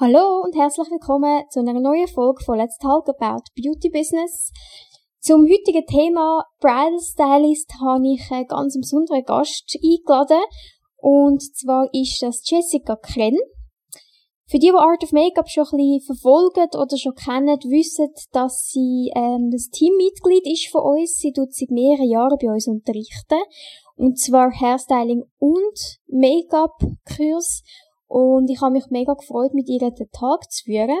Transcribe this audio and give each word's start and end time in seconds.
Hallo 0.00 0.42
und 0.44 0.54
herzlich 0.54 0.88
willkommen 0.92 1.42
zu 1.50 1.58
einer 1.58 1.72
neuen 1.72 2.06
Folge 2.06 2.44
von 2.44 2.56
Let's 2.56 2.78
Talk 2.78 3.08
About 3.08 3.42
Beauty 3.56 3.90
Business. 3.90 4.52
Zum 5.18 5.42
heutigen 5.42 5.84
Thema 5.86 6.44
Bridal 6.60 7.00
Stylist 7.00 7.72
habe 7.80 8.06
ich 8.06 8.30
einen 8.30 8.46
ganz 8.46 8.78
besonderen 8.78 9.24
Gast 9.24 9.76
eingeladen. 9.82 10.40
Und 10.98 11.42
zwar 11.42 11.88
ist 11.92 12.22
das 12.22 12.48
Jessica 12.48 12.94
Krenn. 12.94 13.36
Für 14.46 14.60
die, 14.60 14.68
die 14.68 14.72
Art 14.72 15.02
of 15.02 15.10
Makeup 15.10 15.50
schon 15.50 15.64
ein 15.64 15.78
bisschen 15.78 16.00
verfolgen 16.02 16.68
oder 16.80 16.96
schon 16.96 17.16
kennen, 17.16 17.58
wissen, 17.64 18.06
dass 18.30 18.70
sie 18.70 19.10
ähm, 19.16 19.50
das 19.50 19.68
Teammitglied 19.70 20.46
ist 20.46 20.68
von 20.68 20.82
uns. 20.82 21.16
Sie 21.18 21.32
tut 21.32 21.52
seit 21.52 21.70
mehreren 21.70 22.08
Jahren 22.08 22.38
bei 22.40 22.52
uns 22.52 22.68
unterrichten. 22.68 23.42
Und 23.96 24.20
zwar 24.20 24.52
Hairstyling 24.52 25.24
und 25.40 25.98
Make-up-Kurs. 26.06 27.64
Und 28.08 28.50
ich 28.50 28.60
habe 28.60 28.72
mich 28.72 28.86
mega 28.90 29.14
gefreut, 29.14 29.54
mit 29.54 29.68
ihr 29.68 29.78
den 29.78 30.10
Tag 30.10 30.50
zu 30.50 30.64
führen, 30.64 30.98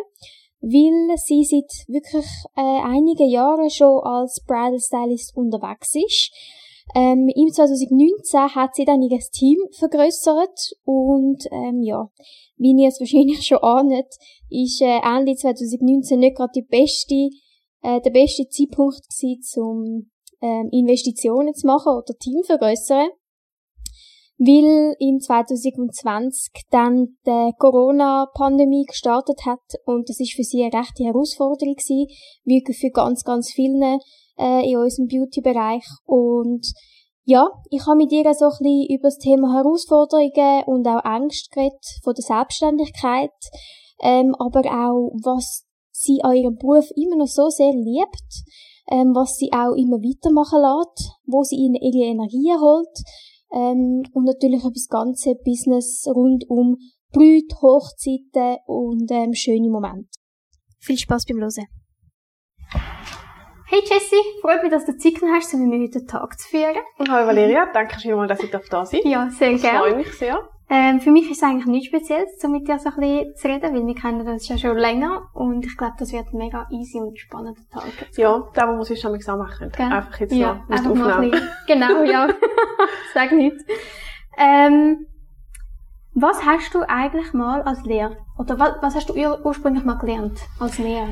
weil 0.60 1.16
sie 1.16 1.44
seit 1.44 1.88
wirklich 1.88 2.26
äh, 2.56 2.82
einigen 2.82 3.28
Jahren 3.28 3.70
schon 3.70 4.00
als 4.02 4.44
Bridal 4.46 4.78
Stylist 4.78 5.36
unterwegs 5.36 5.94
ist. 5.94 6.32
Ähm, 6.94 7.28
Im 7.34 7.52
2019 7.52 8.54
hat 8.54 8.74
sie 8.74 8.84
dann 8.84 9.02
ihr 9.02 9.18
Team 9.18 9.58
vergrößert 9.72 10.72
und 10.84 11.44
ähm, 11.50 11.82
ja, 11.82 12.10
wie 12.56 12.74
ihr 12.80 12.88
es 12.88 13.00
wahrscheinlich 13.00 13.46
schon 13.46 13.58
ahnt, 13.58 13.92
ist 14.48 14.80
äh, 14.80 15.00
Ende 15.02 15.34
2019 15.34 16.18
nicht 16.18 16.36
gerade 16.36 16.52
die 16.54 16.62
beste, 16.62 17.28
äh, 17.82 18.00
der 18.00 18.10
beste 18.10 18.48
Zeitpunkt 18.48 19.02
gewesen, 19.10 19.62
um 19.62 20.10
ähm, 20.40 20.68
Investitionen 20.72 21.54
zu 21.54 21.66
machen 21.66 21.92
oder 21.92 22.16
Team 22.18 22.42
vergrößern 22.44 23.08
weil 24.38 24.94
im 25.00 25.18
2020 25.20 26.52
dann 26.70 27.16
die 27.26 27.52
Corona-Pandemie 27.58 28.84
gestartet 28.86 29.44
hat 29.44 29.60
und 29.84 30.08
das 30.08 30.20
ist 30.20 30.34
für 30.34 30.44
sie 30.44 30.62
eine 30.62 30.78
rechte 30.78 31.04
Herausforderung 31.04 31.74
gewesen, 31.74 32.06
wie 32.44 32.64
für 32.72 32.90
ganz, 32.90 33.24
ganz 33.24 33.50
viele 33.50 33.98
äh, 34.38 34.70
in 34.70 34.78
unserem 34.78 35.08
Beauty-Bereich. 35.08 35.84
Und 36.06 36.72
ja, 37.24 37.48
ich 37.70 37.84
habe 37.86 37.96
mit 37.96 38.12
ihr 38.12 38.32
so 38.32 38.46
ein 38.46 38.50
bisschen 38.58 38.86
über 38.88 39.08
das 39.08 39.18
Thema 39.18 39.54
Herausforderungen 39.54 40.62
und 40.66 40.86
auch 40.86 41.04
Ängste 41.04 41.50
geredet 41.52 41.84
von 42.04 42.14
der 42.14 42.24
Selbstständigkeit, 42.24 43.34
ähm, 44.00 44.36
aber 44.38 44.60
auch, 44.60 45.10
was 45.24 45.64
sie 45.90 46.20
an 46.22 46.36
ihrem 46.36 46.56
Beruf 46.56 46.88
immer 46.94 47.16
noch 47.16 47.26
so 47.26 47.48
sehr 47.48 47.72
liebt, 47.72 48.44
ähm, 48.90 49.14
was 49.14 49.36
sie 49.36 49.50
auch 49.52 49.74
immer 49.74 49.98
weitermachen 49.98 50.62
lässt, 50.62 51.10
wo 51.26 51.42
sie 51.42 51.56
ihnen 51.56 51.74
ihre 51.74 52.06
Energie 52.08 52.54
holt, 52.54 53.02
ähm, 53.52 54.02
und 54.12 54.24
natürlich 54.24 54.64
auch 54.64 54.72
das 54.72 54.88
ganze 54.88 55.34
Business 55.44 56.06
rund 56.06 56.44
um 56.48 56.76
Brüte, 57.12 57.56
Hochzeiten 57.62 58.58
und 58.66 59.10
ähm, 59.10 59.34
schöne 59.34 59.70
Momente. 59.70 60.08
Viel 60.80 60.98
Spaß 60.98 61.24
beim 61.26 61.38
Hören. 61.38 61.66
Hey 63.70 63.80
Jessie, 63.80 64.16
freut 64.40 64.62
mich, 64.62 64.70
dass 64.70 64.86
du 64.86 64.96
Zeit 64.96 65.14
hast, 65.30 65.52
um 65.54 65.60
mit 65.60 65.68
mir 65.68 65.84
heute 65.86 65.98
den 65.98 66.06
Tag 66.06 66.38
zu 66.38 66.48
führen. 66.48 66.76
Hallo 66.98 67.26
Valeria, 67.26 67.70
danke 67.72 68.00
schön 68.00 68.16
mal, 68.16 68.26
dass 68.26 68.42
ich 68.42 68.50
da 68.50 68.60
sein 68.60 68.70
darf. 68.70 68.92
Ja, 69.04 69.28
sehr 69.30 69.54
gerne. 69.54 69.58
Ich 69.58 69.92
freue 69.92 69.96
mich 69.96 70.12
sehr. 70.14 70.48
Ähm, 70.70 71.00
für 71.00 71.10
mich 71.10 71.30
ist 71.30 71.38
es 71.38 71.42
eigentlich 71.42 71.66
nichts 71.66 71.86
Spezielles, 71.86 72.44
um 72.44 72.52
mit 72.52 72.68
dir 72.68 72.78
so 72.78 72.90
ein 72.90 72.96
bisschen 72.96 73.36
zu 73.36 73.48
reden, 73.48 73.74
weil 73.74 73.86
wir 73.86 73.94
kennen 73.94 74.28
uns 74.28 74.48
ja 74.48 74.58
schon 74.58 74.76
länger 74.76 75.22
und 75.32 75.64
ich 75.64 75.76
glaube, 75.78 75.94
das 75.98 76.12
wird 76.12 76.26
ein 76.32 76.36
mega 76.36 76.66
easy 76.70 76.98
und 76.98 77.18
spannender 77.18 77.62
Tag. 77.72 77.84
Ja, 78.16 78.44
da 78.52 78.66
muss 78.66 78.90
ich 78.90 79.00
schon 79.00 79.12
mal 79.12 79.36
machen. 79.38 79.72
Gell? 79.74 79.86
Einfach 79.90 80.20
jetzt 80.20 80.34
ja, 80.34 80.60
noch 80.68 80.76
einfach 80.76 80.90
aufnehmen. 80.90 81.10
ein 81.10 81.30
bisschen. 81.30 81.48
Genau, 81.66 82.02
ja. 82.02 82.28
Sag 83.14 83.32
nichts. 83.32 83.64
Ähm, 84.36 85.06
was 86.14 86.44
hast 86.44 86.74
du 86.74 86.82
eigentlich 86.86 87.32
mal 87.32 87.62
als 87.62 87.84
Lehrer, 87.84 88.16
oder 88.38 88.58
was, 88.58 88.72
was 88.82 88.94
hast 88.94 89.08
du 89.08 89.14
ur 89.14 89.40
ursprünglich 89.44 89.84
mal 89.84 89.98
gelernt 89.98 90.38
als 90.60 90.78
Lehrer? 90.78 91.08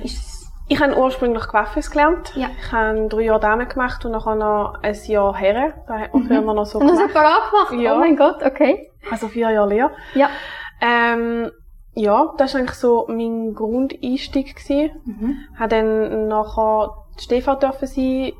Ich 0.69 0.81
habe 0.81 0.99
ursprünglich 0.99 1.47
Coiffeuse 1.47 1.91
gelernt. 1.91 2.33
Ja. 2.35 2.49
Ich 2.59 2.73
habe 2.73 3.07
drei 3.09 3.23
Jahre 3.23 3.39
Damen 3.39 3.69
gemacht 3.69 4.05
und 4.05 4.13
nachher 4.13 4.35
noch 4.35 4.83
ein 4.83 4.97
Jahr 5.07 5.35
Herren. 5.37 5.75
Da 5.87 6.01
hat 6.01 6.13
man 6.13 6.25
früher 6.25 6.41
noch 6.41 6.67
so 6.67 6.81
noch 6.81 6.87
gemacht. 6.89 7.07
separat 7.07 7.51
gemacht? 7.51 7.85
Ja. 7.85 7.95
Oh 7.95 7.99
mein 8.01 8.17
Gott, 8.17 8.43
okay. 8.43 8.91
Also 9.11 9.29
vier 9.29 9.51
Jahre 9.51 9.69
Lehre. 9.69 9.91
Ja. 10.15 10.29
Ähm, 10.81 11.51
ja, 11.95 12.35
das 12.37 12.53
war 12.55 12.61
eigentlich 12.61 12.77
so 12.77 13.07
mein 13.09 13.55
Grundeinstieg. 13.55 14.55
Gewesen. 14.57 14.91
Mhm. 15.05 15.37
Habe 15.59 15.69
dann 15.69 16.29
nachher 16.29 16.91
Stefan 17.19 17.59
dürfen 17.61 17.87
sein 17.87 18.33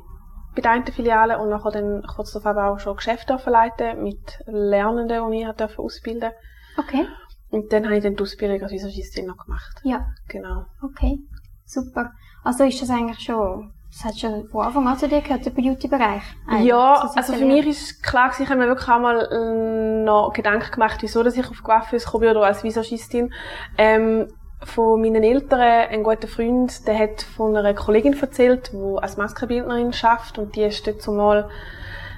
bei 0.55 0.61
der 0.61 0.71
einen 0.71 0.85
Filiale 0.87 1.37
und 1.39 1.49
nachher 1.49 1.71
dann 1.71 2.03
kurz 2.15 2.33
darauf 2.33 2.45
aber 2.47 2.71
auch 2.71 2.79
schon 2.79 2.95
Geschäfte 2.95 3.27
dürfen 3.33 3.51
leiten 3.53 4.03
mit 4.03 4.39
Lernenden, 4.47 5.31
die 5.31 5.41
ich 5.43 5.51
dürfen 5.55 5.81
ausbilden 5.83 6.31
Okay. 6.77 7.07
Und 7.49 7.71
dann 7.71 7.85
habe 7.85 7.97
ich 7.97 8.03
dann 8.03 8.15
die 8.15 8.21
Ausbildung 8.21 8.61
als 8.61 8.71
Visagistin 8.71 9.25
noch 9.25 9.37
gemacht. 9.37 9.79
Ja, 9.83 10.05
Genau. 10.27 10.65
okay. 10.83 11.19
Super. 11.65 12.11
Also 12.43 12.63
ist 12.63 12.81
das 12.81 12.89
eigentlich 12.89 13.19
schon, 13.19 13.73
das 13.97 14.05
hat 14.05 14.19
schon 14.19 14.47
von 14.49 14.65
Anfang 14.65 14.87
an 14.87 14.97
zu 14.97 15.07
dir 15.07 15.21
gehört, 15.21 15.45
der 15.45 15.51
Beauty-Bereich? 15.51 16.21
Ja, 16.61 17.07
so 17.07 17.15
also 17.15 17.33
für 17.33 17.45
mich 17.45 17.65
ist 17.65 18.03
klar 18.03 18.27
gewesen, 18.29 18.43
ich 18.43 18.49
habe 18.49 18.59
mir 18.59 18.67
wirklich 18.67 18.87
auch 18.89 18.99
mal 18.99 19.27
äh, 19.31 20.03
noch 20.03 20.33
Gedanken 20.33 20.71
gemacht, 20.71 20.97
wieso 21.01 21.23
dass 21.23 21.35
ich 21.35 21.49
auf 21.49 21.63
Coiffeuse 21.63 22.05
gekommen 22.05 22.21
bin 22.21 22.29
oder 22.31 22.45
als 22.45 22.63
Visagistin. 22.63 23.33
Ähm, 23.77 24.27
von 24.63 25.01
meinen 25.01 25.23
Eltern, 25.23 25.59
ein 25.61 26.03
guter 26.03 26.27
Freund, 26.27 26.87
der 26.87 26.97
hat 26.97 27.21
von 27.21 27.55
einer 27.55 27.73
Kollegin 27.73 28.19
erzählt, 28.19 28.71
die 28.73 28.97
als 29.01 29.17
Maskenbildnerin 29.17 29.93
schafft 29.93 30.37
und 30.37 30.55
die 30.55 30.63
ist 30.63 30.85
dort 30.85 31.01
zumal 31.01 31.49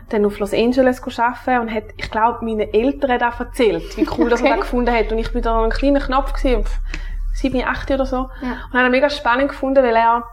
dann 0.09 0.25
auf 0.25 0.39
Los 0.39 0.53
Angeles 0.53 1.01
arbeiten 1.19 1.61
und 1.61 1.73
hat, 1.73 1.83
ich 1.97 2.09
glaube, 2.09 2.43
meinen 2.43 2.73
Eltern 2.73 3.19
das 3.19 3.39
erzählt, 3.39 3.95
wie 3.95 4.07
cool 4.17 4.29
das 4.29 4.41
er 4.41 4.47
Okay. 4.47 4.55
das 4.55 4.61
gefunden 4.61 4.93
hat. 4.93 5.11
Und 5.11 5.19
ich 5.19 5.31
bin 5.31 5.41
da 5.41 5.63
ein 5.63 5.69
kleiner 5.69 5.99
Knopf 5.99 6.33
gewesen, 6.33 6.65
sieben, 7.33 7.63
acht 7.63 7.91
oder 7.91 8.05
so. 8.05 8.29
Ja. 8.41 8.57
Und 8.71 8.79
habe 8.79 8.89
mega 8.89 9.09
spannend 9.09 9.49
gefunden, 9.49 9.83
weil 9.83 9.95
er 9.95 10.23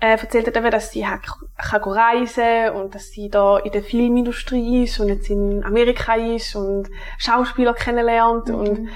äh, 0.00 0.12
erzählt 0.12 0.46
hat 0.46 0.56
eben, 0.56 0.70
dass 0.70 0.90
sie 0.92 1.06
hat, 1.06 1.20
kann 1.56 1.82
reisen 1.82 2.70
und 2.74 2.94
dass 2.94 3.10
sie 3.10 3.28
da 3.28 3.58
in 3.58 3.72
der 3.72 3.82
Filmindustrie 3.82 4.84
ist 4.84 4.98
und 4.98 5.08
jetzt 5.08 5.30
in 5.30 5.62
Amerika 5.64 6.14
ist 6.14 6.56
und 6.56 6.88
Schauspieler 7.18 7.74
kennenlernt 7.74 8.48
Mhm. 8.48 8.54
und 8.54 8.88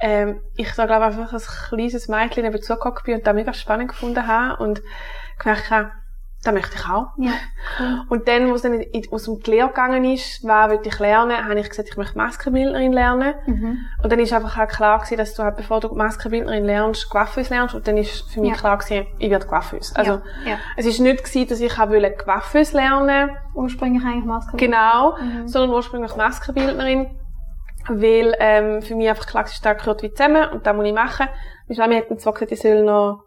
ähm, 0.00 0.40
ich 0.56 0.70
da 0.72 0.86
glaube 0.86 1.06
einfach 1.06 1.32
als 1.32 1.46
kleines 1.68 2.08
Mädchen 2.08 2.44
eben 2.44 2.62
zugeguckt 2.62 3.04
bin 3.04 3.16
und 3.16 3.26
das 3.26 3.34
mega 3.34 3.52
spannend 3.52 3.88
gefunden 3.88 4.26
habe 4.26 4.62
und 4.62 4.82
gemerkt 5.38 5.70
habe, 5.70 5.92
das 6.42 6.54
möchte 6.54 6.74
ich 6.74 6.88
auch. 6.88 7.08
Ja, 7.18 7.32
cool. 7.78 8.00
Und 8.08 8.26
dann, 8.28 8.48
wo 8.48 8.54
es 8.54 8.62
dann 8.62 8.82
aus 9.10 9.24
dem 9.24 9.40
die 9.42 9.50
Lehre 9.50 9.68
gegangen 9.68 10.04
ist, 10.04 10.42
was 10.42 10.70
will 10.70 10.80
ich 10.82 10.98
lernen, 10.98 11.36
habe 11.36 11.60
ich 11.60 11.68
gesagt, 11.68 11.90
ich 11.90 11.96
möchte 11.98 12.16
Maskenbildnerin 12.16 12.92
lernen. 12.94 13.34
Mhm. 13.46 13.78
Und 14.02 14.10
dann 14.10 14.18
ist 14.18 14.32
einfach 14.32 14.56
halt 14.56 14.70
klar 14.70 14.98
gewesen, 15.00 15.18
dass 15.18 15.34
du 15.34 15.42
halt, 15.42 15.56
bevor 15.56 15.80
du 15.80 15.94
Maskenbildnerin 15.94 16.64
lernst, 16.64 17.10
Coiffeuse 17.10 17.52
lernst. 17.52 17.74
Und 17.74 17.86
dann 17.86 17.98
ist 17.98 18.30
für 18.32 18.40
mich 18.40 18.52
Ja. 18.52 18.56
klar 18.56 18.78
gewesen, 18.78 19.06
ich 19.18 19.28
werde 19.30 19.46
Coiffeuse. 19.46 19.94
Also, 19.96 20.12
ja, 20.12 20.52
ja. 20.52 20.56
es 20.78 20.86
ist 20.86 20.98
nicht 21.00 21.22
gewesen, 21.24 21.48
dass 21.48 21.60
ich 21.60 21.78
auch 21.78 21.90
wollte 21.90 22.12
Coiffeuse 22.12 22.74
lernen 22.74 23.36
Ursprünglich 23.54 24.02
eigentlich 24.02 24.24
Maske. 24.24 24.56
genau, 24.56 25.16
Mhm. 25.18 25.46
sondern 25.46 25.70
ursprünglich 25.76 26.16
Maskenbildnerin. 26.16 27.16
Weil, 27.88 28.34
ähm, 28.38 28.82
für 28.82 28.94
mich 28.94 29.08
einfach 29.08 29.26
klar 29.26 29.44
ist, 29.44 29.64
da 29.64 29.72
gehört 29.72 30.02
wie 30.02 30.12
zusammen 30.12 30.48
und 30.50 30.66
das 30.66 30.76
muss 30.76 30.86
ich 30.86 30.92
machen. 30.94 31.26
Meine 31.68 31.80
Mami 31.80 31.96
hat 32.08 32.20
zwar 32.20 32.32
gesagt, 32.34 32.52
ich 32.52 32.60
soll 32.60 32.82
noch, 32.82 33.24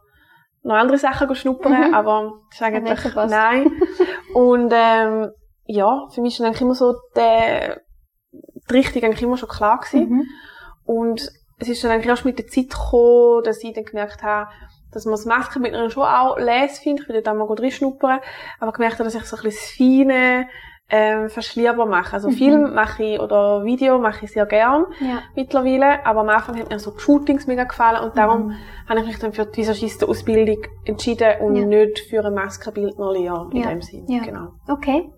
noch 0.63 0.75
andere 0.75 0.97
Sachen 0.97 1.33
schnuppern, 1.35 1.89
Mhm. 1.89 1.93
aber 1.93 2.33
das 2.49 2.59
ist 2.59 2.63
eigentlich, 2.63 3.15
nein. 3.29 3.71
und, 4.33 4.71
ähm, 4.75 5.31
ja, 5.65 6.07
für 6.09 6.21
mich 6.21 6.37
dann 6.37 6.47
eigentlich 6.47 6.61
immer 6.61 6.75
so 6.75 6.95
der, 7.15 7.81
die 8.31 8.73
Richtung 8.73 9.03
eigentlich 9.03 9.21
immer 9.23 9.37
schon 9.37 9.49
klar 9.49 9.79
gewesen. 9.79 10.09
Mhm. 10.09 10.25
Und 10.85 11.29
es 11.59 11.69
ist 11.69 11.83
dann 11.83 11.91
eigentlich 11.91 12.07
erst 12.07 12.25
mit 12.25 12.39
der 12.39 12.47
Zeit 12.47 12.69
gekommen, 12.69 13.43
dass 13.43 13.63
ich 13.63 13.73
dann 13.73 13.85
gemerkt 13.85 14.23
habe, 14.23 14.49
dass 14.91 15.05
man 15.05 15.13
das 15.13 15.25
Maskenbildnerin 15.25 15.89
schon 15.89 16.03
auch 16.03 16.37
les 16.37 16.79
finde. 16.79 17.01
Ich 17.03 17.07
dort 17.07 17.27
auch 17.29 17.33
mal 17.33 17.47
gut 17.47 17.61
reinschnuppern. 17.61 18.19
Aber 18.59 18.71
gemerkt 18.73 18.95
habe, 18.95 19.05
dass 19.05 19.15
ich 19.15 19.23
so 19.23 19.37
ein 19.37 19.43
bisschen 19.43 19.61
das 19.61 19.71
Feine, 20.07 20.47
ähm, 20.95 21.27
fast 21.29 21.55
lieber 21.55 21.85
mache. 21.87 22.13
Also 22.13 22.29
Mhm. 22.29 22.33
Film 22.33 22.73
mache 22.75 23.03
ich, 23.03 23.19
oder 23.19 23.63
Video 23.63 23.97
mache 23.97 24.25
ich 24.25 24.31
sehr 24.31 24.45
gern 24.45 24.85
Ja. 24.99 25.19
mittlerweile. 25.35 26.05
Aber 26.05 26.19
am 26.21 26.29
Anfang 26.29 26.59
hat 26.59 26.69
mir 26.69 26.77
so 26.77 26.91
die 26.91 26.99
Shootings 26.99 27.47
mega 27.47 27.63
gefallen 27.63 28.03
und 28.03 28.15
darum 28.15 28.41
Mhm. 28.47 28.53
habe 28.87 28.99
ich 28.99 29.07
mich 29.07 29.19
dann 29.19 29.33
für 29.33 29.45
die 29.47 29.57
Visagisten-Ausbildung 29.61 30.61
entschieden 30.85 31.31
und 31.41 31.55
Ja. 31.55 31.65
nicht 31.65 31.99
für 32.09 32.19
eine 32.19 32.29
Maskenbildnerlehre 32.31 33.49
in 33.51 33.57
Ja. 33.63 33.69
dem 33.69 33.81
Sinn. 33.81 34.05
Ja. 34.07 34.21
Genau. 34.23 34.49
Okay. 34.67 35.09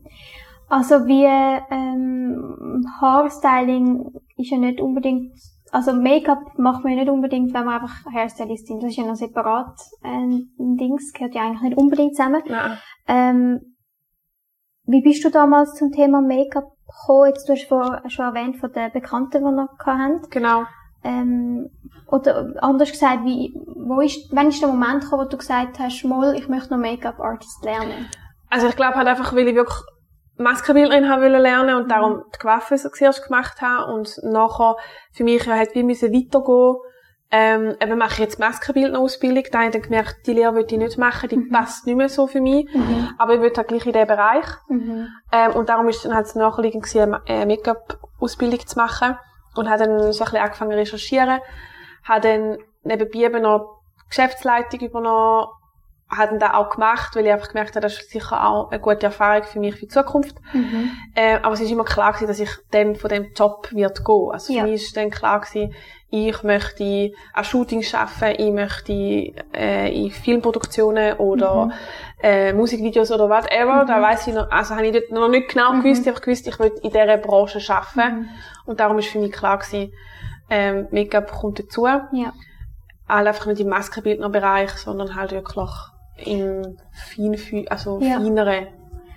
Also 0.69 1.06
wie 1.07 1.25
ähm, 1.25 2.86
Haarstyling 3.01 4.12
ist 4.38 4.51
ja 4.51 4.57
nicht 4.57 4.80
unbedingt, 4.81 5.33
also 5.71 5.94
Make-up 5.94 6.39
macht 6.57 6.83
man 6.83 6.94
ja 6.94 7.00
nicht 7.00 7.10
unbedingt, 7.12 7.54
wenn 7.54 7.66
man 7.66 7.81
einfach 7.81 8.06
Hairstylistin 8.13 8.78
ist. 8.78 8.83
Das 8.83 8.92
ist 8.92 8.98
ja 8.98 9.06
noch 9.06 9.16
separat 9.16 9.75
äh, 10.04 10.07
ein 10.07 10.78
Dings, 10.78 11.12
gehört 11.13 11.36
ja 11.36 11.42
eigentlich 11.44 11.62
nicht 11.62 11.78
unbedingt 11.78 12.16
zusammen. 12.16 12.42
Nein. 12.48 12.78
Ähm, 13.07 13.75
wie 14.88 15.02
bist 15.02 15.24
du 15.24 15.30
damals 15.30 15.74
zum 15.76 15.92
Thema 15.92 16.22
Make-up 16.22 16.72
gekommen? 16.88 17.28
Jetzt, 17.28 17.48
du 17.50 17.54
hast 17.54 17.68
vor, 17.68 18.02
schon 18.08 18.26
erwähnt 18.26 18.58
von 18.58 18.72
den 18.72 18.92
Bekannten, 18.92 19.40
die 19.40 19.44
wir 19.44 19.70
hatten. 19.86 20.30
Genau. 20.30 20.64
Ähm, 21.04 21.70
oder 22.08 22.54
anders 22.62 22.92
gesagt, 22.92 23.26
wie, 23.26 23.54
wo 23.76 24.02
ist, 24.02 24.30
wann 24.32 24.50
ist 24.50 24.62
der 24.62 24.70
Moment 24.70 25.04
gekommen, 25.04 25.26
wo 25.26 25.30
du 25.30 25.38
gesagt 25.38 25.80
hast, 25.80 26.04
mal, 26.04 26.36
ich 26.36 26.48
möchte 26.48 26.72
noch 26.72 26.80
Make-up-Artist 26.80 27.64
lernen? 27.64 28.10
Also 28.50 28.68
ich 28.68 28.76
glaube 28.76 28.96
halt 28.96 29.08
einfach, 29.08 29.36
weil 29.36 29.48
ich 29.48 29.56
wirklich 29.56 29.78
Maskenbildnerin 30.38 31.10
haben 31.10 31.22
wollen 31.22 31.42
lernen 31.42 31.76
und 31.76 31.90
darum 31.90 32.24
die 32.34 32.40
Coiffeuse 32.40 32.92
zuerst 32.92 33.26
gemacht 33.26 33.62
habe 33.62 33.92
und 33.94 34.20
nachher 34.24 34.76
für 35.12 35.24
mich 35.24 35.46
ja 35.46 35.56
halt 35.56 35.74
wie 35.76 35.84
müssen 35.84 36.14
weitergehen 36.14 36.76
Ähm, 37.31 37.75
eben 37.81 37.98
mache 37.98 38.13
ich 38.13 38.19
jetzt 38.19 38.39
Maskenbildnerausbildung. 38.39 39.44
Da 39.51 39.57
habe 39.60 39.68
ich 39.68 39.74
dann 39.74 39.81
gemerkt, 39.81 40.27
die 40.27 40.33
Lehre 40.33 40.54
würde 40.54 40.74
ich 40.74 40.80
nicht 40.80 40.98
machen, 40.98 41.27
die 41.27 41.38
Mhm. 41.38 41.51
passt 41.51 41.86
nicht 41.86 41.95
mehr 41.95 42.07
so 42.07 42.27
für 42.27 42.39
mich. 42.39 42.72
Mhm. 42.74 43.10
Aber 43.18 43.33
ich 43.33 43.42
würde 43.42 43.57
halt 43.57 43.68
gleich 43.68 43.86
in 43.86 43.94
diesen 43.94 44.07
Bereich. 44.07 44.45
Mhm. 44.69 45.07
Ähm, 45.31 45.51
und 45.54 45.69
darum 45.69 45.89
ist 45.89 45.98
es 45.98 46.04
dann 46.04 46.13
halt 46.16 46.27
das 46.27 46.36
naheliegend 46.36 46.83
gewesen, 46.83 47.16
eine 47.27 47.45
Make-up-Ausbildung 47.45 48.66
zu 48.66 48.77
machen. 48.80 49.18
Und 49.56 49.69
habe 49.69 49.86
dann 49.86 50.00
so 50.13 50.24
ein 50.24 50.30
bisschen 50.30 50.38
angefangen 50.38 50.72
zu 50.72 50.77
recherchieren. 50.77 51.39
Habe 52.04 52.22
dann 52.22 52.57
nebenbei 52.83 53.19
eben 53.19 53.42
noch 53.42 53.81
Geschäftsleitung 54.10 54.80
übernommen. 54.81 55.48
Habe 56.10 56.30
dann 56.31 56.40
das 56.40 56.54
auch 56.54 56.69
gemacht, 56.69 57.16
weil 57.16 57.25
ich 57.25 57.31
einfach 57.31 57.48
gemerkt 57.48 57.72
habe, 57.75 57.81
das 57.81 57.94
ist 58.00 58.12
sicher 58.12 58.46
auch 58.48 58.69
eine 58.69 58.80
gute 58.80 59.07
Erfahrung 59.07 59.44
für 59.44 59.60
mich 59.60 59.74
für 59.74 59.81
die 59.81 59.88
Zukunft. 59.88 60.36
Mhm. 60.54 60.92
Äh, 61.16 61.40
aber 61.42 61.54
es 61.54 61.62
ist 61.62 61.72
immer 61.72 61.84
klar 61.84 62.13
gewesen, 62.13 62.28
dass 62.28 62.40
ich 62.40 62.52
dann 62.72 62.96
von 62.96 63.10
dem 63.10 63.34
Job 63.34 63.69
wird 63.72 64.06
gehen. 64.06 64.30
Also 64.31 64.54
für 64.54 64.60
Ja. 64.60 64.63
mich 64.63 64.84
ist 64.84 64.96
dann 64.96 65.10
klar 65.10 65.42
gewesen, 65.42 65.74
ich 66.12 66.44
möchte 66.44 67.12
an 67.34 67.44
Shootings 67.44 67.94
arbeiten, 67.96 68.40
ich 68.42 68.52
möchte 68.54 68.94
äh, 69.54 69.92
in 70.06 70.12
Filmproduktionen 70.12 71.13
oder 71.18 71.66
Mhm. 71.66 71.74
äh, 72.22 72.54
Musikvideos 72.54 73.12
oder 73.12 73.28
whatever. 73.28 73.84
Mhm. 73.84 73.88
Da 73.88 74.00
weiß 74.02 74.28
ich 74.28 74.34
noch, 74.36 74.50
also 74.52 74.75
habe 74.75 74.86
ich 74.86 74.94
dort 74.94 75.10
noch 75.12 75.28
nicht 75.28 75.50
genau 75.50 75.74
Mhm. 75.74 75.81
gewusst, 75.84 76.06
ich 76.06 76.22
gewusst, 76.22 76.48
ich 76.48 76.60
will 76.60 76.72
in 76.84 76.92
dieser 76.92 77.18
Branche 77.18 77.60
arbeiten. 77.74 78.19
Mhm. 78.19 78.30
Und 78.68 78.80
darum 78.80 79.00
ist 79.00 79.07
für 79.10 79.19
mich 79.19 79.31
klar 79.31 79.57
gewesen, 79.57 79.92
ähm, 80.52 80.88
Make-up 80.92 81.31
kommt 81.31 81.57
dazu. 81.60 81.88
Ja. 81.88 82.31
Halt 83.10 83.28
einfach 83.28 83.48
nicht 83.48 83.60
im 83.60 83.69
Maskenbildnerbereich, 83.69 84.69
sondern 84.72 85.16
halt 85.16 85.31
wirklich 85.31 85.69
im 86.18 86.78
fein, 86.94 87.68
also 87.70 88.00
Ja. 88.00 88.20
feineren 88.20 88.68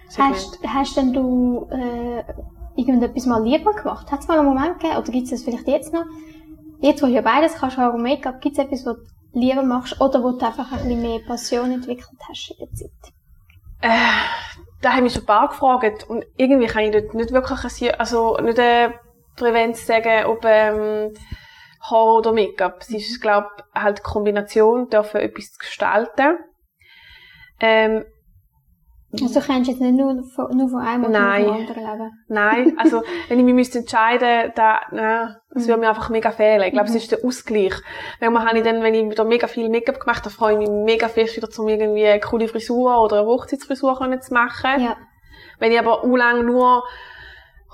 Segment. 0.08 0.36
Hast, 0.36 0.58
hast 0.66 0.96
denn 0.96 1.12
du 1.12 1.68
äh, 1.70 2.24
irgendetwas 2.76 3.26
mal 3.26 3.42
lieber 3.42 3.72
gemacht? 3.72 4.10
Hat 4.10 4.20
es 4.20 4.28
mal 4.28 4.38
einen 4.38 4.48
Moment 4.48 4.80
gegeben, 4.80 4.98
oder 4.98 5.12
gibt 5.12 5.24
es 5.24 5.30
das 5.30 5.42
vielleicht 5.42 5.68
jetzt 5.68 5.92
noch? 5.92 6.04
Jetzt, 6.80 7.02
wo 7.02 7.06
du 7.06 7.12
ja 7.12 7.22
beides 7.22 7.54
kannst, 7.54 7.76
und 7.78 8.02
Make-up, 8.02 8.40
gibt 8.40 8.56
es 8.56 8.64
etwas, 8.64 8.86
was 8.86 8.96
du 8.96 9.38
lieber 9.38 9.62
machst 9.62 10.00
oder 10.00 10.22
wo 10.22 10.32
du 10.32 10.46
einfach 10.46 10.72
ein 10.72 10.78
bisschen 10.78 11.02
mehr 11.02 11.20
Passion 11.26 11.72
entwickelt 11.72 12.18
hast 12.28 12.50
in 12.52 12.66
der 12.66 12.74
Zeit? 12.74 12.90
Äh, 13.80 13.88
da 14.80 14.92
haben 14.92 15.04
mich 15.04 15.12
schon 15.12 15.22
ein 15.22 15.26
paar 15.26 15.48
gefragt 15.48 16.08
und 16.08 16.24
irgendwie 16.36 16.66
kann 16.66 16.84
ich 16.84 16.92
dort 16.92 17.14
nicht 17.14 17.32
wirklich 17.32 17.82
ein, 17.82 17.94
also 18.00 18.36
nicht 18.38 18.58
eine 18.58 18.94
Prävenz 19.36 19.86
sagen, 19.86 20.26
ob 20.26 20.44
ähm, 20.44 21.14
Haar 21.80 22.14
oder 22.14 22.32
Make-up. 22.32 22.78
Es 22.80 22.90
ist, 22.90 23.20
glaube 23.20 23.48
halt 23.74 23.98
die 23.98 24.02
Kombination, 24.02 24.88
dafür 24.88 25.20
etwas 25.20 25.52
zu 25.52 25.58
gestalten. 25.58 26.38
Ähm, 27.60 28.04
Also 29.22 29.40
kannst 29.40 29.68
du 29.68 29.72
jetzt 29.72 29.80
nicht 29.80 29.96
nur 29.96 30.22
von, 30.34 30.56
nur 30.56 30.68
von 30.68 30.80
einem 30.80 31.04
oder 31.04 31.12
Nein. 31.18 31.48
anderen 31.48 31.82
leben? 31.84 32.10
Nein, 32.28 32.74
also 32.78 33.02
wenn 33.28 33.38
ich 33.38 33.44
mich 33.44 33.54
müsste 33.54 33.78
entscheiden, 33.78 34.52
da, 34.54 34.80
nein, 34.92 35.36
das 35.50 35.66
würde 35.66 35.80
mir 35.80 35.88
einfach 35.88 36.10
mega 36.10 36.30
fehlen. 36.30 36.62
Ich 36.62 36.72
glaube, 36.72 36.90
Mhm. 36.90 36.96
es 36.96 37.02
ist 37.02 37.12
der 37.12 37.24
Ausgleich. 37.24 37.72
Manchmal 38.20 38.46
habe 38.46 38.58
ich 38.58 38.64
dann, 38.64 38.82
wenn 38.82 38.94
ich 38.94 39.08
wieder 39.10 39.24
mega 39.24 39.46
viel 39.46 39.70
Make-up 39.70 39.98
gemacht 40.00 40.24
habe, 40.24 40.30
freue 40.30 40.52
ich 40.54 40.58
mich 40.58 40.68
mega 40.70 41.08
fest 41.08 41.36
wieder, 41.36 41.48
um 41.58 41.68
irgendwie 41.68 42.06
eine 42.06 42.20
coole 42.20 42.48
Frisur 42.48 43.00
oder 43.02 43.20
eine 43.20 43.26
Hochzeitsfrisur 43.26 43.98
zu 44.20 44.34
machen. 44.34 44.80
Ja. 44.82 44.96
Wenn 45.58 45.72
ich 45.72 45.78
aber 45.78 46.04
u 46.04 46.14
lang 46.16 46.44
nur 46.44 46.84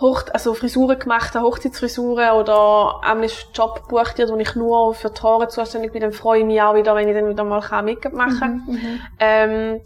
Hoch 0.00 0.25
also 0.32 0.55
Frisuren 0.55 0.99
gemacht 0.99 1.35
Hochzeitsfrisuren 1.35 2.31
oder 2.32 3.00
einmal 3.02 3.29
einen 3.29 3.52
Job 3.55 3.82
gebucht 3.82 4.19
wo 4.19 4.37
ich 4.37 4.55
nur 4.56 4.94
für 4.94 5.11
die 5.11 5.23
Haare 5.23 5.49
zuständig 5.49 5.93
bin, 5.93 6.00
dann 6.00 6.12
freue 6.12 6.41
ich 6.41 6.46
mich 6.46 6.61
auch 6.61 6.75
wieder, 6.75 6.96
wenn 6.96 7.08
ich 7.08 7.14
dann 7.14 7.29
wieder 7.29 7.44
mal 7.44 7.61
Make-up 7.82 8.12
machen 8.12 8.41
kann. 8.41 8.62
Mhm. 8.67 8.73
Mhm. 8.73 9.00
Ähm, 9.20 9.81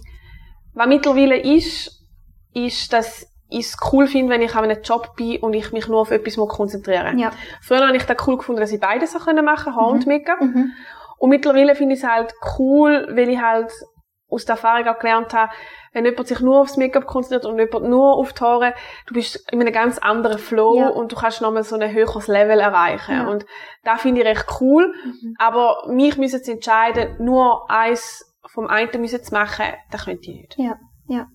was 0.72 0.86
mittlerweile 0.86 1.36
ist, 1.36 2.06
ist, 2.54 2.92
dass 2.92 3.26
ich 3.50 3.66
es 3.66 3.76
cool 3.92 4.06
finde, 4.06 4.32
wenn 4.32 4.42
ich 4.42 4.54
an 4.54 4.64
einem 4.64 4.82
Job 4.82 5.16
bin 5.16 5.40
und 5.40 5.54
ich 5.54 5.72
mich 5.72 5.88
nur 5.88 6.00
auf 6.00 6.10
etwas 6.10 6.36
muss 6.36 6.48
konzentrieren 6.48 7.18
Ja. 7.18 7.30
Früher 7.62 7.86
habe 7.86 7.96
ich 7.96 8.04
das 8.04 8.16
cool 8.26 8.36
gefunden, 8.36 8.60
dass 8.60 8.72
ich 8.72 8.80
beides 8.80 9.14
machen 9.14 9.74
Haar 9.74 9.88
und 9.88 10.06
Make-up. 10.06 10.40
Mhm. 10.40 10.72
Und 11.18 11.30
mittlerweile 11.30 11.74
finde 11.74 11.94
ich 11.94 12.02
es 12.02 12.08
halt 12.08 12.32
cool, 12.58 13.08
weil 13.10 13.28
ich 13.28 13.40
halt 13.40 13.72
aus 14.30 14.44
der 14.44 14.54
Erfahrung 14.56 14.86
auch 14.86 14.98
gelernt 14.98 15.32
habe, 15.32 15.52
wenn 15.98 16.04
jemand 16.04 16.28
sich 16.28 16.40
nur 16.40 16.60
aufs 16.60 16.76
Make-up 16.76 17.06
konzentriert 17.06 17.44
und 17.44 17.58
jemand 17.58 17.88
nur 17.88 18.14
auf 18.16 18.32
die 18.32 18.40
Haare, 18.40 18.74
du 19.06 19.14
bist 19.14 19.44
in 19.52 19.60
einem 19.60 19.72
ganz 19.72 19.98
anderen 19.98 20.38
Flow 20.38 20.78
Ja. 20.78 20.88
und 20.90 21.10
du 21.12 21.16
kannst 21.16 21.42
nochmal 21.42 21.64
so 21.64 21.76
ein 21.76 21.92
höheres 21.92 22.28
Level 22.28 22.60
erreichen. 22.60 23.12
Ja. 23.16 23.28
Und 23.28 23.44
da 23.84 23.96
finde 23.96 24.20
ich 24.20 24.26
recht 24.26 24.46
cool. 24.60 24.94
Mhm. 25.04 25.34
Aber 25.38 25.84
mich 25.88 26.16
müssen 26.16 26.42
zu 26.42 26.52
entscheiden, 26.52 27.16
nur 27.24 27.68
eins 27.70 28.24
vom 28.46 28.66
einen 28.68 29.00
müssen 29.00 29.22
zu 29.22 29.34
machen, 29.34 29.66
das 29.90 30.04
könnte 30.04 30.30
ich 30.30 30.36
nicht. 30.36 30.54
Ja, 30.58 30.76
ja. 31.08 31.26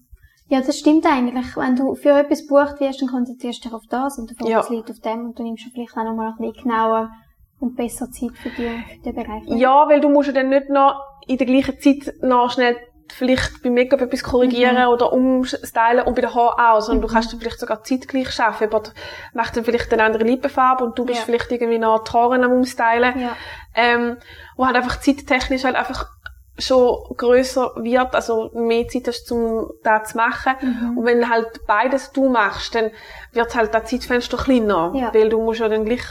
Ja, 0.49 0.61
das 0.61 0.77
stimmt 0.77 1.05
eigentlich. 1.05 1.55
Wenn 1.55 1.75
du 1.75 1.95
für 1.95 2.09
etwas 2.19 2.45
bucht 2.47 2.79
wirst, 2.79 3.01
dann 3.01 3.09
konzentrierst 3.09 3.63
du 3.63 3.69
dich 3.69 3.73
auf 3.75 3.83
das 3.89 4.17
und 4.19 4.29
der 4.29 4.37
Fokus 4.37 4.69
Ja. 4.69 4.75
liegt 4.75 4.89
auf 4.91 4.99
dem 4.99 5.25
und 5.25 5.39
du 5.39 5.43
nimmst 5.43 5.65
vielleicht 5.73 5.97
auch 5.97 6.03
nochmal 6.03 6.33
ein 6.37 6.37
bisschen 6.37 6.63
genauer 6.69 7.09
und 7.59 7.75
besser 7.75 8.09
Zeit 8.11 8.31
für 8.37 8.49
die, 8.49 8.67
für 8.67 8.99
den 9.03 9.15
Bereich. 9.15 9.43
Ja, 9.47 9.87
weil 9.87 10.01
du 10.01 10.09
musst 10.09 10.27
ja 10.27 10.33
dann 10.33 10.49
nicht 10.49 10.69
noch 10.69 10.99
in 11.27 11.37
der 11.37 11.47
gleichen 11.47 11.79
Zeit 11.79 12.13
noch 12.21 12.51
schnell 12.51 12.75
vielleicht 13.11 13.61
beim 13.61 13.73
Make-up 13.73 14.01
etwas 14.01 14.23
korrigieren 14.23 14.77
Mhm. 14.81 14.87
oder 14.89 15.11
umstylen 15.13 16.05
und 16.05 16.15
bei 16.15 16.21
den 16.21 16.33
Haaren 16.33 16.59
auch, 16.59 16.81
sondern 16.81 17.03
Mhm. 17.03 17.07
du 17.07 17.13
kannst 17.13 17.31
dann 17.33 17.39
vielleicht 17.39 17.59
sogar 17.59 17.83
zeitgleich 17.83 18.31
schaffen. 18.31 18.63
Jemand 18.69 18.93
macht 19.33 19.55
dann 19.57 19.63
vielleicht 19.65 19.91
eine 19.93 20.03
andere 20.03 20.23
Lippenfarbe 20.23 20.83
und 20.83 20.97
du 20.97 21.05
bist 21.05 21.19
Ja. 21.19 21.25
vielleicht 21.25 21.51
irgendwie 21.51 21.77
noch 21.79 22.03
die 22.03 22.11
Haare 22.11 22.35
am 22.43 22.51
umstylen. 22.51 23.19
Ja. 23.19 23.35
Ähm, 23.75 24.17
wo 24.55 24.65
halt 24.65 24.75
einfach 24.75 24.99
zeittechnisch 24.99 25.63
halt 25.63 25.75
einfach 25.75 26.07
schon 26.59 26.97
grösser 27.17 27.71
wird, 27.77 28.13
also 28.13 28.51
mehr 28.53 28.87
Zeit 28.87 29.07
hast, 29.07 29.31
um 29.31 29.71
das 29.83 30.09
zu 30.11 30.17
machen. 30.17 30.53
Mhm. 30.61 30.97
Und 30.99 31.05
wenn 31.05 31.29
halt 31.29 31.65
beides 31.67 32.11
du 32.11 32.29
machst, 32.29 32.75
dann 32.75 32.91
wird 33.31 33.55
halt 33.55 33.73
das 33.73 33.85
Zeitfenster 33.85 34.37
kleiner. 34.37 34.91
Ja. 34.95 35.13
Weil 35.13 35.29
du 35.29 35.41
musst 35.41 35.59
ja 35.61 35.67
dann 35.69 35.83
gleich 35.85 36.03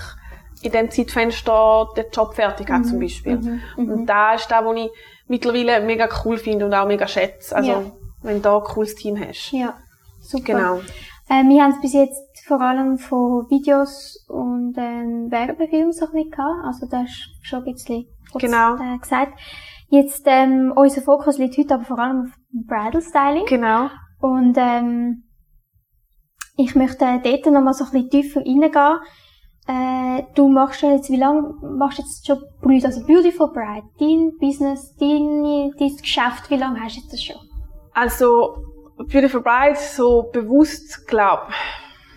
in 0.62 0.72
dem 0.72 0.90
Zeitfenster 0.90 1.88
den 1.96 2.06
Job 2.12 2.34
fertig 2.34 2.68
haben, 2.70 2.84
zum 2.84 2.98
Mhm. 2.98 3.02
Beispiel. 3.02 3.36
Mhm. 3.36 3.60
Mhm. 3.76 3.90
Und 3.92 4.06
da 4.06 4.34
ist 4.34 4.50
das, 4.50 4.64
was 4.64 4.76
ich 4.76 4.90
mittlerweile 5.32 5.80
mega 5.84 6.08
cool 6.24 6.36
finde 6.36 6.66
und 6.66 6.74
auch 6.74 6.86
mega 6.86 7.06
schätze. 7.08 7.56
Also, 7.56 7.70
Ja. 7.70 7.82
wenn 8.22 8.36
du 8.36 8.42
da 8.42 8.58
ein 8.58 8.62
cooles 8.64 8.94
Team 8.94 9.18
hast. 9.18 9.50
Ja, 9.52 9.74
super. 10.20 10.44
Genau. 10.44 10.76
Äh, 11.28 11.44
wir 11.48 11.62
haben 11.62 11.72
es 11.72 11.80
bis 11.80 11.94
jetzt 11.94 12.44
vor 12.46 12.60
allem 12.60 12.98
von 12.98 13.48
Videos 13.48 14.24
und 14.28 14.74
ähm, 14.76 15.30
Werbefilmen 15.30 15.92
so 15.92 16.06
ein 16.06 16.12
bisschen 16.12 16.30
gehabt. 16.30 16.64
Also 16.66 16.86
das 16.86 17.04
ist 17.08 17.30
schon 17.42 17.60
ein 17.60 17.72
bisschen 17.72 18.04
kurz 18.30 18.42
Genau. 18.44 18.74
äh, 18.76 18.98
gesagt. 18.98 19.32
Jetzt, 19.88 20.24
ähm, 20.26 20.72
unser 20.76 21.00
Fokus 21.02 21.38
liegt 21.38 21.56
heute 21.58 21.74
aber 21.74 21.84
vor 21.84 21.98
allem 21.98 22.22
auf 22.26 22.38
Bridal 22.68 23.00
Styling. 23.02 23.46
Genau. 23.46 23.88
Und 24.20 24.56
ähm, 24.58 25.24
ich 26.56 26.74
möchte 26.74 27.20
dort 27.24 27.46
nochmal 27.46 27.72
so 27.74 27.84
ein 27.84 27.90
bisschen 27.92 28.10
tiefer 28.10 28.40
reingehen. 28.40 28.98
Äh, 29.66 30.24
du 30.34 30.48
machst 30.48 30.82
jetzt, 30.82 31.10
wie 31.10 31.16
lange 31.16 31.54
machst 31.62 31.98
du 31.98 32.02
jetzt 32.02 32.26
schon 32.26 32.42
Bride, 32.60 32.86
also 32.86 33.06
Beautiful 33.06 33.48
Bride, 33.52 33.86
dein 33.98 34.32
Business, 34.40 34.94
dein, 34.96 35.72
dein 35.78 35.96
Geschäft, 35.96 36.50
wie 36.50 36.56
lange 36.56 36.80
hast 36.80 36.96
du 36.96 37.00
jetzt 37.00 37.12
das 37.12 37.22
schon? 37.22 37.36
Also, 37.92 38.56
Beautiful 38.96 39.40
Bride, 39.40 39.76
so 39.76 40.30
bewusst, 40.32 41.06
glaub, 41.06 41.48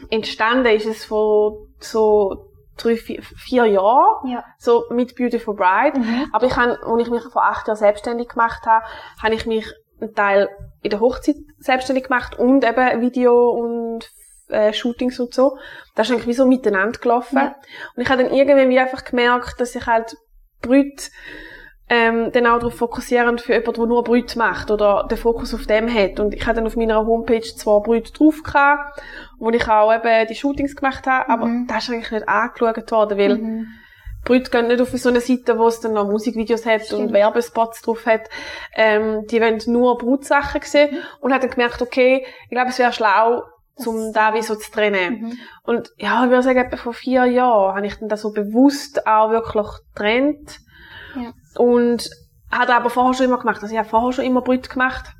entstanden 0.10 0.65
ist 0.67 0.88
es 0.88 1.05
vor 1.05 1.67
so 1.79 2.50
drei, 2.77 2.96
vier, 2.96 3.22
vier 3.22 3.65
Jahren. 3.65 4.27
Ja. 4.29 4.43
So 4.58 4.86
mit 4.89 5.15
Beautiful 5.15 5.55
Bride. 5.55 6.00
Mhm. 6.00 6.29
Aber 6.34 6.46
ich 6.46 6.55
habe, 6.55 6.79
als 6.84 7.01
ich 7.01 7.10
mich 7.10 7.24
vor 7.24 7.43
acht 7.43 7.67
Jahren 7.67 7.77
selbstständig 7.77 8.29
gemacht 8.29 8.65
habe, 8.65 8.86
habe 9.22 9.36
ich 9.36 9.46
mich 9.46 9.65
einen 10.01 10.13
Teil 10.13 10.50
in 10.81 10.89
der 10.89 11.00
Hochzeit 11.00 11.38
selbstständig 11.58 12.05
gemacht 12.05 12.38
und 12.38 12.65
eben 12.65 13.01
Video 13.01 13.50
und 13.50 14.10
äh, 14.49 14.73
Shootings 14.73 15.19
und 15.19 15.33
so. 15.33 15.57
Das 15.95 16.07
ist 16.07 16.13
eigentlich 16.13 16.27
wie 16.27 16.33
so 16.33 16.45
miteinander 16.45 16.99
gelaufen. 16.99 17.37
Ja. 17.37 17.55
Und 17.95 18.03
ich 18.03 18.09
habe 18.09 18.23
dann 18.23 18.33
irgendwie 18.33 18.69
wie 18.69 18.79
einfach 18.79 19.03
gemerkt, 19.05 19.59
dass 19.59 19.75
ich 19.75 19.85
halt 19.85 20.15
Brüte 20.61 21.05
ähm, 21.87 22.31
dann 22.31 22.47
auch 22.47 22.57
darauf 22.57 22.75
fokussieren 22.75 23.37
für 23.37 23.53
jemanden, 23.53 23.73
der 23.81 23.85
nur 23.85 24.03
Brüte 24.03 24.39
macht 24.39 24.71
oder 24.71 25.05
den 25.09 25.17
Fokus 25.19 25.53
auf 25.53 25.67
dem 25.67 25.93
hat. 25.93 26.19
Und 26.19 26.33
ich 26.33 26.43
hatte 26.45 26.55
dann 26.55 26.65
auf 26.67 26.75
meiner 26.75 27.05
Homepage 27.05 27.41
zwei 27.43 27.79
Brüte 27.79 28.11
drauf 28.11 28.41
gehabt, 28.43 28.99
wo 29.37 29.51
ich 29.51 29.67
auch 29.69 29.93
eben 29.93 30.27
die 30.27 30.33
Shootings 30.35 30.75
gemacht 30.75 31.05
habe, 31.05 31.29
aber 31.29 31.45
Mhm. 31.45 31.67
das 31.67 31.83
ist 31.83 31.89
eigentlich 31.91 32.11
nicht 32.11 32.27
angeschaut 32.27 32.91
worden, 32.91 33.17
weil 33.19 33.37
Mhm. 33.37 33.67
Brüder 34.23 34.49
gehen 34.49 34.67
nicht 34.67 34.81
auf 34.81 34.89
so 34.89 35.09
eine 35.09 35.21
Seite, 35.21 35.59
wo 35.59 35.67
es 35.67 35.79
dann 35.81 35.93
noch 35.93 36.07
Musikvideos 36.09 36.65
hat 36.65 36.81
Stimmt. 36.87 37.01
und 37.01 37.13
Werbespots 37.13 37.83
drauf 37.83 38.07
hat. 38.07 38.21
Ähm, 38.75 39.27
die 39.29 39.39
wollen 39.39 39.61
nur 39.67 39.99
Brutsachen 39.99 40.61
sehen 40.63 40.97
und 41.21 41.31
hat 41.31 41.43
dann 41.43 41.51
gemerkt, 41.51 41.83
okay, 41.83 42.25
ich 42.45 42.49
glaube, 42.49 42.69
es 42.69 42.79
wäre 42.79 42.91
schlau, 42.93 43.43
um 43.77 44.13
da 44.13 44.34
wie 44.34 44.41
so 44.41 44.55
zu 44.55 44.72
trennen. 44.72 45.22
Mhm. 45.22 45.38
Und 45.63 45.89
ja, 45.98 46.24
ich 46.24 46.29
würde 46.29 46.44
sagen, 46.44 46.60
etwa 46.60 46.77
vor 46.77 46.94
vier 46.94 47.25
Jahren 47.25 47.75
habe 47.75 47.86
ich 47.88 47.96
dann 48.00 48.10
das 48.10 48.22
so 48.22 48.32
bewusst 48.32 49.05
auch 49.08 49.32
wirklich 49.32 49.67
getrennt. 49.94 50.60
Ja. 51.15 51.32
Und 51.58 52.10
hat 52.51 52.70
aber 52.70 52.89
vorher 52.89 53.13
schon 53.13 53.25
immer 53.25 53.39
gemacht. 53.39 53.62
Also 53.62 53.74
ich 53.74 53.79
habe 53.79 53.89
vorher 53.89 54.12
schon 54.13 54.25
immer 54.25 54.41
Brüte 54.41 54.70
gemacht. 54.70 55.12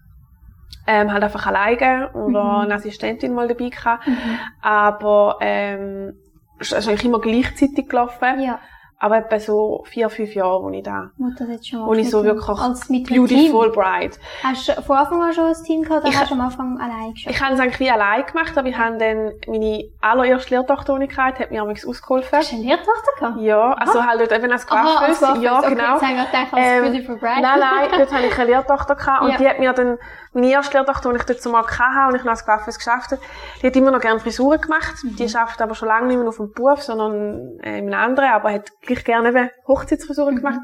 Ähm, 0.88 1.12
halt 1.12 1.24
einfach 1.24 1.48
alleine 1.48 2.12
oder 2.14 2.44
Mhm. 2.44 2.60
eine 2.62 2.76
Assistentin 2.76 3.34
mal 3.34 3.48
dabei 3.48 3.70
gehabt. 3.70 4.08
Mhm. 4.08 4.40
Aber 4.62 5.38
ähm, 5.42 6.14
es 6.60 6.72
ist 6.72 6.88
eigentlich 6.88 7.06
immer 7.06 7.20
gleichzeitig 7.20 7.90
gelaufen. 7.90 8.40
Ja. 8.40 8.60
Aber 8.98 9.18
etwa 9.18 9.40
so 9.40 9.84
vier, 9.88 10.10
fünf 10.10 10.34
Jahre, 10.36 10.64
wo 10.64 10.70
ich 10.70 10.82
da, 10.84 11.12
du 11.18 11.30
das 11.46 11.68
schon 11.68 11.86
wo 11.86 11.94
ich 11.94 12.10
so 12.10 12.24
wirklich 12.24 12.48
als 12.48 12.90
mit 12.90 13.08
beautiful 13.10 13.72
Team. 13.72 13.74
bride. 13.74 14.16
Hast 14.42 14.70
du 14.70 14.82
von 14.82 14.98
Anfang 14.98 15.22
an 15.22 15.34
schon 15.34 15.46
ein 15.46 15.64
Team 15.64 15.82
gehabt 15.84 16.02
oder 16.04 16.10
Ich- 16.14 16.20
hast 16.20 16.32
du 16.32 16.36
am 16.36 16.42
Anfang 16.42 16.80
allein 16.80 17.14
geschafft? 17.14 17.36
Ich 17.36 17.42
habe 17.44 17.54
es 17.54 17.60
eigentlich 17.60 17.80
wie 17.82 17.92
allein 17.92 18.26
gemacht, 18.26 18.58
aber 18.58 18.68
ich 18.70 18.78
habe 18.78 18.98
dann 18.98 19.32
meine 19.48 19.84
allererste 20.02 20.56
Lehrtochter, 20.56 20.98
die 20.98 21.06
ich 21.06 21.18
hatte, 21.18 21.40
hat 21.44 21.52
mir 21.52 21.62
amigs 21.62 21.86
ausgeholfen. 21.86 22.38
Hast 22.38 22.52
du 22.52 22.56
eine 22.56 22.66
Lehrtochter 22.66 23.12
gehabt? 23.20 23.42
Ja, 23.42 23.74
also 23.74 24.04
halt 24.06 24.22
dort 24.22 24.32
eben 24.32 24.52
als 24.52 24.68
Aha. 24.70 25.06
Coiffeuse. 25.06 25.42
Ja, 25.44 25.60
okay, 25.60 25.70
genau. 25.70 25.94
Jetzt 25.94 26.02
habe 26.02 26.12
ich 26.14 26.18
gerade 26.18 26.32
gedacht, 26.32 26.54
als 26.54 26.66
Ähm, 26.66 26.84
Beautiful 26.84 27.16
Bride. 27.18 27.42
Nein, 27.42 27.60
nein, 27.60 27.90
dort 27.98 28.14
hatte 28.14 28.26
ich 28.28 28.38
eine 28.40 28.46
Lehrtochter 28.50 28.96
gehabt 28.96 29.22
und 29.24 29.30
Ja. 29.32 29.38
die 29.38 29.48
hat 29.50 29.60
mir 29.60 29.74
dann, 29.74 29.98
meine 30.36 30.52
erste 30.52 30.78
Lehrtochter, 30.78 31.12
die 31.12 31.18
ich 31.18 31.24
dort 31.24 31.42
zumal 31.42 31.64
hatte 31.66 32.10
und 32.10 32.16
ich 32.20 32.24
noch 32.24 32.32
als 32.32 32.46
Coiffeuse 32.46 32.78
geschafft 32.78 33.12
habe, 33.12 33.22
die 33.62 33.68
hat 33.68 33.76
immer 33.76 33.90
noch 33.92 34.02
gerne 34.02 34.20
Frisuren 34.20 34.62
gemacht. 34.62 34.96
Mhm. 35.04 35.16
Die 35.16 35.28
schafft 35.30 35.62
aber 35.62 35.74
schon 35.76 35.88
lange 35.88 36.08
nicht 36.08 36.18
mehr 36.20 36.28
auf 36.28 36.38
dem 36.38 36.52
Beruf, 36.52 36.84
sondern 36.84 37.58
äh, 37.62 37.80
in 37.80 37.86
einem 37.92 37.94
anderen, 37.94 38.30
aber 38.32 38.52
hat 38.52 38.70
gleich 38.82 39.04
gerne 39.04 39.30
eben 39.30 39.50
Hochzeitsfrisuren 39.68 40.36
gemacht 40.36 40.60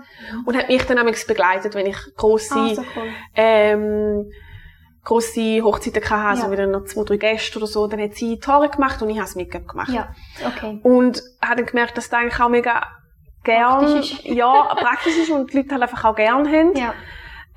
und 0.45 0.55
hat 0.57 0.67
mich 0.67 0.85
dann 0.85 0.97
amigs 0.99 1.25
begleitet, 1.25 1.73
wenn 1.73 1.85
ich 1.87 1.97
grosse, 2.15 2.53
Mhm. 2.53 2.61
Ah, 2.69 2.75
so 2.75 2.81
cool. 2.95 3.07
ähm, 3.35 4.31
grosse 5.03 5.61
Hochzeiten 5.63 6.03
hatte, 6.03 6.15
also 6.15 6.43
Ja. 6.43 6.51
wieder 6.51 6.67
noch 6.67 6.83
zwei, 6.85 7.03
drei 7.03 7.17
Gäste 7.17 7.57
oder 7.57 7.67
so, 7.67 7.87
dann 7.87 7.99
hat 8.01 8.13
sie 8.15 8.37
die 8.39 8.47
Haare 8.47 8.69
gemacht 8.69 9.01
und 9.01 9.09
ich 9.09 9.17
habe 9.17 9.25
das 9.25 9.35
Make-up 9.35 9.67
gemacht. 9.67 9.89
Ja, 9.89 10.09
okay. 10.45 10.79
Und 10.83 11.21
habe 11.41 11.55
dann 11.57 11.65
gemerkt, 11.65 11.97
dass 11.97 12.09
das 12.09 12.19
eigentlich 12.19 12.39
auch 12.39 12.49
mega 12.49 12.83
gern, 13.43 13.79
Praktisch 13.79 14.11
ist. 14.19 14.25
ja, 14.25 14.75
praktisch 14.75 15.17
ist 15.17 15.31
und 15.31 15.51
die 15.51 15.57
Leute 15.57 15.71
halt 15.71 15.81
einfach 15.83 16.05
auch 16.05 16.15
gern 16.15 16.47
haben. 16.47 16.75
Ja. 16.75 16.93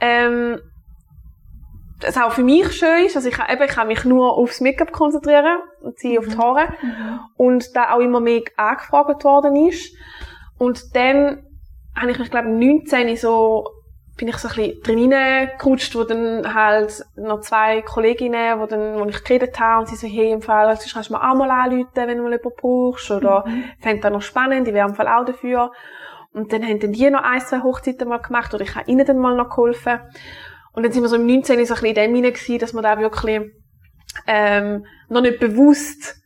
Ähm, 0.01 0.59
das 2.01 2.17
auch 2.19 2.33
für 2.33 2.43
mich 2.43 2.73
schön 2.73 3.07
ist, 3.07 3.17
also 3.17 3.29
ich, 3.29 3.35
kann- 3.35 3.51
eben, 3.51 3.63
ich 3.63 3.71
kann 3.71 3.87
mich 3.89 4.05
nur 4.05 4.37
aufs 4.37 4.61
Make-up 4.61 4.93
konzentrieren 4.93 5.59
und 5.81 5.99
sie 5.99 6.19
auf 6.19 6.27
die 6.27 6.37
Haare. 6.37 6.69
Mhm. 6.83 7.21
Und 7.37 7.77
da 7.77 7.93
auch 7.93 8.01
immer 8.01 8.21
mehr 8.21 8.43
angefragt 8.57 9.25
worden 9.25 9.57
ist. 9.69 9.95
Und 10.59 10.95
dann 10.97 11.45
habe 11.97 12.11
ich 12.11 12.19
mich, 12.19 12.31
glaube 12.31 12.49
ich, 12.49 12.55
19 12.55 13.17
so, 13.17 13.65
bin 14.17 14.29
ich 14.29 14.37
so 14.37 14.49
ein 14.49 14.55
bisschen 14.55 14.83
drin 14.83 15.13
reingerutscht, 15.13 15.95
wo 15.97 16.05
dann 16.05 16.55
halt 16.55 17.05
noch 17.17 17.41
zwei 17.41 17.83
Kolleginnen, 17.83 18.61
wo 18.61 18.67
dann, 18.67 18.99
wo 18.99 19.05
ich 19.07 19.23
geredet 19.25 19.59
habe, 19.59 19.81
und 19.81 19.89
sie 19.89 19.97
so, 19.97 20.07
hey, 20.07 20.31
im 20.33 20.43
Fall, 20.43 20.67
also 20.67 20.89
kannst 20.93 21.11
du 21.11 21.15
mir 21.15 21.21
auch 21.29 21.35
mal 21.35 21.51
anrufen, 21.51 21.89
wenn 21.95 22.17
du 22.19 22.23
mal 22.25 22.33
jemanden 22.33 22.51
brauchst, 22.61 23.11
oder, 23.11 23.45
Mhm. 23.47 23.65
fände 23.81 24.03
das 24.03 24.13
noch 24.13 24.23
spannend, 24.23 24.69
ich 24.69 24.75
wäre 24.75 24.89
im 24.89 24.95
Fall 24.95 25.09
auch 25.09 25.25
dafür. 25.25 25.73
Und 26.33 26.53
dann 26.53 26.63
haben 26.65 26.81
dann 26.81 26.93
die 26.93 27.09
noch 27.11 27.23
ein, 27.23 27.41
zwei 27.41 27.61
Hochzeiten 27.63 28.09
mal 28.09 28.19
gemacht, 28.19 28.53
oder 28.55 28.63
ich 28.65 28.75
habe 28.75 28.91
ihnen 28.91 29.07
dann 29.07 29.19
mal 29.19 29.37
noch 29.37 29.51
geholfen. 29.51 30.01
Und 30.75 30.83
dann 30.83 30.93
sind 30.93 31.03
wir 31.03 31.09
so 31.09 31.17
im 31.17 31.27
19 31.27 31.45
so 31.45 31.53
ein 31.75 31.81
bisschen 31.81 31.87
in 31.87 31.95
dem 31.95 32.15
hinein 32.15 32.33
gewesen, 32.33 32.59
dass 32.59 32.73
wir 32.75 32.83
da 32.83 32.99
wirklich, 32.99 33.41
ähm, 34.27 34.85
noch 35.09 35.21
nicht 35.23 35.41
bewusst 35.41 36.17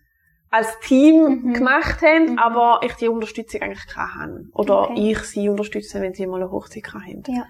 als 0.51 0.79
Team 0.81 1.43
Mhm. 1.43 1.53
gemacht 1.55 2.01
haben, 2.03 2.33
Mhm. 2.33 2.39
aber 2.39 2.81
ich 2.83 2.95
die 2.95 3.09
Unterstützung 3.09 3.61
eigentlich 3.61 3.85
habe. 3.97 4.45
Oder 4.55 4.91
Okay. 4.91 5.13
ich 5.13 5.19
sie 5.21 5.49
unterstütze, 5.49 6.01
wenn 6.01 6.15
sie 6.15 6.27
mal 6.27 6.41
eine 6.41 6.51
Hochzeit 6.51 6.93
haben. 6.95 7.23
Ja. 7.29 7.45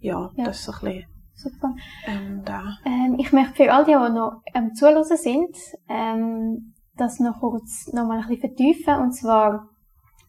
Ja, 0.00 0.30
Ja. 0.36 0.44
das 0.44 0.58
ist 0.60 0.64
so 0.64 0.72
ein 0.72 0.78
bisschen, 0.80 1.04
Super. 1.34 1.74
ähm, 2.06 2.42
da. 2.44 2.76
Ähm, 2.84 3.16
ich 3.18 3.32
möchte 3.32 3.54
für 3.54 3.72
all 3.72 3.84
die, 3.84 3.92
die 3.92 4.12
noch 4.12 4.42
am 4.54 4.74
Zuhören 4.74 5.04
sind, 5.04 5.56
ähm, 5.88 6.74
das 6.96 7.20
noch 7.20 7.38
kurz 7.38 7.88
noch 7.92 8.06
mal 8.06 8.18
ein 8.20 8.26
bisschen 8.26 8.40
vertiefen. 8.40 8.94
Und 8.96 9.12
zwar, 9.12 9.68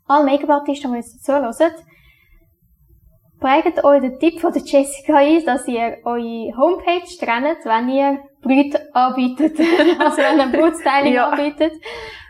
alle 0.05 0.25
Make-up-Artisten, 0.25 0.91
die 0.91 0.97
jetzt 0.97 1.23
zuhören, 1.23 1.51
prägt 3.39 3.83
euch 3.83 4.01
den 4.01 4.19
Tipp 4.19 4.39
von 4.39 4.51
der 4.53 4.61
Jessica 4.61 5.15
ein, 5.17 5.43
dass 5.45 5.67
ihr 5.67 5.97
eure 6.03 6.55
Homepage 6.57 7.07
trennt, 7.19 7.63
wenn 7.65 7.89
ihr 7.89 8.19
Brüte 8.41 8.93
anbietet. 8.93 9.59
also 9.99 10.17
wenn 10.17 10.39
ihr 10.39 10.57
Brutstyling 10.59 11.13
Ja. 11.13 11.29
anbietet. 11.29 11.73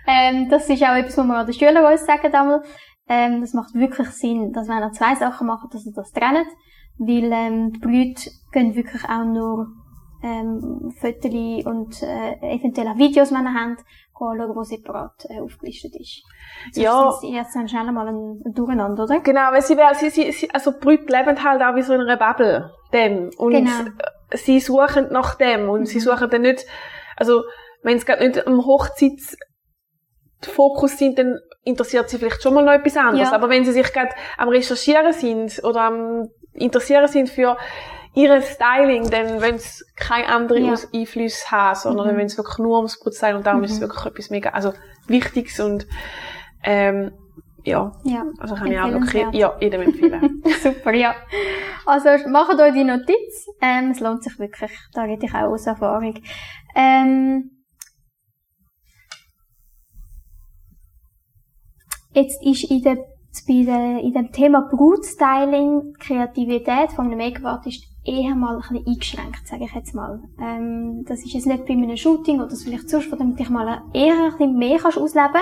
Ähm, 0.08 0.50
das 0.50 0.70
ist 0.70 0.84
auch 0.84 0.96
etwas, 0.96 1.18
was 1.18 1.25
wir 1.28 1.36
an 1.36 1.46
den 1.46 1.54
Schülern 1.54 1.86
uns 1.86 2.06
sagen 2.06 2.32
damals. 2.32 2.68
Ähm, 3.08 3.42
das 3.42 3.54
macht 3.54 3.74
wirklich 3.74 4.08
Sinn, 4.10 4.51
dass 4.54 4.68
wenn 4.68 4.82
ihr 4.84 4.92
zwei 4.92 5.16
Sachen 5.16 5.48
macht, 5.48 5.74
dass 5.74 5.86
ihr 5.86 5.94
das 5.96 6.12
trennt. 6.12 6.48
Weil 6.98 7.32
ähm, 7.32 7.72
die 7.74 7.80
Brüte 7.80 8.30
gehen 8.51 8.75
wirklich 8.75 9.04
auch 9.06 9.24
nur 9.24 9.68
ähm, 10.24 10.94
Fotos 11.00 11.66
und 11.66 12.02
äh, 12.04 12.36
eventuell 12.56 12.88
auch 12.90 12.98
Videos, 12.98 13.32
wenn 13.32 13.46
ihr 13.46 13.54
habt, 13.54 13.84
anschauen, 14.14 14.56
wo 14.56 14.64
separat 14.64 15.26
äh, 15.30 15.40
aufgelistet 15.40 15.94
ist. 16.00 16.24
Sonst 16.74 16.84
Ja. 16.84 17.12
sind 17.12 17.22
sie 17.30 17.36
jetzt 17.38 17.56
dann 17.56 17.68
schnell 17.70 17.92
mal 17.92 18.08
ein, 18.08 18.42
ein 18.46 18.54
Durcheinander, 18.54 19.04
oder? 19.04 19.20
Genau, 19.22 19.52
weil 19.52 19.62
sie, 19.62 19.78
wär- 19.78 19.94
sie, 19.96 20.10
sie, 20.10 20.32
sie 20.32 20.50
also 20.54 20.72
die 20.72 20.80
Brüder 20.80 21.20
leben 21.20 21.42
halt 21.44 21.62
auch 21.62 21.76
wie 21.76 21.82
so 21.84 21.94
in 21.94 22.02
einer 22.02 22.18
Bubble, 22.18 22.70
dem. 22.92 23.30
Und 23.38 23.52
Genau. 23.54 23.72
sie 24.34 24.60
suchen 24.60 25.08
nach 25.12 25.36
dem. 25.36 25.70
Und 25.70 25.86
sie 25.86 26.00
Mhm. 26.00 26.04
suchen 26.04 26.30
dann 26.30 26.42
nicht, 26.42 26.66
also, 27.16 27.44
wenn 27.82 27.98
sie 27.98 28.06
gerade 28.06 28.28
nicht 28.28 28.46
am 28.46 28.66
Hochzeitsfokus 30.42 30.98
sind, 30.98 31.18
dann 31.18 31.40
interessiert 31.64 32.10
sie 32.10 32.18
vielleicht 32.18 32.42
schon 32.44 32.54
mal 32.54 32.64
noch 32.66 32.74
etwas 32.74 32.98
anderes. 32.98 33.30
Ja. 33.30 33.36
Aber 33.36 33.50
wenn 33.50 33.64
sie 33.66 33.72
sich 33.72 33.92
gerade 33.94 34.12
am 34.38 34.50
Recherchieren 34.50 35.14
sind 35.14 35.64
oder 35.64 35.82
am 35.84 36.28
Interessieren 36.54 37.08
sind 37.08 37.30
für 37.30 37.56
ihre 38.16 38.42
Styling, 38.42 39.10
dann 39.10 39.42
wollen 39.42 39.60
sie 39.60 39.84
keine 39.96 40.28
anderen 40.28 40.66
Ja. 40.66 40.75
Einflüsse 40.94 41.51
haben, 41.51 41.75
sondern 41.75 42.08
Mhm. 42.13 42.18
wollen 42.18 42.30
sie 42.30 42.38
wirklich 42.38 42.58
nur 42.58 42.78
ums 42.78 43.00
Brutstyling 43.00 43.38
und 43.38 43.46
darum 43.48 43.63
ist 43.63 43.72
es 43.72 43.78
Mhm. 43.78 43.82
wirklich 43.84 44.06
etwas 44.06 44.30
mega, 44.30 44.50
also 44.50 44.74
Wichtiges 45.08 45.60
und 45.60 45.88
ähm, 46.63 47.12
ja, 47.63 47.92
Ja. 48.04 48.25
also 48.39 48.56
kann 48.56 48.72
ich 48.72 48.80
auch 48.80 48.92
wirklich 48.92 49.25
ja, 49.34 49.56
jedem 49.60 49.82
empfehlen. 49.82 50.44
Super, 50.63 50.94
ja. 50.94 51.16
Also, 51.86 52.10
macht 52.30 52.60
euch 52.60 52.74
die 52.74 52.84
Notiz. 52.84 53.48
Ähm, 53.62 53.92
es 53.92 54.00
lohnt 54.00 54.24
sich 54.24 54.38
wirklich. 54.39 54.72
Da 54.94 55.01
rede 55.04 55.25
ich 55.25 55.34
auch 55.34 55.50
aus 55.51 55.66
Erfahrung. 55.68 56.16
Ähm, 56.75 57.51
jetzt 62.13 62.44
ist 62.46 62.70
in, 62.70 62.82
der, 62.84 62.96
bei 62.96 63.63
der, 63.66 64.00
in 64.01 64.13
dem 64.13 64.32
Thema 64.32 64.68
Brutstyling 64.70 65.94
Kreativität 66.00 66.92
von 66.92 67.06
einem 67.08 67.18
Make-up-Artist 67.18 67.86
eher 68.10 68.36
mal 68.36 68.56
ein 68.56 68.62
bisschen 68.62 68.88
eingeschränkt, 68.88 69.48
sage 69.48 69.66
ich 69.66 69.74
jetzt 69.74 69.94
mal. 69.94 70.22
Ähm, 70.42 71.06
das 71.08 71.20
ist 71.20 71.34
jetzt 71.34 71.48
nicht 71.48 71.66
bei 71.66 71.74
einem 71.74 71.96
Shooting 71.96 72.38
oder 72.38 72.50
das 72.50 72.63
vielleicht 72.63 72.89
sonst, 72.89 73.12
wo 73.12 73.16
du 73.16 73.34
dich 73.34 73.50
mal 73.50 73.84
eher 73.94 74.16
ein 74.16 74.32
bisschen 74.32 74.58
mehr 74.58 74.80
kannst 74.80 74.98
ausleben 74.98 75.42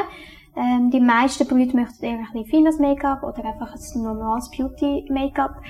ähm, 0.58 0.90
die 0.90 1.00
meisten 1.00 1.48
Brüder 1.48 1.76
möchten 1.76 2.04
eher 2.04 2.18
ein 2.18 2.28
bisschen 2.34 2.48
feines 2.48 2.80
Make-up 2.80 3.22
oder 3.22 3.46
einfach 3.46 3.76
ein 3.76 4.02
normales 4.02 4.50
Beauty-Make-up. 4.50 5.62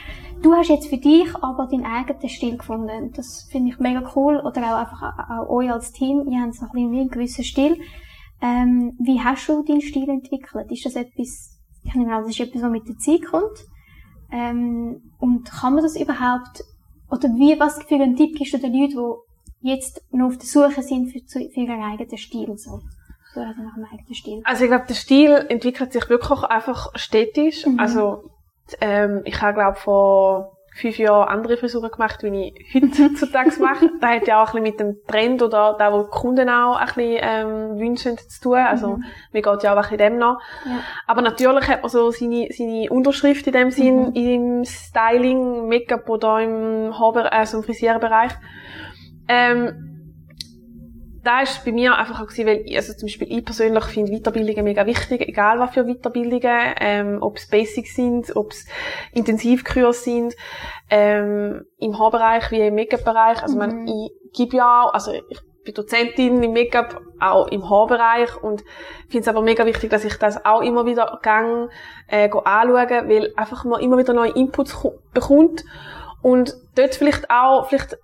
Du 0.42 0.54
hast 0.54 0.70
jetzt 0.70 0.88
für 0.88 0.98
dich 0.98 1.27
aber 1.42 1.68
deinen 1.68 1.86
eigenen 1.86 2.30
Stil 2.30 2.58
gefunden. 2.58 3.12
Das 3.13 3.50
finde 3.51 3.72
ich 3.72 3.80
mega 3.80 4.10
cool. 4.16 4.38
Oder 4.38 4.62
auch 4.62 4.77
einfach 4.77 5.30
auch, 5.30 5.50
euch 5.50 5.70
als 5.70 5.92
Team. 5.92 6.25
Ihr 6.30 6.42
habt 6.42 6.56
so 6.56 6.66
ein 6.66 6.72
bisschen 6.72 6.94
einen 6.94 7.10
gewissen 7.10 7.44
Stil. 7.44 7.82
Ähm, 8.42 8.96
wie 9.00 9.20
hast 9.20 9.50
du 9.50 9.62
deinen 9.62 9.82
Stil 9.82 10.08
entwickelt? 10.08 10.72
Ist 10.72 10.86
das 10.86 10.96
etwas, 10.96 11.60
ich 11.84 11.94
nehme 11.94 12.16
an, 12.16 12.22
das 12.22 12.32
ist 12.32 12.39
etwas, 12.39 12.62
was 12.62 12.72
mit 12.72 12.88
der 12.88 12.98
Zeit 12.98 13.25
kommt? 13.30 13.66
Ähm, 14.32 15.12
und 15.20 15.51
kann 15.51 15.74
man 15.74 15.84
das 15.84 16.00
überhaupt, 16.00 16.63
oder 17.10 17.30
wie, 17.30 17.60
was 17.60 17.82
für 17.84 17.96
einen 17.96 18.16
Tipp 18.16 18.38
gibst 18.38 18.54
du 18.54 18.58
den 18.58 18.74
Leuten, 18.74 19.22
die 19.62 19.70
jetzt 19.70 20.02
noch 20.12 20.28
auf 20.28 20.38
der 20.38 20.46
Suche 20.46 20.82
sind 20.82 21.12
für, 21.12 21.20
für 21.20 21.40
ihren 21.40 21.82
eigenen 21.82 22.18
Stil, 22.18 22.58
so? 22.58 22.82
So, 23.34 23.42
also 23.42 23.62
nach 23.62 23.76
dem 23.76 23.86
eigenen 23.86 24.16
Stil. 24.16 24.42
Also 24.46 24.64
ich 24.64 24.70
glaube, 24.70 24.86
der 24.88 24.96
Stil 24.96 25.46
entwickelt 25.50 25.94
sich 25.94 26.10
wirklich 26.10 26.44
einfach 26.44 26.92
stetisch. 26.96 27.66
Mhm. 27.66 27.80
Also 27.80 28.30
ähm, 28.82 29.22
ich 29.26 29.42
habe 29.42 29.54
glaube 29.54 29.78
vor 29.78 30.57
fünf 30.77 30.98
Jahren 30.98 31.27
andere 31.27 31.57
Frisuren 31.57 31.91
gemacht, 31.91 32.24
wie 32.24 32.53
ich 32.74 32.81
heutzutage 33.00 33.51
mache. 33.60 33.89
Das 34.00 34.10
hat 34.10 34.27
ja 34.27 34.41
auch 34.43 34.53
ein 34.53 34.63
bisschen 34.63 34.63
mit 34.63 34.79
dem 34.79 34.96
Trend 35.07 35.41
oder 35.41 35.75
da, 35.77 35.91
wo 35.91 36.03
die 36.03 36.10
Kunden 36.10 36.50
auch 36.50 36.77
ein 36.77 36.86
bisschen 36.86 37.19
ähm, 37.22 37.79
wünschen 37.79 38.17
zu 38.17 38.41
tun. 38.41 38.57
Also 38.57 38.88
Mhm. 38.98 39.03
mir 39.34 39.41
geht 39.41 39.63
ja 39.63 39.72
auch 39.74 39.75
ein 39.77 39.81
bisschen 39.81 39.98
dem 39.98 40.17
nach. 40.17 40.38
Ja. 40.65 40.79
Aber 41.07 41.22
natürlich 41.22 41.67
hat 41.67 41.81
man 41.81 41.89
so 41.89 42.12
seine, 42.12 42.48
seine 42.51 42.89
Unterschrift 42.89 43.46
in 43.48 43.53
dem 43.53 43.72
Sinn 43.72 44.10
Mhm. 44.10 44.13
im 44.15 44.65
Styling, 44.65 45.67
Make-up 45.67 46.07
oder 46.10 46.39
im 46.41 46.98
Haarbe 46.98 47.31
also 47.31 47.57
im 47.57 47.63
Frisierbereich. 47.63 48.31
Ähm, 49.27 49.97
da 51.27 51.41
ist 51.41 51.65
bei 51.65 51.72
mir 51.74 51.98
einfach 51.98 52.22
auch 52.22 52.27
gewesen, 52.27 52.48
weil 52.48 52.62
ich, 52.65 52.75
also 52.77 52.93
zum 52.93 53.07
Beispiel 53.07 53.27
ich 53.38 53.43
persönlich 53.43 53.84
finde 53.86 54.12
Weiterbildungen 54.12 54.63
mega 54.63 54.86
wichtig, 54.86 55.22
egal 55.27 55.60
was 55.60 55.72
für 55.74 55.84
Weiterbildungen, 55.86 56.74
ähm, 56.79 57.17
ob 57.22 57.38
es 57.38 57.50
Basics 57.50 57.96
sind, 57.96 58.36
ob 58.36 58.51
es 58.51 58.65
Intensivkurs 59.13 60.03
sind, 60.03 60.36
ähm, 60.89 61.65
im 61.79 62.00
Haarbereich 62.00 62.50
wie 62.51 62.62
im 62.62 62.75
Make-up-Bereich. 62.75 63.41
Also 63.43 63.57
man, 63.57 63.81
Mhm. 63.81 63.88
ich 63.88 64.38
gebe 64.38 64.57
ja 64.57 64.84
auch, 64.84 64.93
also 64.93 65.12
ich 65.12 65.39
bin 65.65 65.74
Dozentin 65.74 66.41
im 66.41 66.53
Make-up, 66.53 67.01
auch 67.19 67.48
im 67.50 67.69
Haarbereich 67.69 68.41
und 68.41 68.63
finde 69.10 69.19
es 69.24 69.27
aber 69.27 69.41
mega 69.41 69.65
wichtig, 69.65 69.89
dass 69.89 70.05
ich 70.05 70.15
das 70.17 70.46
auch 70.46 70.62
immer 70.62 70.86
wieder 70.86 71.19
gang, 71.22 71.69
äh, 72.07 72.29
go 72.29 72.39
anschauen, 72.39 73.10
weil 73.10 73.34
einfach 73.36 73.65
man 73.65 73.81
immer 73.81 73.98
wieder 73.98 74.13
neue 74.13 74.31
Inputs 74.31 74.74
ko- 74.75 75.00
bekommt 75.13 75.65
und 76.22 76.53
dort 76.75 76.96
vielleicht 76.96 77.29
auch, 77.29 77.67
vielleicht 77.67 77.98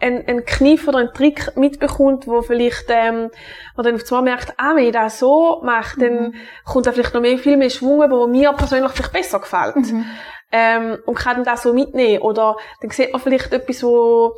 ein, 0.00 0.26
ein 0.26 0.44
Kniff 0.44 0.88
oder 0.88 0.98
ein 0.98 1.12
Trick 1.12 1.56
mitbekommt, 1.56 2.26
wo 2.26 2.42
vielleicht, 2.42 2.86
ähm, 2.88 3.30
wo 3.76 3.82
dann 3.82 3.94
auf 3.94 4.02
einmal 4.10 4.22
merkt, 4.22 4.54
ah, 4.56 4.74
wenn 4.74 4.84
ich 4.86 4.92
das 4.92 5.18
so 5.18 5.60
mache, 5.62 6.00
dann 6.00 6.14
Mhm. 6.14 6.34
kommt 6.64 6.86
da 6.86 6.92
vielleicht 6.92 7.14
noch 7.14 7.20
mehr, 7.20 7.38
viel 7.38 7.56
mehr 7.56 7.70
Schwung, 7.70 8.10
wo 8.10 8.26
mir 8.26 8.52
persönlich 8.52 8.92
vielleicht 8.92 9.12
besser 9.12 9.40
gefällt. 9.40 9.76
Mhm. 9.76 10.04
Ähm, 10.52 10.98
und 11.06 11.14
kann 11.14 11.36
dann 11.36 11.44
das 11.44 11.62
so 11.62 11.72
mitnehmen. 11.72 12.22
Oder 12.22 12.56
dann 12.80 12.90
sieht 12.90 13.12
man 13.12 13.20
vielleicht 13.20 13.52
etwas, 13.52 13.82
wo 13.84 14.34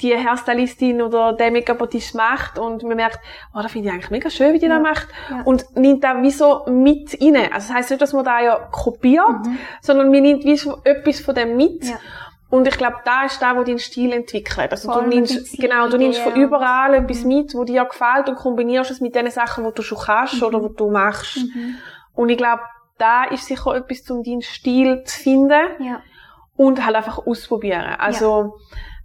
die 0.00 0.16
Hairstylistin 0.16 1.02
oder 1.02 1.34
der 1.34 1.50
Make-up-Artist 1.50 2.14
macht 2.14 2.58
und 2.58 2.82
man 2.84 2.96
merkt, 2.96 3.20
oh, 3.54 3.60
das 3.60 3.70
finde 3.70 3.88
ich 3.88 3.94
eigentlich 3.94 4.10
mega 4.10 4.30
schön, 4.30 4.54
wie 4.54 4.58
die 4.58 4.66
ja. 4.66 4.78
das 4.78 4.82
macht. 4.82 5.08
Ja. 5.30 5.42
Und 5.44 5.76
nimmt 5.76 6.02
da 6.02 6.22
wie 6.22 6.30
so 6.30 6.64
mit 6.66 7.20
rein. 7.20 7.36
Also 7.52 7.68
das 7.68 7.72
heisst 7.74 7.90
nicht, 7.90 8.00
dass 8.00 8.14
man 8.14 8.24
da 8.24 8.40
ja 8.40 8.56
kopiert, 8.72 9.44
mhm. 9.44 9.58
sondern 9.82 10.10
man 10.10 10.22
nimmt 10.22 10.44
wie 10.44 10.56
so 10.56 10.78
etwas 10.84 11.20
von 11.20 11.34
dem 11.34 11.56
mit. 11.56 11.84
Ja. 11.84 11.98
Und 12.50 12.66
ich 12.66 12.76
glaube, 12.76 12.96
da 13.04 13.24
ist 13.24 13.40
da, 13.40 13.56
wo 13.56 13.62
dein 13.62 13.78
Stil 13.78 14.12
entwickelt. 14.12 14.72
Also 14.72 14.92
Voll 14.92 15.04
du 15.04 15.08
nimmst, 15.08 15.56
genau, 15.58 15.88
du 15.88 15.96
nimmst 15.96 16.18
von 16.20 16.34
überall 16.34 16.98
mhm. 16.98 17.04
etwas 17.04 17.24
mit, 17.24 17.54
wo 17.54 17.62
dir 17.62 17.84
gefällt 17.84 18.28
und 18.28 18.34
kombinierst 18.34 18.90
es 18.90 19.00
mit 19.00 19.14
den 19.14 19.30
Sachen, 19.30 19.64
die 19.64 19.72
du 19.72 19.82
schon 19.82 19.98
kannst 19.98 20.40
mhm. 20.40 20.42
oder 20.42 20.68
die 20.68 20.74
du 20.74 20.90
machst. 20.90 21.36
Mhm. 21.36 21.76
Und 22.14 22.28
ich 22.28 22.36
glaube, 22.36 22.62
da 22.98 23.24
ist 23.24 23.46
sicher 23.46 23.74
etwas, 23.76 24.10
um 24.10 24.24
deinen 24.24 24.42
Stil 24.42 25.04
zu 25.04 25.20
finden. 25.20 25.60
Ja. 25.78 26.02
Und 26.56 26.84
halt 26.84 26.96
einfach 26.96 27.24
ausprobieren. 27.24 27.94
Also, 27.98 28.58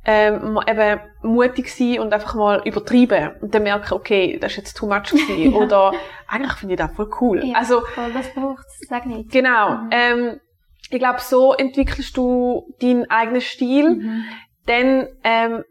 ja. 0.05 0.13
ähm, 0.13 0.59
eben 0.67 0.99
mutig 1.21 1.73
sein 1.73 1.99
und 1.99 2.11
einfach 2.13 2.33
mal 2.33 2.61
übertreiben. 2.65 3.31
Und 3.41 3.53
dann 3.53 3.63
merken, 3.63 3.93
okay, 3.93 4.37
das 4.41 4.51
ist 4.51 4.57
jetzt 4.57 4.73
too 4.73 4.87
much 4.87 5.03
gewesen. 5.11 5.53
ja. 5.53 5.57
Oder, 5.57 5.93
eigentlich 6.27 6.53
finde 6.53 6.73
ich 6.73 6.79
das 6.79 6.91
voll 6.93 7.09
cool. 7.21 7.45
Ja, 7.45 7.57
also, 7.57 7.81
voll, 7.93 8.11
das 8.11 8.27
braucht 8.33 8.65
sag 8.89 9.05
nicht. 9.05 9.31
Genau. 9.31 9.69
Mhm. 9.69 9.89
Ähm, 9.91 10.39
ich 10.89 10.99
glaube, 10.99 11.19
so 11.19 11.53
entwickelst 11.53 12.15
du 12.15 12.75
deinen 12.79 13.09
eigenen 13.09 13.41
Stil. 13.41 13.95
Mhm. 13.95 14.23
Dann, 14.65 15.07
ähm, 15.23 15.63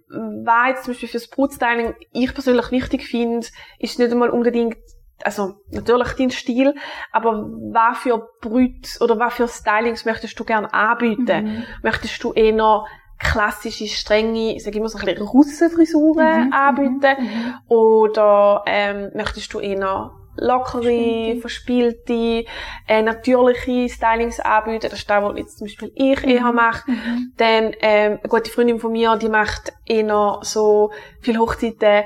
was 0.44 0.68
jetzt 0.68 0.85
zum 0.85 0.92
Beispiel 0.92 1.09
fürs 1.09 1.28
Brutstyling 1.28 1.94
ich 2.12 2.33
persönlich 2.33 2.71
wichtig 2.71 3.06
finde, 3.06 3.47
ist 3.78 3.99
nicht 3.99 4.12
einmal 4.12 4.30
unbedingt, 4.30 4.76
also 5.25 5.54
natürlich 5.71 6.12
dein 6.12 6.30
Stil, 6.30 6.75
aber 7.11 7.44
was 7.73 7.99
für 7.99 8.28
Brüt 8.40 8.99
oder 9.00 9.18
was 9.18 9.35
für 9.35 9.49
Stylings 9.49 10.04
möchtest 10.04 10.38
du 10.38 10.44
gerne 10.44 10.73
anbieten? 10.73 11.44
Mhm. 11.44 11.64
Möchtest 11.83 12.23
du 12.23 12.33
eher 12.33 12.85
klassische, 13.18 13.87
strenge, 13.88 14.54
ich 14.56 14.62
sage 14.62 14.78
immer 14.78 14.88
so 14.88 14.99
ein 14.99 15.04
bisschen 15.06 15.26
Russenfrisuren 15.26 16.47
mhm. 16.47 16.52
anbieten? 16.52 17.16
Mhm. 17.18 17.54
Oder 17.68 18.62
ähm, 18.66 19.11
möchtest 19.14 19.52
du 19.54 19.59
eher 19.59 20.12
lockere, 20.37 21.37
verspielte, 21.41 22.45
äh, 22.88 23.03
natürliche 23.03 23.88
Stylings 23.88 24.41
anbieten. 24.41 24.88
Das 24.91 25.00
ist 25.00 25.11
das, 25.11 25.23
was 25.23 25.38
jetzt 25.38 25.59
zum 25.59 25.67
Beispiel 25.67 25.93
ich 25.95 26.23
mhm. 26.23 26.31
eher 26.31 26.53
mache. 26.53 26.91
Mhm. 26.91 27.33
Dann 27.37 27.73
ähm, 27.81 28.19
eine 28.23 28.29
gute 28.29 28.50
Freundin 28.50 28.81
von 28.81 28.93
mir, 28.93 29.17
die 29.17 29.29
macht 29.29 29.73
eher 29.87 30.38
so 30.43 30.91
viel 31.21 31.38
Hochzeiten 31.38 32.05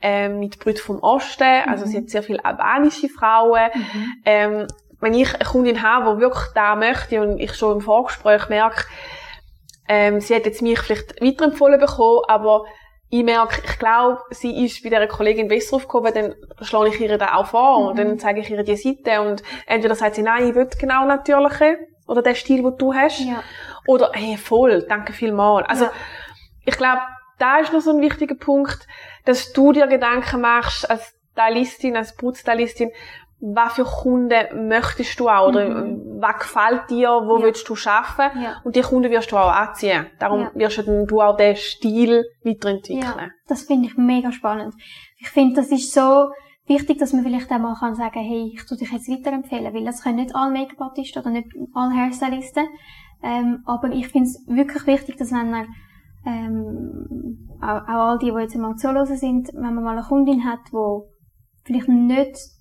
ähm, 0.00 0.40
mit 0.40 0.58
Brüdern 0.58 0.82
vom 0.82 0.98
Osten. 1.00 1.62
Also 1.66 1.86
mhm. 1.86 1.90
sie 1.90 1.96
hat 1.98 2.10
sehr 2.10 2.22
viele 2.22 2.44
albanische 2.44 3.08
Frauen. 3.08 3.70
Mhm. 3.74 4.12
Ähm, 4.24 4.66
wenn 5.00 5.14
ich 5.14 5.32
eine 5.34 5.44
Kundin 5.44 5.82
habe, 5.82 6.16
die 6.16 6.20
wirklich 6.20 6.52
da 6.54 6.74
möchte 6.74 7.22
und 7.22 7.38
ich 7.38 7.54
schon 7.54 7.76
im 7.76 7.80
Vorgespräch 7.80 8.48
merke, 8.48 8.84
ähm, 9.88 10.20
sie 10.20 10.34
hat 10.34 10.44
jetzt 10.44 10.60
mich 10.60 10.78
vielleicht 10.80 11.20
weiterempfohlen 11.22 11.80
bekommen, 11.80 12.20
aber 12.28 12.64
ich 13.10 13.24
merke, 13.24 13.62
ich 13.64 13.78
glaube, 13.78 14.20
sie 14.30 14.64
ist 14.64 14.82
bei 14.82 14.90
dieser 14.90 15.06
Kollegin 15.06 15.48
besser 15.48 15.76
aufgehoben, 15.76 16.12
dann 16.12 16.34
schlage 16.60 16.90
ich 16.90 17.00
ihr 17.00 17.16
da 17.16 17.36
auch 17.36 17.46
vor 17.46 17.80
mhm. 17.80 17.86
und 17.88 17.98
dann 17.98 18.18
zeige 18.18 18.40
ich 18.40 18.50
ihr 18.50 18.62
die 18.62 18.76
Seite 18.76 19.22
und 19.22 19.42
entweder 19.66 19.94
sagt 19.94 20.16
sie, 20.16 20.22
nein, 20.22 20.48
ich 20.48 20.54
will 20.54 20.68
genau 20.78 21.06
natürliche 21.06 21.78
oder 22.06 22.22
den 22.22 22.34
Stil, 22.34 22.62
den 22.62 22.76
du 22.76 22.92
hast. 22.92 23.20
Ja. 23.20 23.42
Oder, 23.86 24.10
hey, 24.14 24.36
voll, 24.36 24.84
danke 24.88 25.12
vielmals. 25.12 25.68
Also, 25.68 25.84
ja. 25.84 25.92
ich 26.66 26.76
glaube, 26.76 27.00
da 27.38 27.58
ist 27.58 27.72
noch 27.72 27.80
so 27.80 27.90
ein 27.90 28.02
wichtiger 28.02 28.34
Punkt, 28.34 28.86
dass 29.24 29.52
du 29.52 29.72
dir 29.72 29.86
Gedanken 29.86 30.40
machst 30.40 30.90
als 30.90 31.14
Stylistin, 31.32 31.96
als 31.96 32.16
Brutstylistin, 32.16 32.90
was 33.40 33.74
für 33.74 33.84
Kunden 33.84 34.68
möchtest 34.68 35.18
du 35.20 35.28
auch, 35.28 35.48
oder 35.48 35.68
mhm. 35.68 36.20
was 36.20 36.38
gefällt 36.40 36.90
dir, 36.90 37.08
wo 37.08 37.38
ja. 37.38 37.44
willst 37.44 37.68
du 37.68 37.76
arbeiten 37.86 38.42
ja. 38.42 38.60
und 38.64 38.74
die 38.74 38.80
Kunden 38.80 39.10
wirst 39.10 39.30
du 39.30 39.36
auch 39.36 39.52
anziehen. 39.52 40.06
Darum 40.18 40.40
ja. 40.40 40.50
wirst 40.54 40.78
du 40.78 41.20
auch 41.20 41.36
den 41.36 41.54
Stil 41.56 42.24
weiterentwickeln. 42.44 43.02
Ja, 43.02 43.28
das 43.46 43.62
finde 43.62 43.86
ich 43.86 43.96
mega 43.96 44.32
spannend. 44.32 44.74
Ich 45.20 45.30
finde, 45.30 45.56
das 45.56 45.70
ist 45.70 45.92
so 45.92 46.30
wichtig, 46.66 46.98
dass 46.98 47.12
man 47.12 47.22
vielleicht 47.22 47.50
auch 47.50 47.58
mal 47.58 47.76
kann 47.78 47.94
sagen, 47.94 48.20
hey, 48.20 48.52
ich 48.54 48.66
tue 48.66 48.76
dich 48.76 48.90
jetzt 48.90 49.08
weiterempfehlen, 49.08 49.72
weil 49.72 49.84
das 49.84 50.02
können 50.02 50.16
nicht 50.16 50.34
alle 50.34 50.52
Make-up-Artisten 50.52 51.20
oder 51.20 51.30
nicht 51.30 51.48
alle 51.74 51.94
Hairstylisten, 51.94 52.66
ähm, 53.22 53.62
aber 53.66 53.90
ich 53.90 54.08
finde 54.08 54.28
es 54.28 54.44
wirklich 54.46 54.86
wichtig, 54.86 55.16
dass 55.16 55.32
wenn 55.32 55.50
man 55.50 55.66
ähm, 56.26 57.48
auch, 57.60 57.82
auch 57.82 58.08
all 58.10 58.18
die, 58.18 58.30
die 58.30 58.38
jetzt 58.38 58.56
mal 58.56 58.76
zuhören 58.76 59.06
sind, 59.06 59.48
wenn 59.54 59.74
man 59.74 59.84
mal 59.84 59.96
eine 59.96 60.06
Kundin 60.06 60.44
hat, 60.44 60.60
die 60.72 61.00
vielleicht 61.64 61.88
nicht 61.88 62.57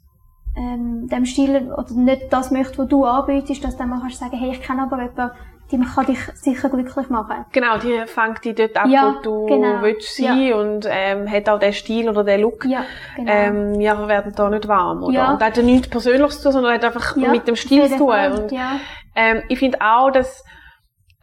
ähm, 0.57 1.07
dem 1.07 1.25
Stil 1.25 1.71
oder 1.71 1.93
nicht 1.93 2.31
das 2.31 2.51
möchte, 2.51 2.77
was 2.79 2.87
du 2.87 3.05
anbietest, 3.05 3.63
dass 3.63 3.77
dann 3.77 3.89
mal 3.89 3.99
kannst 4.01 4.19
sagen, 4.19 4.37
hey, 4.37 4.51
ich 4.51 4.61
kenne 4.61 4.83
aber 4.83 4.97
jemanden, 5.01 5.31
die 5.71 5.79
kann 5.79 6.05
dich 6.05 6.19
sicher 6.35 6.69
glücklich 6.69 7.09
machen. 7.09 7.45
Genau, 7.51 7.77
die 7.77 8.01
fängt 8.05 8.43
dich 8.45 8.55
dort 8.55 8.77
ab, 8.77 8.87
ja, 8.87 9.15
wo 9.17 9.21
du 9.21 9.45
genau. 9.47 9.81
willst 9.81 10.15
sein 10.15 10.41
ja. 10.41 10.55
und 10.55 10.87
ähm, 10.89 11.29
hat 11.29 11.49
auch 11.49 11.59
den 11.59 11.73
Stil 11.73 12.09
oder 12.09 12.23
den 12.23 12.41
Look. 12.41 12.65
Ja, 12.65 12.85
genau. 13.15 13.31
Ähm, 13.31 13.81
ja, 13.81 13.99
wir 13.99 14.07
werden 14.07 14.33
da 14.35 14.49
nicht 14.49 14.67
warm, 14.67 15.03
oder? 15.03 15.13
Ja. 15.13 15.33
Und 15.33 15.43
hat 15.43 15.57
ja 15.57 15.63
nichts 15.63 15.89
Persönliches 15.89 16.37
zu 16.37 16.43
tun, 16.43 16.53
sondern 16.53 16.73
hat 16.73 16.85
einfach 16.85 17.17
ja, 17.17 17.29
mit 17.29 17.47
dem 17.47 17.57
Stil 17.57 17.87
zu 17.89 17.97
tun. 17.97 18.31
Und, 18.31 18.51
ja. 18.51 18.79
ähm, 19.15 19.43
ich 19.49 19.59
finde 19.59 19.79
auch, 19.81 20.09
dass 20.09 20.43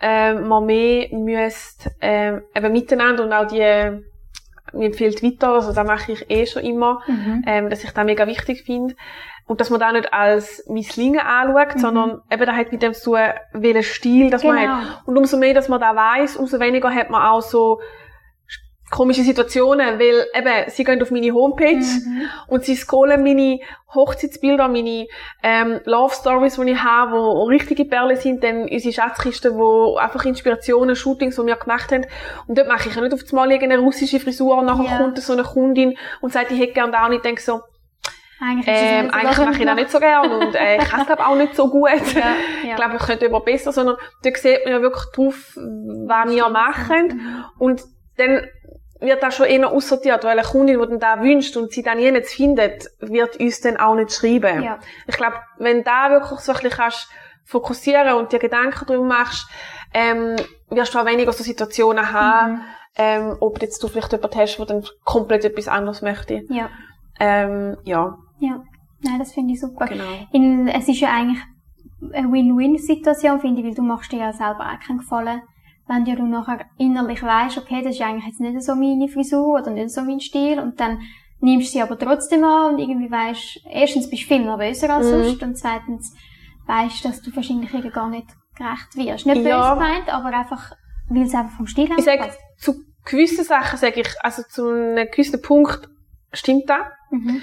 ähm, 0.01 0.47
man 0.47 0.67
mehr 0.67 1.09
müsste 1.13 1.91
ähm, 2.03 2.43
eben 2.55 2.73
miteinander 2.73 3.25
und 3.25 3.33
auch 3.33 3.47
die 3.47 4.03
mir 4.75 4.87
empfiehlt 4.87 5.23
weiter, 5.23 5.55
also 5.55 5.73
das 5.73 5.87
mache 5.87 6.13
ich 6.13 6.31
eh 6.31 6.47
schon 6.47 6.63
immer, 6.63 7.01
mhm. 7.07 7.45
ähm, 7.47 7.71
dass 7.71 7.85
ich 7.85 7.91
das 7.91 8.05
mega 8.05 8.27
wichtig 8.27 8.65
finde. 8.65 8.95
Und 9.47 9.61
dass 9.61 9.69
man 9.69 9.79
da 9.79 9.93
nicht 9.93 10.13
als 10.13 10.65
Misslingen 10.69 11.21
anschaut, 11.21 11.75
mhm. 11.75 11.79
sondern 11.79 12.23
eben 12.31 12.47
da 12.47 12.53
hat 12.55 12.73
mit 12.73 12.83
dem 12.83 12.95
zu 12.95 13.13
tun, 13.13 13.21
welchen 13.53 13.83
Stil 13.83 14.31
das 14.31 14.43
genau. 14.43 14.55
man 14.55 14.69
hat. 14.69 15.03
Und 15.07 15.19
umso 15.19 15.37
mehr, 15.37 15.55
dass 15.55 15.69
man 15.69 15.81
da 15.81 15.95
weiß, 15.95 16.37
umso 16.37 16.61
weniger 16.61 16.95
hat 16.95 17.11
man 17.11 17.23
auch 17.23 17.43
so 17.43 17.81
komische 18.91 19.23
Situationen, 19.23 19.99
weil 19.99 20.27
eben, 20.35 20.71
sie 20.71 20.85
gehen 20.85 21.03
auf 21.03 21.11
meine 21.11 21.33
Homepage 21.33 21.77
mhm. 21.77 22.29
und 22.49 22.65
sie 22.65 22.77
scrollen 22.77 23.23
meine 23.23 23.59
Hochzeitsbilder, 23.93 24.69
meine 24.69 25.07
ähm, 25.43 25.81
Love 25.85 26.15
Stories, 26.15 26.57
die 26.57 26.71
ich 26.71 26.83
habe, 26.83 27.13
wo 27.13 27.45
richtige 27.45 27.85
Perlen 27.87 28.17
sind, 28.17 28.45
dann 28.45 28.69
unsere 28.69 28.93
Schatzkisten, 28.93 29.57
wo 29.57 29.97
einfach 29.97 30.25
Inspirationen, 30.25 30.97
Shootings, 30.97 31.37
die 31.37 31.47
wir 31.47 31.57
gemacht 31.57 31.93
haben. 31.93 32.07
Und 32.47 32.59
dort 32.59 32.69
mache 32.69 32.89
ich 32.89 32.95
ja 32.95 33.03
nicht 33.03 33.15
auf 33.15 33.21
einmal 33.31 33.51
irgendeine 33.51 33.83
russische 33.83 34.21
Frisur 34.21 34.59
und 34.59 34.67
nachher 34.67 34.85
ja. 34.85 34.99
kommt 34.99 35.19
so 35.19 35.33
eine 35.33 35.43
Kundin 35.43 35.97
und 36.21 36.33
sagt, 36.33 36.53
ich 36.53 36.61
hätte 36.61 36.75
gerne 36.75 36.93
da 36.93 37.07
und 37.07 37.13
ich 37.13 37.23
denke 37.23 37.41
so, 37.41 37.63
eigentlich, 38.41 38.67
ähm, 38.69 39.11
eigentlich 39.11 39.39
mache 39.39 39.59
ich 39.59 39.65
das 39.65 39.75
nicht 39.77 39.91
so 39.91 40.01
gerne 40.01 40.39
und 40.39 40.55
äh, 40.55 40.77
ich 40.77 40.85
kann 40.85 41.01
es 41.01 41.07
glaube 41.07 41.27
auch 41.27 41.37
nicht 41.37 41.55
so 41.55 41.69
gut. 41.69 41.91
Ja, 42.15 42.21
ja. 42.21 42.71
Ich 42.71 42.77
glaube, 42.77 42.97
ich 42.97 43.03
könnte 43.03 43.27
immer 43.27 43.41
besser, 43.41 43.73
sondern 43.73 43.97
da 44.23 44.31
sieht 44.35 44.65
man 44.65 44.73
ja 44.73 44.83
wirklich 44.83 45.05
drauf, 45.15 45.57
was 45.57 46.31
wir 46.31 46.49
machen. 46.49 47.07
Mhm. 47.09 47.45
Und 47.59 47.83
dann 48.17 48.47
wird 49.01 49.23
das 49.23 49.37
schon 49.37 49.47
eher 49.47 49.71
aussortiert, 49.71 50.25
weil 50.25 50.39
eine 50.39 50.47
Kundin, 50.47 50.81
die 50.81 50.87
dann 50.87 51.01
da 51.01 51.23
wünscht 51.23 51.57
und 51.57 51.73
sie 51.73 51.83
dann 51.83 51.99
jemals 51.99 52.33
findet, 52.33 52.91
wird 53.01 53.39
uns 53.39 53.61
dann 53.61 53.77
auch 53.77 53.95
nicht 53.95 54.13
schreiben. 54.13 54.63
Ja. 54.63 54.79
Ich 55.07 55.17
glaube, 55.17 55.37
wenn 55.59 55.85
da 55.85 56.11
wirklich 56.11 56.41
so 56.41 56.53
ein 56.53 56.59
bisschen 56.59 56.77
kannst 56.77 57.09
fokussieren 57.45 58.15
und 58.15 58.33
dir 58.33 58.39
Gedanken 58.39 58.85
darüber 58.87 59.05
machst, 59.05 59.47
ähm, 59.93 60.37
wirst 60.71 60.95
du 60.95 60.99
auch 60.99 61.07
weniger 61.07 61.33
so 61.33 61.45
Situationen 61.45 62.13
haben, 62.13 62.53
mhm. 62.55 62.61
ähm, 62.97 63.37
ob 63.41 63.61
jetzt 63.63 63.83
du 63.83 63.89
vielleicht 63.89 64.13
jemanden 64.13 64.39
hast, 64.39 64.59
der 64.59 64.67
dann 64.67 64.85
komplett 65.05 65.45
etwas 65.45 65.69
anderes 65.69 66.03
möchte. 66.03 66.43
Ja. 66.49 66.71
Ähm, 67.21 67.77
ja. 67.85 68.19
Ja. 68.47 68.63
Nein, 69.03 69.19
das 69.19 69.33
finde 69.33 69.53
ich 69.53 69.61
super. 69.61 69.87
Genau. 69.87 70.05
In, 70.33 70.69
es 70.69 70.89
ist 70.89 71.01
ja 71.01 71.13
eigentlich 71.13 71.43
eine 72.13 72.31
Win-Win-Situation, 72.31 73.41
finde 73.41 73.61
ich, 73.61 73.67
weil 73.67 73.75
du 73.75 73.83
machst 73.83 74.13
dir 74.13 74.19
ja 74.19 74.33
selber 74.33 74.67
auch 74.71 74.81
keinen 74.81 74.99
Gefallen 74.99 75.43
wenn 75.87 76.05
du 76.05 76.27
nachher 76.27 76.67
innerlich 76.79 77.23
weißt, 77.23 77.59
okay, 77.59 77.83
das 77.83 77.97
ist 77.97 78.03
eigentlich 78.03 78.27
jetzt 78.27 78.41
nicht 78.41 78.63
so 78.63 78.75
meine 78.75 79.09
Frisur 79.09 79.61
oder 79.61 79.71
nicht 79.71 79.91
so 79.91 80.03
mein 80.03 80.21
Stil 80.21 80.59
und 80.59 80.81
dann 80.81 81.01
nimmst 81.41 81.69
du 81.69 81.73
sie 81.73 81.83
aber 81.83 81.99
trotzdem 81.99 82.43
an 82.45 82.75
und 82.75 82.79
irgendwie 82.79 83.11
weißt, 83.11 83.67
erstens 83.71 84.09
bist 84.09 84.23
du 84.23 84.27
viel 84.29 84.45
nervöser 84.45 84.91
als 84.91 85.07
mhm. 85.07 85.11
sonst 85.11 85.43
und 85.43 85.59
zweitens 85.59 86.15
weißt, 86.67 87.05
dass 87.05 87.21
du 87.21 87.35
wahrscheinlich 87.37 87.71
gar 87.93 88.09
nicht 88.09 88.29
gerecht 88.57 88.97
wirst. 88.97 89.27
Nicht 89.27 89.43
ja. 89.43 89.75
böse 89.75 89.81
gemeint, 89.81 90.09
aber 90.09 90.29
einfach, 90.29 90.73
weil 91.11 91.25
es 91.25 91.35
einfach 91.35 91.57
vom 91.57 91.67
Stil 91.67 91.89
her 91.89 91.97
Ich 91.99 92.05
sage, 92.05 92.31
zu 92.57 92.77
gewissen 93.05 93.45
Sachen 93.45 93.79
sage 93.79 94.01
ich, 94.01 94.09
also 94.23 94.43
zu 94.49 94.71
einem 94.71 95.09
gewissen 95.11 95.43
Punkt 95.43 95.91
stimmt 96.33 96.69
das. 96.69 96.87
Mhm. 97.11 97.43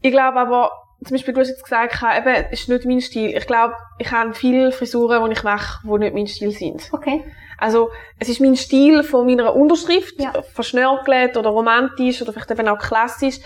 Ich 0.00 0.10
glaube 0.10 0.38
aber, 0.38 0.72
zum 1.04 1.16
Beispiel, 1.16 1.32
du 1.32 1.40
hast 1.40 1.48
jetzt 1.48 1.62
gesagt, 1.62 2.02
eben, 2.02 2.46
es 2.50 2.60
ist 2.60 2.68
nicht 2.68 2.84
mein 2.84 3.00
Stil. 3.00 3.36
Ich 3.36 3.46
glaube, 3.46 3.74
ich 3.98 4.10
habe 4.10 4.34
viele 4.34 4.72
Frisuren, 4.72 5.24
die 5.26 5.32
ich 5.32 5.44
mache, 5.44 5.80
die 5.84 5.98
nicht 5.98 6.14
mein 6.14 6.26
Stil 6.26 6.50
sind. 6.50 6.88
Okay. 6.92 7.24
Also, 7.56 7.90
es 8.18 8.28
ist 8.28 8.40
mein 8.40 8.56
Stil 8.56 9.02
von 9.02 9.26
meiner 9.26 9.54
Unterschrift, 9.54 10.20
ja. 10.20 10.32
verschnörkelt 10.54 11.36
oder 11.36 11.50
romantisch 11.50 12.22
oder 12.22 12.32
vielleicht 12.32 12.50
eben 12.50 12.68
auch 12.68 12.78
klassisch, 12.78 13.38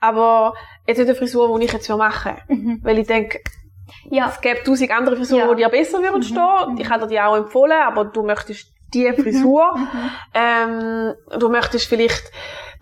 aber 0.00 0.54
jetzt 0.86 0.98
nicht 0.98 1.08
eine 1.08 1.16
Frisur, 1.16 1.58
die 1.58 1.66
ich 1.66 1.72
jetzt 1.72 1.88
machen 1.88 2.36
mhm. 2.48 2.80
Weil 2.82 2.98
ich 2.98 3.06
denke, 3.06 3.40
ja. 4.10 4.28
es 4.28 4.40
gibt 4.40 4.66
tausend 4.66 4.90
andere 4.90 5.16
Frisuren, 5.16 5.48
ja. 5.48 5.54
die 5.54 5.62
dir 5.62 5.68
besser 5.68 6.02
würden 6.02 6.18
mhm. 6.18 6.22
stehen. 6.22 6.78
Ich 6.78 6.90
hätte 6.90 7.06
dir 7.06 7.08
die 7.08 7.20
auch 7.20 7.36
empfohlen, 7.36 7.80
aber 7.86 8.06
du 8.06 8.22
möchtest 8.22 8.72
die 8.92 9.08
mhm. 9.08 9.16
Frisur. 9.16 9.76
Mhm. 9.76 10.10
Ähm, 10.34 11.14
du 11.38 11.48
möchtest 11.48 11.86
vielleicht 11.86 12.32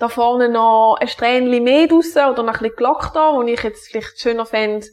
da 0.01 0.09
vorne 0.09 0.49
noch 0.49 0.97
ein 0.99 1.09
Strähnchen 1.09 1.63
mehr 1.63 1.87
draussen 1.87 2.25
oder 2.25 2.43
noch 2.43 2.55
ein 2.55 2.61
bisschen 2.61 2.77
gelockter, 2.77 3.35
wo 3.35 3.43
ich 3.43 3.63
jetzt 3.63 3.89
vielleicht 3.89 4.19
schöner 4.19 4.47
fände. 4.47 4.87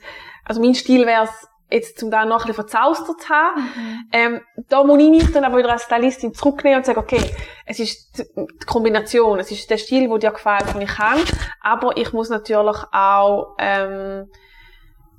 Also 0.46 0.62
mein 0.62 0.76
Stil 0.76 1.06
wäre 1.06 1.24
es 1.24 1.48
jetzt 1.70 2.00
zum 2.00 2.12
da 2.12 2.26
noch 2.26 2.36
ein 2.36 2.48
bisschen 2.48 2.56
verzaustert 2.56 3.22
zu 3.22 3.30
haben. 3.30 3.62
Mhm. 3.62 4.10
Ähm, 4.12 4.41
da 4.70 4.84
muss 4.84 5.02
ich 5.02 5.10
mich 5.10 5.32
dann 5.32 5.43
aber 5.43 5.58
wieder 5.58 5.72
als 5.72 5.84
Stylistin 5.84 6.34
zurücknehmen 6.34 6.80
und 6.80 6.86
sagen, 6.86 7.00
okay, 7.00 7.22
es 7.65 7.80
ist 7.80 8.20
die 8.20 8.65
Kombination, 8.65 9.39
es 9.39 9.52
ist 9.52 9.70
der 9.70 9.78
Stil, 9.78 10.08
der 10.08 10.17
dir 10.17 10.32
gefällt, 10.32 10.74
den 10.74 10.82
ich 10.82 10.89
kann, 10.89 11.20
aber 11.62 11.98
ich 11.98 12.13
muss 12.13 12.30
natürlich 12.30 12.78
auch 12.91 13.56
ähm, 13.60 14.30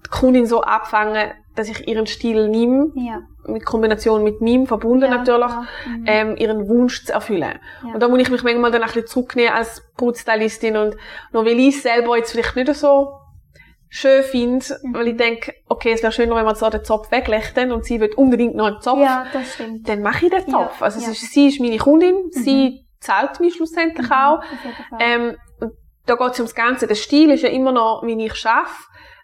die 0.08 0.18
Kundin 0.18 0.46
so 0.46 0.62
abfangen, 0.62 1.32
dass 1.54 1.68
ich 1.68 1.88
ihren 1.88 2.06
Stil 2.06 2.48
nehme, 2.48 2.92
ja. 2.94 3.20
mit 3.46 3.64
Kombination 3.64 4.22
mit 4.22 4.40
meinem 4.40 4.66
verbunden 4.66 5.10
ja, 5.10 5.18
natürlich, 5.18 5.50
ja. 5.50 5.66
Mhm. 5.86 6.04
Ähm, 6.06 6.36
ihren 6.36 6.68
Wunsch 6.68 7.04
zu 7.04 7.12
erfüllen. 7.12 7.58
Und 7.82 8.00
da 8.00 8.08
muss 8.08 8.20
ich 8.20 8.30
mich 8.30 8.42
manchmal 8.42 8.70
dann 8.70 8.82
ein 8.82 8.86
bisschen 8.86 9.06
zurücknehmen 9.06 9.52
als 9.52 9.82
Brutstylistin 9.96 10.76
und 10.76 10.96
nur 11.32 11.44
weil 11.44 11.58
ich 11.58 11.82
selber 11.82 12.16
jetzt 12.16 12.32
vielleicht 12.32 12.54
nicht 12.54 12.74
so 12.74 13.12
schön 13.88 14.22
finde, 14.22 14.64
mhm. 14.82 14.94
weil 14.94 15.08
ich 15.08 15.16
denke, 15.16 15.54
okay, 15.66 15.92
es 15.92 16.02
wäre 16.02 16.12
schöner, 16.12 16.36
wenn 16.36 16.44
wir 16.44 16.54
so 16.54 16.70
den 16.70 16.84
Zopf 16.84 17.10
weglächten 17.10 17.72
und 17.72 17.84
sie 17.84 18.00
will 18.00 18.12
unbedingt 18.14 18.54
noch 18.54 18.66
einen 18.66 18.80
Zopf. 18.80 19.00
Ja, 19.00 19.26
das 19.32 19.54
stimmt. 19.54 19.88
Dann 19.88 20.02
mache 20.02 20.26
ich 20.26 20.32
den 20.32 20.48
Zopf. 20.48 20.80
also 20.82 20.98
es 20.98 21.08
ist, 21.08 21.32
sie 21.32 21.48
ist 21.48 21.60
meine 21.60 21.78
Kundin, 21.78 22.14
mhm. 22.14 22.30
sie 22.30 22.86
zahlt 23.00 23.40
mich 23.40 23.54
schlussendlich 23.54 24.08
mhm, 24.08 24.12
auch. 24.12 24.42
Ähm, 25.00 25.36
da 26.06 26.14
geht 26.14 26.32
es 26.32 26.38
ums 26.38 26.54
Ganze. 26.54 26.86
Der 26.86 26.94
Stil 26.94 27.30
ist 27.30 27.42
ja 27.42 27.48
immer 27.50 27.72
noch, 27.72 28.02
wie 28.04 28.24
ich 28.24 28.46
arbeite 28.46 28.70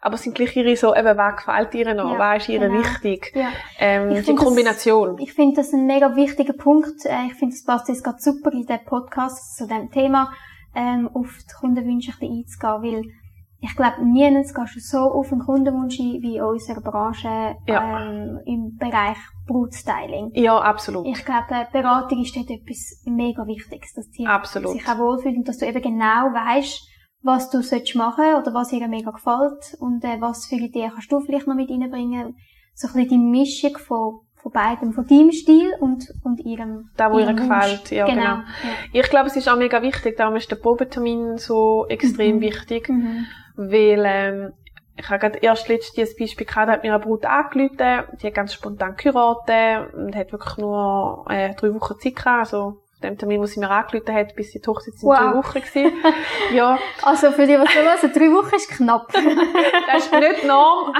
aber 0.04 0.16
es 0.16 0.22
sind 0.22 0.34
gleich 0.34 0.54
ihre 0.54 0.76
so, 0.76 0.94
eben, 0.94 1.16
was 1.16 1.36
gefällt 1.36 1.74
ihr 1.74 1.94
noch, 1.94 2.12
ja, 2.12 2.18
was 2.18 2.42
ist 2.42 2.50
ihr 2.50 2.60
genau. 2.60 2.78
wichtig, 2.78 3.32
ja. 3.34 3.48
ähm, 3.78 4.22
die 4.22 4.34
Kombination. 4.34 5.16
Das, 5.16 5.26
ich 5.26 5.32
finde 5.32 5.56
das 5.56 5.72
ein 5.72 5.86
mega 5.86 6.14
wichtiger 6.14 6.52
Punkt. 6.52 7.06
Äh, 7.06 7.28
ich 7.28 7.34
finde, 7.34 7.54
das 7.54 7.64
passt 7.64 7.88
jetzt 7.88 8.04
gerade 8.04 8.20
super 8.20 8.52
in 8.52 8.66
den 8.66 8.84
Podcast 8.84 9.56
zu 9.56 9.66
dem 9.66 9.90
Thema, 9.90 10.30
ähm, 10.74 11.08
auf 11.14 11.28
die 11.48 11.54
Kundenwünsche 11.58 12.12
ein 12.12 12.18
bisschen 12.18 12.36
einzugehen, 12.36 12.82
weil 12.82 13.12
ich 13.60 13.74
glaube, 13.76 14.04
nirgends 14.04 14.52
gehst 14.52 14.76
du 14.76 14.80
so 14.80 14.98
auf 14.98 15.32
einen 15.32 15.40
Kundenwunsch 15.40 15.98
ein, 15.98 16.20
wie 16.20 16.36
in 16.36 16.42
unserer 16.42 16.82
Branche 16.82 17.56
ja. 17.66 18.02
ähm, 18.02 18.40
im 18.44 18.76
Bereich 18.76 19.16
Brutstyling. 19.46 20.32
Ja, 20.34 20.58
absolut. 20.58 21.06
Ich 21.06 21.24
glaube, 21.24 21.66
Beratung 21.72 22.20
ist 22.20 22.36
dort 22.36 22.50
etwas 22.50 23.00
mega 23.06 23.46
Wichtiges, 23.46 23.94
dass 23.94 24.10
die 24.10 24.26
absolut. 24.26 24.72
sich 24.72 24.86
auch 24.86 24.98
wohlfühlen 24.98 25.38
und 25.38 25.48
dass 25.48 25.56
du 25.56 25.66
eben 25.66 25.80
genau 25.80 26.26
weißt, 26.34 26.90
was 27.24 27.50
du 27.50 27.62
sollst 27.62 27.94
machen 27.96 28.34
oder 28.38 28.52
was 28.52 28.70
ihr 28.70 28.86
mega 28.86 29.10
gefällt 29.10 29.76
und 29.80 30.04
äh, 30.04 30.20
was 30.20 30.46
für 30.46 30.56
Ideen 30.56 30.90
kannst 30.92 31.10
du 31.10 31.20
vielleicht 31.20 31.46
noch 31.46 31.54
mit 31.54 31.70
reinbringen. 31.70 32.36
So 32.74 32.86
ein 32.86 32.94
bisschen 32.94 33.08
die 33.08 33.18
Mischung 33.18 33.78
von, 33.78 34.20
von 34.34 34.52
beidem, 34.52 34.92
von 34.92 35.06
deinem 35.06 35.32
Stil 35.32 35.72
und, 35.80 36.12
und 36.22 36.40
ihrem 36.40 36.90
Da, 36.98 37.10
wo 37.10 37.18
ihr 37.18 37.32
gefällt, 37.32 37.90
ja, 37.90 38.04
genau. 38.04 38.20
genau. 38.20 38.34
Ja. 38.34 38.44
Ich 38.92 39.08
glaube, 39.08 39.28
es 39.28 39.36
ist 39.36 39.48
auch 39.48 39.56
mega 39.56 39.80
wichtig, 39.80 40.18
darum 40.18 40.36
ist 40.36 40.50
der 40.50 40.56
Probetermin 40.56 41.38
so 41.38 41.86
extrem 41.88 42.36
mhm. 42.36 42.40
wichtig, 42.42 42.90
mhm. 42.90 43.26
weil 43.56 44.02
ähm, 44.04 44.52
ich 44.96 45.08
habe 45.08 45.18
gerade 45.18 45.38
erst 45.38 45.68
letztes 45.68 46.10
ein 46.10 46.16
Beispiel 46.18 46.46
gehabt, 46.46 46.70
hat 46.70 46.82
mir 46.82 46.94
eine 46.94 47.02
Brut 47.02 47.24
angerufen, 47.24 48.04
die 48.20 48.26
hat 48.26 48.34
ganz 48.34 48.52
spontan 48.52 48.96
geheiratet 48.96 49.94
und 49.94 50.14
hat 50.14 50.30
wirklich 50.30 50.58
nur 50.58 51.24
äh, 51.30 51.54
drei 51.54 51.74
Wochen 51.74 51.98
Zeit 51.98 52.16
gehabt, 52.16 52.52
also 52.52 52.83
dem 53.04 53.18
Termin, 53.18 53.40
wo 53.40 53.46
sie 53.46 53.60
mir 53.60 53.70
angerufen 53.70 54.14
hat, 54.14 54.34
bis 54.34 54.50
die 54.50 54.60
Hochzeit 54.66 54.94
sind 54.94 55.08
wow. 55.08 55.18
drei 55.18 55.34
Wochen 55.34 55.60
gewesen. 55.60 55.92
ja. 56.54 56.78
Also 57.02 57.30
für 57.32 57.46
die, 57.46 57.58
was 57.58 57.68
du 57.72 57.82
hören, 57.82 58.12
drei 58.12 58.32
Wochen 58.32 58.54
ist 58.54 58.70
knapp. 58.70 59.12
das 59.12 60.04
ist 60.04 60.12
nicht 60.12 60.44
Norm. 60.44 60.94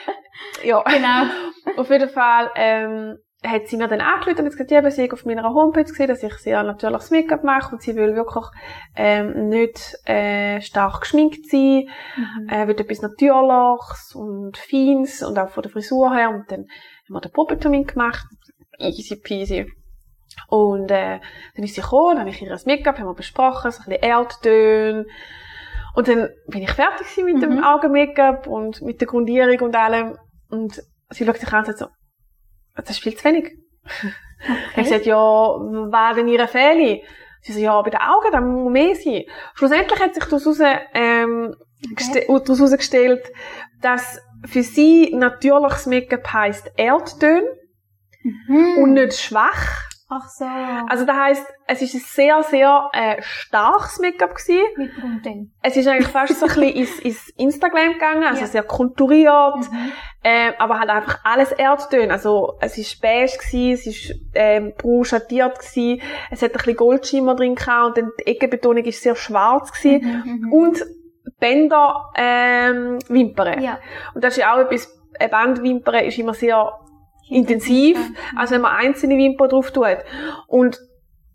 ja. 0.62 0.82
Genau. 0.82 1.80
Auf 1.80 1.90
jeden 1.90 2.08
Fall, 2.08 2.50
ähm, 2.54 3.18
hat 3.46 3.68
sie 3.68 3.76
mir 3.76 3.86
dann 3.86 4.00
angerufen 4.00 4.40
und 4.40 4.46
hat 4.46 4.52
gesagt, 4.52 4.70
ja, 4.70 4.90
sie 4.90 5.10
auf 5.12 5.24
meiner 5.24 5.44
Homepage 5.44 5.84
gesehen, 5.84 6.08
dass 6.08 6.22
ich 6.22 6.34
sehr 6.34 6.62
natürliches 6.64 7.10
Make-up 7.10 7.44
mache 7.44 7.72
und 7.72 7.82
sie 7.82 7.94
will 7.94 8.16
wirklich 8.16 8.44
ähm, 8.96 9.48
nicht 9.48 9.96
äh, 10.06 10.60
stark 10.60 11.02
geschminkt 11.02 11.48
sein, 11.48 11.88
mhm. 12.16 12.48
äh, 12.48 12.66
will 12.66 12.80
etwas 12.80 13.00
Natürliches 13.00 14.14
und 14.14 14.56
Feins 14.56 15.22
und 15.22 15.38
auch 15.38 15.50
von 15.50 15.62
der 15.62 15.70
Frisur 15.70 16.12
her 16.14 16.30
und 16.30 16.50
dann 16.50 16.62
haben 16.62 17.14
wir 17.14 17.20
den 17.20 17.32
Probetermin 17.32 17.86
gemacht, 17.86 18.26
easy 18.78 19.16
peasy. 19.16 19.66
Und 20.46 20.90
äh, 20.90 21.20
dann 21.54 21.64
ist 21.64 21.74
sie 21.74 21.80
gekommen, 21.80 22.16
dann 22.16 22.20
habe 22.20 22.30
ich 22.30 22.40
ihr 22.40 22.48
das 22.48 22.66
Make-up, 22.66 22.98
haben 22.98 23.06
wir 23.06 23.14
besprochen, 23.14 23.70
so 23.70 23.82
ein 23.82 23.88
bisschen 23.88 24.02
Erdtöne. 24.02 25.06
Und 25.94 26.08
dann 26.08 26.28
bin 26.46 26.62
ich 26.62 26.70
fertig 26.70 27.06
mit 27.24 27.36
mhm. 27.36 27.40
dem 27.40 27.64
Augen-Make-up 27.64 28.46
und 28.46 28.82
mit 28.82 29.00
der 29.00 29.08
Grundierung 29.08 29.58
und 29.60 29.76
allem. 29.76 30.16
Und 30.48 30.80
sie 31.10 31.24
schaut 31.26 31.38
sich 31.38 31.52
an 31.52 31.60
und 31.60 31.66
sagt 31.66 31.78
so, 31.78 31.86
das 32.76 32.90
ist 32.90 33.02
viel 33.02 33.16
zu 33.16 33.24
wenig. 33.24 33.52
Okay. 34.40 34.52
Ich 34.76 34.84
gesagt, 34.84 35.06
ja, 35.06 35.16
war 35.16 36.14
denn 36.14 36.28
ihre 36.28 36.46
Fehler? 36.46 37.00
Sie 37.40 37.52
so, 37.52 37.58
ja, 37.58 37.80
bei 37.82 37.90
den 37.90 38.00
Augen, 38.00 38.30
da 38.30 38.40
muss 38.40 38.72
mehr 38.72 38.94
sein. 38.94 39.24
Schlussendlich 39.54 40.00
hat 40.00 40.14
sich 40.14 40.24
daraus, 40.24 40.60
ähm, 40.94 41.54
okay. 41.92 42.24
daraus 42.28 42.58
herausgestellt, 42.58 43.32
dass 43.80 44.20
für 44.46 44.62
sie 44.62 45.14
natürliches 45.14 45.86
Make-up 45.86 46.32
heisst 46.32 46.70
Erdtöne 46.76 47.48
mhm. 48.22 48.78
und 48.82 48.92
nicht 48.94 49.18
schwach. 49.18 49.87
Ach 50.10 50.26
so. 50.26 50.46
Also 50.88 51.04
das 51.04 51.16
heisst, 51.16 51.46
es 51.66 51.82
ist 51.82 51.94
ein 51.94 52.00
sehr, 52.00 52.42
sehr 52.42 52.90
äh, 52.94 53.20
starkes 53.20 53.98
Make-up 54.00 54.34
gewesen. 54.34 54.62
Mit 54.76 54.94
Grundin. 54.94 55.52
Es 55.60 55.76
ist 55.76 55.86
eigentlich 55.86 56.08
fast 56.08 56.38
so 56.40 56.46
ein 56.46 56.48
bisschen 56.48 56.76
ins, 56.76 56.98
ins 57.00 57.28
Instagram 57.36 57.92
gegangen, 57.92 58.24
also 58.24 58.40
ja. 58.40 58.46
sehr 58.46 58.62
konturiert, 58.62 59.70
mhm. 59.70 59.92
äh, 60.22 60.52
aber 60.58 60.78
halt 60.80 60.88
einfach 60.88 61.20
alles 61.24 61.52
Erdtöne. 61.52 62.10
Also 62.10 62.56
es 62.60 62.78
ist 62.78 63.02
beige 63.02 63.36
gewesen, 63.36 63.72
es 63.72 63.86
ist 63.86 64.14
ähm, 64.34 64.72
braun 64.78 65.04
schattiert 65.04 65.58
gewesen, 65.58 66.00
es 66.30 66.40
hat 66.40 66.52
ein 66.52 66.56
bisschen 66.56 66.76
Goldschimmer 66.76 67.34
drin 67.34 67.54
gehabt 67.54 67.88
und 67.88 67.98
dann 67.98 68.10
die 68.18 68.28
Eckenbetonung 68.28 68.84
ist 68.84 69.02
sehr 69.02 69.14
schwarz 69.14 69.70
gewesen 69.72 70.22
mhm, 70.24 70.40
mhm, 70.40 70.52
und 70.52 70.84
Bänder 71.38 72.10
ähm, 72.16 72.98
Wimpern. 73.08 73.62
Ja. 73.62 73.78
Und 74.14 74.24
das 74.24 74.38
ist 74.38 74.40
ja 74.40 74.54
auch 74.54 74.60
etwas, 74.60 74.90
eine 75.20 75.28
Bandwimpern 75.28 76.04
ist 76.04 76.18
immer 76.18 76.32
sehr 76.32 76.72
intensiv, 77.30 77.98
als 78.36 78.50
wenn 78.50 78.60
man 78.60 78.76
einzelne 78.76 79.16
Wimpern 79.16 79.48
drauf 79.48 79.70
tut. 79.70 79.98
Und 80.46 80.78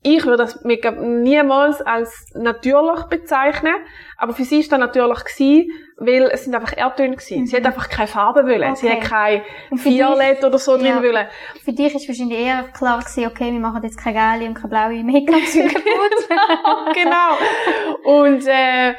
ich 0.03 0.25
würde 0.25 0.43
das 0.43 0.63
Make-up 0.63 0.99
niemals 0.99 1.81
als 1.81 2.27
natürlich 2.35 3.03
bezeichnen, 3.05 3.75
aber 4.17 4.33
für 4.33 4.43
sie 4.43 4.59
ist 4.59 4.71
das 4.71 4.79
natürlich 4.79 5.23
gewesen, 5.23 5.71
weil 5.97 6.23
es 6.23 6.43
sind 6.43 6.53
einfach 6.53 6.75
Erdtöne 6.75 7.15
gewesen. 7.15 7.41
Mhm. 7.41 7.47
Sie 7.47 7.55
hat 7.55 7.65
einfach 7.65 7.89
keine 7.89 8.07
Farbe 8.07 8.43
wollen. 8.43 8.71
Okay. 8.71 8.75
Sie 8.75 8.89
hat 8.89 9.01
kein 9.01 9.41
Violett 9.71 10.43
oder 10.43 10.57
so 10.57 10.75
drin 10.75 10.87
ja. 10.87 11.01
wollen. 11.01 11.27
Für 11.63 11.71
dich 11.71 11.95
ist 11.95 12.07
wahrscheinlich 12.07 12.39
eher 12.39 12.63
klar 12.73 12.99
gewesen, 12.99 13.27
okay, 13.27 13.51
wir 13.51 13.59
machen 13.59 13.81
jetzt 13.83 13.97
keine 13.97 14.19
gelbe 14.19 14.47
und 14.47 14.55
keine 14.55 14.67
blaue 14.67 15.03
Make-up 15.03 15.33
genau. 16.93 18.23
Und, 18.23 18.45
äh, 18.45 18.93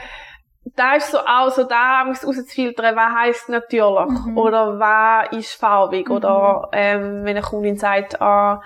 da 0.77 0.95
ist 0.97 1.11
so 1.11 1.19
auch 1.19 1.51
so 1.51 1.65
da 1.65 2.03
rauszufiltern, 2.03 2.97
was 2.97 3.15
heisst 3.15 3.49
natürlich 3.49 4.27
mhm. 4.27 4.39
oder 4.39 4.79
was 4.79 5.37
ist 5.37 5.55
farbig 5.55 6.09
mhm. 6.09 6.15
oder 6.15 6.69
ähm, 6.73 7.25
wenn 7.25 7.37
eine 7.37 7.43
Kundin 7.43 7.77
sagt, 7.77 8.21
ah, 8.21 8.63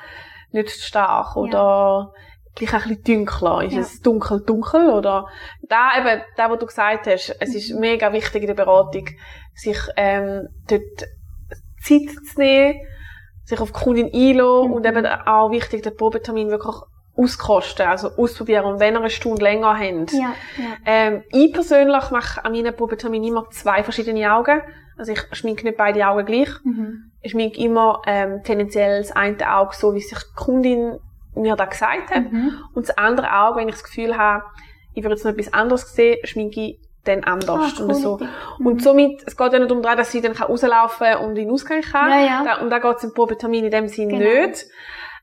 nicht 0.53 0.71
stark 0.71 1.37
oder 1.37 1.59
ja. 1.59 2.11
gleich 2.55 2.75
ein 2.75 2.97
bisschen 2.97 3.27
dunkler, 3.27 3.65
ist 3.65 3.75
ja. 3.75 3.81
es 3.81 4.01
dunkel 4.01 4.43
dunkel 4.45 4.91
oder 4.91 5.27
da 5.63 5.91
eben, 5.99 6.23
da 6.37 6.51
was 6.51 6.59
du 6.59 6.67
gesagt 6.67 7.07
hast, 7.07 7.37
es 7.41 7.55
ist 7.55 7.75
mhm. 7.75 7.81
mega 7.81 8.13
wichtig 8.13 8.43
in 8.43 8.49
der 8.49 8.55
Beratung, 8.55 9.07
sich 9.55 9.79
ähm, 9.97 10.49
dort 10.69 11.05
Zeit 11.83 12.11
zu 12.33 12.41
nehmen, 12.41 12.81
sich 13.45 13.61
auf 13.61 13.73
die 13.73 13.81
Kundin 13.81 14.07
einzulassen 14.07 14.69
mhm. 14.69 14.75
und 14.75 14.87
eben 14.87 15.07
auch 15.07 15.51
wichtig, 15.51 15.83
den 15.83 15.97
Probetermin 15.97 16.51
wirklich 16.51 16.77
auskosten, 17.19 17.87
also 17.87 18.11
ausprobieren 18.17 18.65
und 18.65 18.81
wenn 18.81 18.95
ihr 18.95 19.01
eine 19.01 19.11
Stunde 19.11 19.43
länger 19.43 19.79
habt. 19.79 20.13
Ja, 20.13 20.35
ja. 20.57 20.65
Ähm, 20.87 21.25
ich 21.31 21.53
persönlich 21.53 22.11
mache 22.11 22.45
an 22.45 22.53
meinen 22.53 22.75
Probeterminen 22.75 23.29
immer 23.29 23.51
zwei 23.51 23.83
verschiedene 23.83 24.33
Augen. 24.33 24.63
Also 24.97 25.13
ich 25.13 25.21
schminke 25.33 25.65
nicht 25.65 25.77
beide 25.77 26.07
Augen 26.07 26.25
gleich. 26.25 26.51
Mhm. 26.65 27.11
Ich 27.21 27.33
schminke 27.33 27.61
immer 27.61 28.03
ähm, 28.07 28.43
tendenziell 28.45 28.99
das 28.99 29.13
eine 29.13 29.55
Auge 29.55 29.75
so, 29.75 29.95
wie 29.95 30.01
sich 30.01 30.19
die 30.19 30.35
Kundin 30.37 30.99
mir 31.35 31.57
da 31.57 31.67
gesagt 31.67 32.11
hat. 32.11 32.33
Mhm. 32.33 32.53
Und 32.75 32.89
das 32.89 32.97
andere 32.97 33.33
Auge, 33.33 33.61
wenn 33.61 33.69
ich 33.69 33.75
das 33.75 33.85
Gefühl 33.85 34.17
habe, 34.17 34.45
ich 34.95 35.03
würde 35.03 35.15
jetzt 35.15 35.25
noch 35.25 35.33
etwas 35.33 35.53
anderes 35.53 35.95
sehen, 35.95 36.19
schminke 36.25 36.61
ich 36.61 36.81
dann 37.05 37.25
anders. 37.25 37.75
Ah, 37.75 37.81
cool. 37.81 37.87
und, 37.87 37.95
so. 37.95 38.19
Mhm. 38.59 38.67
und 38.67 38.83
somit, 38.83 39.23
es 39.27 39.37
geht 39.37 39.53
ja 39.53 39.59
nicht 39.59 39.71
darum, 39.71 39.83
dass 39.83 40.13
sie 40.13 40.21
dann 40.21 40.33
rauslaufen 40.33 41.07
kann 41.07 41.25
und 41.25 41.31
in 41.31 41.47
den 41.47 41.51
Ausgang 41.51 41.81
kann. 41.81 42.11
Ja, 42.11 42.21
ja. 42.21 42.45
Da, 42.45 42.61
und 42.61 42.71
da 42.71 42.79
geht 42.79 42.97
es 42.97 43.05
im 43.05 43.15
Probetermin 43.15 43.65
in 43.65 43.71
dem 43.71 43.89
Sinne 43.89 44.19
genau. 44.19 44.47
nicht. 44.47 44.67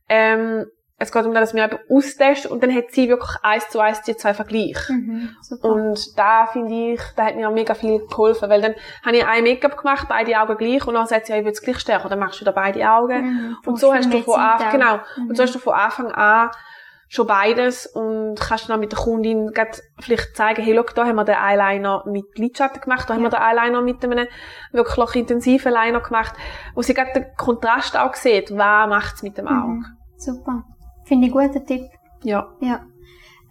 Ähm, 0.07 0.65
es 0.97 1.11
geht 1.11 1.25
um 1.25 1.33
das, 1.33 1.49
dass 1.49 1.53
wir 1.53 1.65
eben 1.65 1.77
austesten 1.89 2.51
und 2.51 2.63
dann 2.63 2.73
hat 2.73 2.91
sie 2.91 3.09
wirklich 3.09 3.31
eins 3.43 3.67
zu 3.69 3.79
eins 3.79 4.01
die 4.03 4.15
zwei 4.15 4.33
Vergleich. 4.33 4.77
Mhm, 4.89 5.35
und 5.61 6.17
da 6.17 6.47
finde 6.47 6.93
ich, 6.93 7.01
da 7.17 7.25
hat 7.25 7.35
mir 7.35 7.49
auch 7.49 7.53
mega 7.53 7.73
viel 7.73 7.99
geholfen, 7.99 8.49
weil 8.49 8.61
dann 8.61 8.75
habe 9.05 9.17
ich 9.17 9.25
ein 9.25 9.43
Make-up 9.43 9.77
gemacht, 9.77 10.07
beide 10.07 10.39
Augen 10.39 10.55
gleich 10.55 10.87
und 10.87 10.93
dann 10.93 11.05
sagt 11.05 11.25
sie, 11.25 11.33
ja, 11.33 11.39
ich 11.39 11.45
will 11.45 11.51
es 11.51 11.61
gleich 11.61 11.79
stärken, 11.79 12.07
dann 12.07 12.19
machst 12.19 12.39
du 12.39 12.41
wieder 12.41 12.53
beide 12.53 12.89
Augen. 12.89 13.25
Mhm, 13.25 13.57
und 13.65 13.79
so 13.79 13.93
hast 13.93 14.11
du 14.13 14.21
von 14.21 14.39
Anfang, 14.39 14.71
genau, 14.71 14.99
mhm. 15.17 15.29
und 15.29 15.35
so 15.35 15.43
hast 15.43 15.55
du 15.55 15.59
von 15.59 15.73
Anfang 15.73 16.11
an 16.11 16.49
schon 17.07 17.27
beides 17.27 17.85
und 17.85 18.39
kannst 18.39 18.69
dann 18.69 18.79
mit 18.79 18.91
der 18.91 18.99
Kundin 18.99 19.51
vielleicht 19.99 20.35
zeigen, 20.35 20.63
hey, 20.63 20.75
schau, 20.75 20.93
da 20.95 21.05
haben 21.05 21.15
wir 21.17 21.25
den 21.25 21.35
Eyeliner 21.35 22.03
mit 22.07 22.37
Lidschatten 22.37 22.81
gemacht, 22.81 23.09
da 23.09 23.13
ja. 23.13 23.17
haben 23.17 23.23
wir 23.23 23.29
den 23.29 23.41
Eyeliner 23.41 23.81
mit 23.81 24.03
einem 24.03 24.27
wirklich 24.71 25.15
intensiven 25.15 25.73
Liner 25.73 25.99
gemacht, 25.99 26.33
wo 26.73 26.81
sie 26.81 26.93
gerade 26.93 27.11
den 27.13 27.25
Kontrast 27.35 27.97
auch 27.97 28.15
sieht, 28.15 28.51
was 28.51 28.89
macht 28.89 29.15
es 29.15 29.23
mit 29.23 29.37
dem 29.37 29.45
mhm. 29.45 29.51
Auge. 29.51 29.85
Super. 30.17 30.63
Finde 31.05 31.27
ich 31.27 31.35
einen 31.35 31.49
guten 31.49 31.65
Tipp. 31.65 31.89
Ja. 32.23 32.47
Ja. 32.59 32.81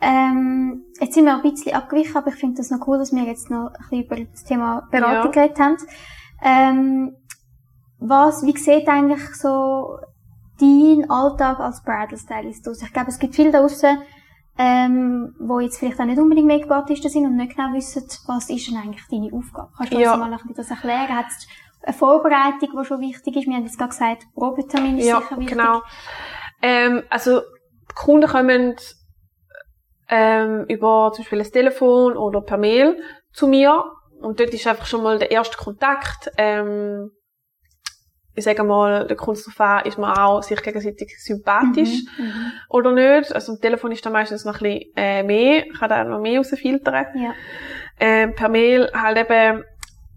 Ähm, 0.00 0.84
jetzt 1.00 1.14
sind 1.14 1.24
wir 1.24 1.34
ein 1.36 1.42
bisschen 1.42 1.74
abgewichen, 1.74 2.16
aber 2.16 2.28
ich 2.28 2.34
finde 2.34 2.56
das 2.58 2.70
noch 2.70 2.86
cool, 2.86 2.98
dass 2.98 3.12
wir 3.12 3.22
jetzt 3.22 3.50
noch 3.50 3.68
ein 3.68 3.72
bisschen 3.78 4.04
über 4.04 4.16
das 4.16 4.44
Thema 4.44 4.86
Beratung 4.90 5.24
ja. 5.26 5.30
geredet 5.30 5.58
haben. 5.58 5.76
Ähm, 6.42 7.16
was, 7.98 8.44
wie 8.44 8.56
sieht 8.56 8.88
eigentlich 8.88 9.24
so 9.34 9.96
dein 10.60 11.08
Alltag 11.08 11.58
als 11.60 11.82
Bridal 11.82 12.18
Stylist 12.18 12.68
aus? 12.68 12.82
Ich 12.82 12.92
glaube, 12.92 13.08
es 13.08 13.18
gibt 13.18 13.34
viele 13.34 13.50
da 13.50 13.60
draussen, 13.60 13.98
ähm, 14.58 15.34
wo 15.40 15.58
jetzt 15.60 15.78
vielleicht 15.78 15.98
auch 16.00 16.04
nicht 16.04 16.18
unbedingt 16.18 16.46
Make-up-Artisten 16.48 17.08
sind 17.10 17.26
und 17.26 17.36
nicht 17.36 17.56
genau 17.56 17.72
wissen, 17.72 18.04
was 18.26 18.50
ist 18.50 18.68
denn 18.68 18.76
eigentlich 18.76 19.04
deine 19.10 19.32
Aufgabe? 19.32 19.70
Kannst 19.76 19.92
du 19.92 19.96
uns 19.96 20.04
Ja. 20.04 20.16
mal 20.16 20.26
ein 20.32 20.38
bisschen 20.38 20.54
das 20.54 20.70
erklären? 20.70 21.08
Hat 21.16 21.26
es 21.28 21.48
eine 21.82 21.92
Vorbereitung, 21.92 22.70
die 22.78 22.84
schon 22.84 23.00
wichtig 23.00 23.36
ist? 23.36 23.46
Wir 23.46 23.54
haben 23.56 23.64
jetzt 23.64 23.78
gerade 23.78 23.90
gesagt, 23.90 24.26
Probetermin 24.34 24.98
ist 24.98 25.06
Ja, 25.06 25.20
sicher 25.20 25.38
wichtig. 25.38 25.56
genau. 25.56 25.82
Ähm, 26.64 27.02
also, 27.10 27.40
die 27.40 27.94
Kunden 27.94 28.26
kommen 28.26 28.76
ähm, 30.08 30.64
über 30.68 31.12
zum 31.14 31.22
Beispiel 31.24 31.40
ein 31.42 31.52
Telefon 31.52 32.16
oder 32.16 32.40
per 32.40 32.56
Mail 32.56 32.96
zu 33.32 33.48
mir 33.48 33.84
und 34.22 34.40
dort 34.40 34.54
ist 34.54 34.66
einfach 34.66 34.86
schon 34.86 35.02
mal 35.02 35.18
der 35.18 35.30
erste 35.30 35.58
Kontakt. 35.58 36.30
Ähm, 36.38 37.10
ich 38.34 38.44
sage 38.44 38.64
mal, 38.64 39.06
der 39.06 39.16
Kunst 39.16 39.46
darauf 39.58 39.84
ist 39.84 39.98
man 39.98 40.16
auch 40.16 40.42
sich 40.42 40.60
gegenseitig 40.62 41.14
sympathisch 41.22 42.02
Mhm, 42.18 42.24
mhm. 42.24 42.52
oder 42.70 42.92
nicht. 42.92 43.34
Also 43.34 43.52
am 43.52 43.60
Telefon 43.60 43.92
ist 43.92 44.04
da 44.04 44.10
meistens 44.10 44.46
noch 44.46 44.60
ein 44.60 44.62
bisschen 44.62 44.96
äh, 44.96 45.22
mehr, 45.22 45.64
kann 45.78 45.90
da 45.90 46.02
noch 46.02 46.18
mehr 46.18 46.38
rausfiltern. 46.38 47.06
Ja. 47.14 47.34
Ähm, 48.00 48.34
per 48.34 48.48
Mail 48.48 48.90
halt 48.94 49.18
eben 49.18 49.64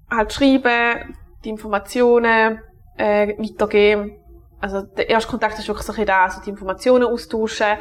halt 0.10 0.34
schreiben, 0.34 1.14
die 1.44 1.50
Informationen 1.50 2.62
äh, 2.98 3.38
weitergeben. 3.38 4.18
Also 4.60 4.82
der 4.82 5.10
erste 5.10 5.30
Kontakt 5.30 5.60
ist 5.60 5.68
wirklich 5.68 5.86
so 5.86 5.92
ein 5.94 5.96
bisschen 5.96 6.08
da, 6.08 6.24
also 6.24 6.42
die 6.42 6.50
Informationen 6.50 7.06
austauschen. 7.06 7.78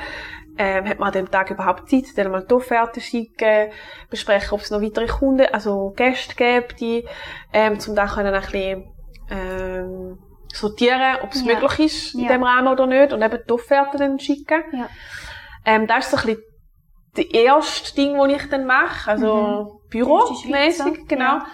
Ähm, 0.58 0.88
hat 0.88 0.98
man 0.98 1.08
an 1.08 1.12
dem 1.12 1.30
Tag 1.30 1.50
überhaupt 1.50 1.90
Zeit, 1.90 2.04
dann 2.16 2.30
mal 2.30 2.42
die 2.42 2.54
Offerte 2.54 2.98
schicken, 3.00 3.70
besprechen, 4.08 4.52
ob 4.52 4.60
es 4.62 4.70
noch 4.70 4.80
weitere 4.80 5.06
Kunden, 5.06 5.46
also 5.52 5.92
Gäste 5.94 6.34
gibt, 6.34 6.80
die 6.80 7.06
ähm, 7.52 7.78
zum 7.78 7.94
da 7.94 8.06
können 8.06 8.32
ein 8.34 8.40
bisschen 8.40 8.84
ähm, 9.30 10.18
sortieren, 10.54 11.18
ob 11.22 11.32
es 11.34 11.44
Ja. 11.44 11.60
möglich 11.60 11.78
ist 11.80 12.14
in 12.14 12.20
Ja. 12.22 12.28
dem 12.28 12.42
Rahmen 12.42 12.68
oder 12.68 12.86
nicht 12.86 13.12
und 13.12 13.20
eben 13.20 13.38
die 13.46 13.52
Offerte 13.52 13.98
dann 13.98 14.18
schicken. 14.18 14.62
Ja. 14.72 14.88
Ähm, 15.66 15.86
das 15.86 16.06
ist 16.06 16.10
so 16.12 16.16
ein 16.16 16.36
bisschen 16.36 16.42
das 17.16 17.24
erste 17.26 17.94
Ding, 17.94 18.16
das 18.16 18.42
ich 18.42 18.48
dann 18.48 18.64
mache, 18.66 19.10
also 19.10 19.36
Mhm. 19.84 19.90
Büromäßig, 19.90 21.06
genau. 21.06 21.22
ja. 21.24 21.46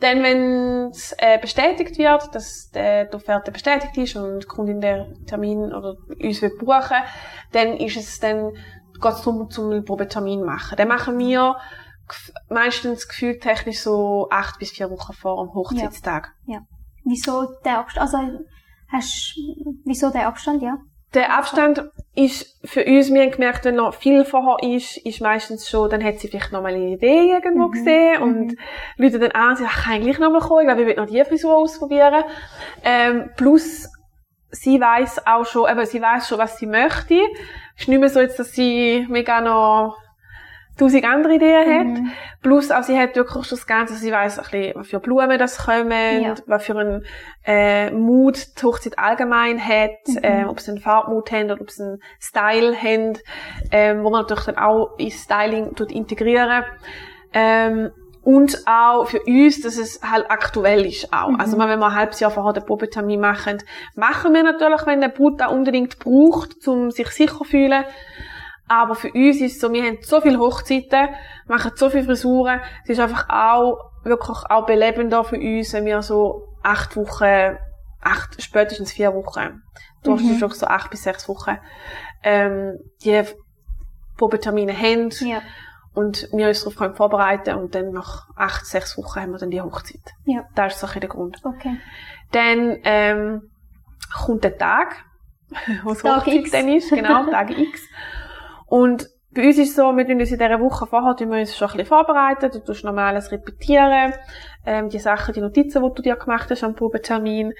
Dann, 0.00 0.22
wenn 0.22 0.90
es 0.90 1.14
äh, 1.18 1.38
bestätigt 1.38 1.96
wird, 1.96 2.34
dass 2.34 2.70
äh, 2.74 3.06
die 3.08 3.14
Offerte 3.14 3.50
bestätigt 3.50 3.96
ist 3.96 4.16
und 4.16 4.40
die 4.40 4.46
Kundin 4.46 4.80
den 4.80 5.24
Termin 5.26 5.72
oder 5.72 5.96
uns 6.22 6.42
will 6.42 6.52
buchen, 6.58 6.98
dann 7.52 7.76
ist 7.78 7.96
es 7.96 8.20
dann, 8.20 8.52
geht 8.52 9.12
es 9.12 9.22
darum, 9.22 9.48
zum 9.50 9.84
Probetermin 9.84 10.42
machen. 10.42 10.76
Dann 10.76 10.88
machen 10.88 11.18
wir 11.18 11.56
meistens 12.50 13.08
gefühltechnisch 13.08 13.80
so 13.80 14.28
acht 14.30 14.58
bis 14.58 14.70
vier 14.70 14.90
Wochen 14.90 15.12
vor 15.14 15.44
dem 15.44 15.54
Hochzeitstag. 15.54 16.34
Wieso 17.04 17.46
der 17.64 17.78
Abstand? 17.78 18.02
Also, 18.02 18.18
hast, 18.88 19.34
wieso 19.84 20.10
der 20.10 20.28
Abstand, 20.28 20.62
ja? 20.62 20.76
Der 21.16 21.34
Abstand 21.34 21.82
ist 22.14 22.60
für 22.62 22.84
uns, 22.84 23.10
wir 23.10 23.22
haben 23.22 23.30
gemerkt, 23.30 23.64
wenn 23.64 23.76
noch 23.76 23.94
viel 23.94 24.26
vorher 24.26 24.58
ist, 24.76 24.98
ist 24.98 25.22
meistens 25.22 25.66
schon, 25.66 25.88
dann 25.88 26.04
hat 26.04 26.20
sie 26.20 26.28
vielleicht 26.28 26.52
noch 26.52 26.60
mal 26.60 26.74
eine 26.74 26.92
Idee 26.92 27.32
irgendwo 27.32 27.68
Mhm, 27.68 27.72
gesehen 27.72 28.22
und 28.22 28.46
mhm. 28.48 28.58
Leute 28.98 29.18
dann 29.18 29.30
an, 29.30 29.56
sie 29.56 29.64
kann 29.64 29.94
ich 29.94 30.02
gleich 30.02 30.18
noch 30.18 30.30
mal 30.30 30.40
kommen, 30.42 30.60
ich 30.60 30.66
glaube, 30.66 30.82
ich 30.82 30.88
will 30.88 30.96
noch 30.96 31.10
die 31.10 31.24
Frisur 31.24 31.56
ausprobieren. 31.56 32.22
Ähm, 32.84 33.30
plus, 33.34 33.88
sie 34.50 34.78
weiß 34.78 35.26
auch 35.26 35.46
schon, 35.46 35.70
eben, 35.70 35.86
sie 35.86 36.02
weiß 36.02 36.28
schon, 36.28 36.36
was 36.36 36.58
sie 36.58 36.66
möchte. 36.66 37.14
Es 37.74 37.82
ist 37.82 37.88
nicht 37.88 37.98
mehr 37.98 38.10
so 38.10 38.20
jetzt, 38.20 38.38
dass 38.38 38.52
sie 38.52 39.06
mega 39.08 39.40
noch 39.40 39.96
tausend 40.78 41.04
andere 41.04 41.34
Ideen 41.34 41.74
hat. 41.78 41.86
Mhm. 42.02 42.10
Plus 42.42 42.70
auch 42.70 42.82
sie 42.82 42.98
hat 42.98 43.16
wirklich 43.16 43.46
schon 43.46 43.58
das 43.58 43.66
Ganze, 43.66 43.94
sie 43.94 44.12
weiss 44.12 44.38
ein 44.38 44.44
bisschen, 44.50 44.72
was 44.76 44.88
für 44.88 45.00
Blumen 45.00 45.38
das 45.38 45.58
kommen, 45.64 46.22
Ja. 46.22 46.34
was 46.46 46.64
für 46.64 46.78
einen 46.78 47.04
äh, 47.46 47.90
Mut 47.90 48.38
die 48.60 48.62
Hochzeit 48.66 48.98
allgemein 48.98 49.58
hat, 49.64 49.90
Mhm. 50.08 50.18
äh, 50.22 50.44
ob 50.44 50.60
sie 50.60 50.72
einen 50.72 50.80
Farbmut 50.80 51.30
haben 51.32 51.50
oder 51.50 51.60
ob 51.60 51.70
sie 51.70 51.82
einen 51.82 51.98
Style 52.20 52.76
haben, 52.76 53.18
ähm, 53.72 54.02
wo 54.04 54.10
man 54.10 54.22
natürlich 54.22 54.44
dann 54.44 54.58
auch 54.58 54.96
ins 54.98 55.22
Styling 55.22 55.74
tut 55.74 55.90
integrieren. 55.92 56.64
Ähm, 57.32 57.90
und 58.22 58.64
auch 58.66 59.06
für 59.06 59.20
uns, 59.22 59.60
dass 59.60 59.78
es 59.78 60.00
halt 60.02 60.28
aktuell 60.28 60.84
ist 60.84 61.12
auch. 61.12 61.28
Mhm. 61.30 61.40
Also 61.40 61.56
wenn 61.58 61.68
wir 61.68 61.86
ein 61.86 61.94
halbes 61.94 62.18
Jahr 62.18 62.32
vorher 62.32 62.52
den 62.52 62.64
Probetermin 62.66 63.20
machen, 63.20 63.58
machen 63.94 64.34
wir 64.34 64.42
natürlich, 64.42 64.84
wenn 64.84 65.00
der 65.00 65.10
Brut 65.10 65.40
da 65.40 65.46
unbedingt 65.46 66.00
braucht, 66.00 66.66
um 66.66 66.90
sich 66.90 67.06
sicher 67.10 67.38
zu 67.38 67.44
fühlen. 67.44 67.84
Aber 68.68 68.94
für 68.94 69.12
uns 69.12 69.40
ist 69.40 69.54
es 69.56 69.60
so, 69.60 69.72
wir 69.72 69.82
haben 69.84 69.98
so 70.02 70.20
viele 70.20 70.38
Hochzeiten, 70.38 71.08
machen 71.46 71.70
so 71.76 71.88
viele 71.90 72.04
Frisuren. 72.04 72.60
Es 72.84 72.90
ist 72.90 73.00
einfach 73.00 73.28
auch, 73.28 73.92
wirklich 74.02 74.38
auch 74.48 74.66
belebender 74.66 75.22
für 75.24 75.36
uns, 75.36 75.72
wenn 75.72 75.84
wir 75.84 76.02
so 76.02 76.48
acht 76.62 76.96
Wochen, 76.96 77.56
acht, 78.00 78.42
spätestens 78.42 78.92
vier 78.92 79.12
Wochen, 79.14 79.62
du 80.02 80.14
hast 80.14 80.22
Mhm. 80.24 80.50
so 80.50 80.66
acht 80.66 80.90
bis 80.90 81.02
sechs 81.04 81.28
Wochen, 81.28 81.58
ähm, 82.22 82.78
die 83.04 83.22
Probetermine 84.16 84.72
haben 84.76 85.10
Ja. 85.20 85.42
und 85.94 86.28
wir 86.32 86.48
uns 86.48 86.64
darauf 86.64 86.96
vorbereiten 86.96 87.54
und 87.56 87.74
dann 87.74 87.90
nach 87.92 88.28
acht, 88.36 88.64
sechs 88.66 88.96
Wochen 88.98 89.20
haben 89.20 89.32
wir 89.32 89.38
dann 89.38 89.50
die 89.50 89.60
Hochzeit. 89.60 90.00
Ja. 90.24 90.44
Das 90.54 90.74
ist 90.74 90.80
so 90.80 90.86
ein 90.86 91.00
der 91.00 91.08
Grund. 91.08 91.40
Okay. 91.44 91.76
Dann 92.32 92.78
ähm, 92.84 93.50
kommt 94.24 94.42
der 94.44 94.56
Tag, 94.58 95.04
wo 95.84 95.94
Tag 95.94 96.18
Hochzeit 96.26 96.34
X. 96.34 96.50
dann 96.52 96.68
ist, 96.68 96.90
genau, 96.90 97.26
Tag 97.30 97.50
X. 97.56 97.80
Und 98.66 99.08
bei 99.32 99.46
uns 99.46 99.58
ist 99.58 99.70
es 99.70 99.76
so, 99.76 99.94
wir 99.96 100.06
tun 100.06 100.18
uns 100.18 100.30
in 100.30 100.38
dieser 100.38 100.60
Woche 100.60 100.86
vorher 100.86 101.14
tun 101.14 101.30
wir 101.30 101.38
uns 101.40 101.56
schon 101.56 101.68
ein 101.68 101.72
bisschen 101.72 101.86
vorbereiten, 101.88 102.50
du 102.50 102.58
tust 102.64 102.84
nochmal 102.84 103.08
alles 103.08 103.30
repetieren, 103.30 104.14
ähm, 104.64 104.88
die 104.88 104.98
Sachen, 104.98 105.34
die 105.34 105.40
Notizen, 105.42 105.82
die 105.82 105.94
du 105.94 106.02
dir 106.02 106.16
gemacht 106.16 106.50
hast 106.50 106.64
am 106.64 106.74
Probetermin. 106.74 107.52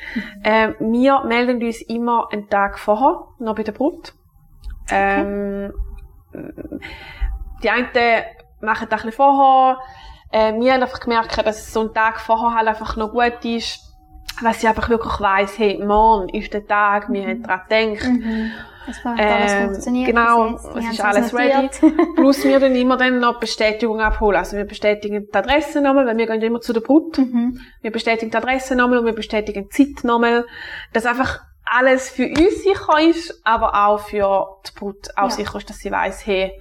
Ähm, 0.43 0.75
wir 0.81 1.23
melden 1.25 1.63
uns 1.63 1.83
immer 1.83 2.29
einen 2.33 2.49
Tag 2.49 2.79
vorher, 2.79 3.25
noch 3.39 3.55
bei 3.55 3.63
der 3.63 3.73
Brut. 3.73 4.15
Ähm, 4.91 5.73
die 7.63 7.71
einen 7.71 7.89
machen 8.61 8.87
das 8.89 9.01
ein 9.03 9.07
bisschen 9.07 9.13
vorher. 9.13 9.79
Äh, 10.33 10.55
wir 10.55 10.73
haben 10.73 10.83
einfach 10.83 11.01
gemerkt, 11.01 11.37
dass 11.47 11.73
so 11.73 11.83
ein 11.83 11.93
Tag 11.95 12.21
vorher 12.21 12.57
halt 12.57 12.69
einfach 12.69 12.97
noch 12.97 13.13
gut 13.13 13.45
ist, 13.45 13.81
weil 14.41 14.55
sie 14.55 14.67
einfach 14.69 14.89
wirklich 14.89 15.21
weiss, 15.21 15.59
hey, 15.59 15.83
morgen 15.85 16.29
ist 16.31 16.53
der 16.55 16.67
Tag, 16.67 17.11
wir 17.13 17.23
Mhm. 17.23 17.29
haben 17.29 17.43
daran 17.43 17.95
gedacht. 17.95 18.09
Mhm. 18.09 18.51
Das 18.87 19.05
war 19.05 19.19
alles 19.19 19.53
Ähm, 19.53 19.65
funktioniert. 19.65 20.07
genau, 20.07 20.55
es 20.55 20.91
ist 20.93 21.01
alles 21.01 21.33
notiert. 21.33 21.81
Plus 22.17 22.45
wir 22.45 22.61
dann 22.61 22.75
immer 22.77 22.97
dann 22.97 23.19
noch 23.19 23.41
Bestätigung 23.41 24.01
abholen. 24.01 24.37
Also 24.37 24.57
wir 24.57 24.65
bestätigen 24.65 25.27
die 25.31 25.35
Adresse 25.37 25.81
nochmal, 25.81 26.07
weil 26.07 26.17
wir 26.17 26.27
gehen 26.27 26.41
immer 26.43 26.61
zu 26.61 26.73
der 26.73 26.81
Brut. 26.83 27.19
mhm. 27.19 27.59
Wir 27.83 27.91
bestätigen 27.91 28.31
die 28.31 28.37
Adresse 28.37 28.77
nochmal 28.77 28.99
und 28.99 29.07
wir 29.07 29.15
bestätigen 29.15 29.69
die 29.69 29.95
Zeit 29.95 30.05
nochmal. 30.05 30.47
Dass 30.93 31.05
einfach 31.07 31.41
alles 31.65 32.11
für 32.11 32.29
uns 32.29 32.63
sicher 32.63 33.01
ist, 33.01 33.41
aber 33.45 33.87
auch 33.89 33.99
für 33.99 34.47
die 34.67 34.79
Brut 34.79 35.09
auch 35.17 35.25
Ja. 35.25 35.31
sicher 35.31 35.59
ist, 35.59 35.69
dass 35.69 35.79
sie 35.79 35.91
weiss, 35.91 36.25
hey, 36.25 36.53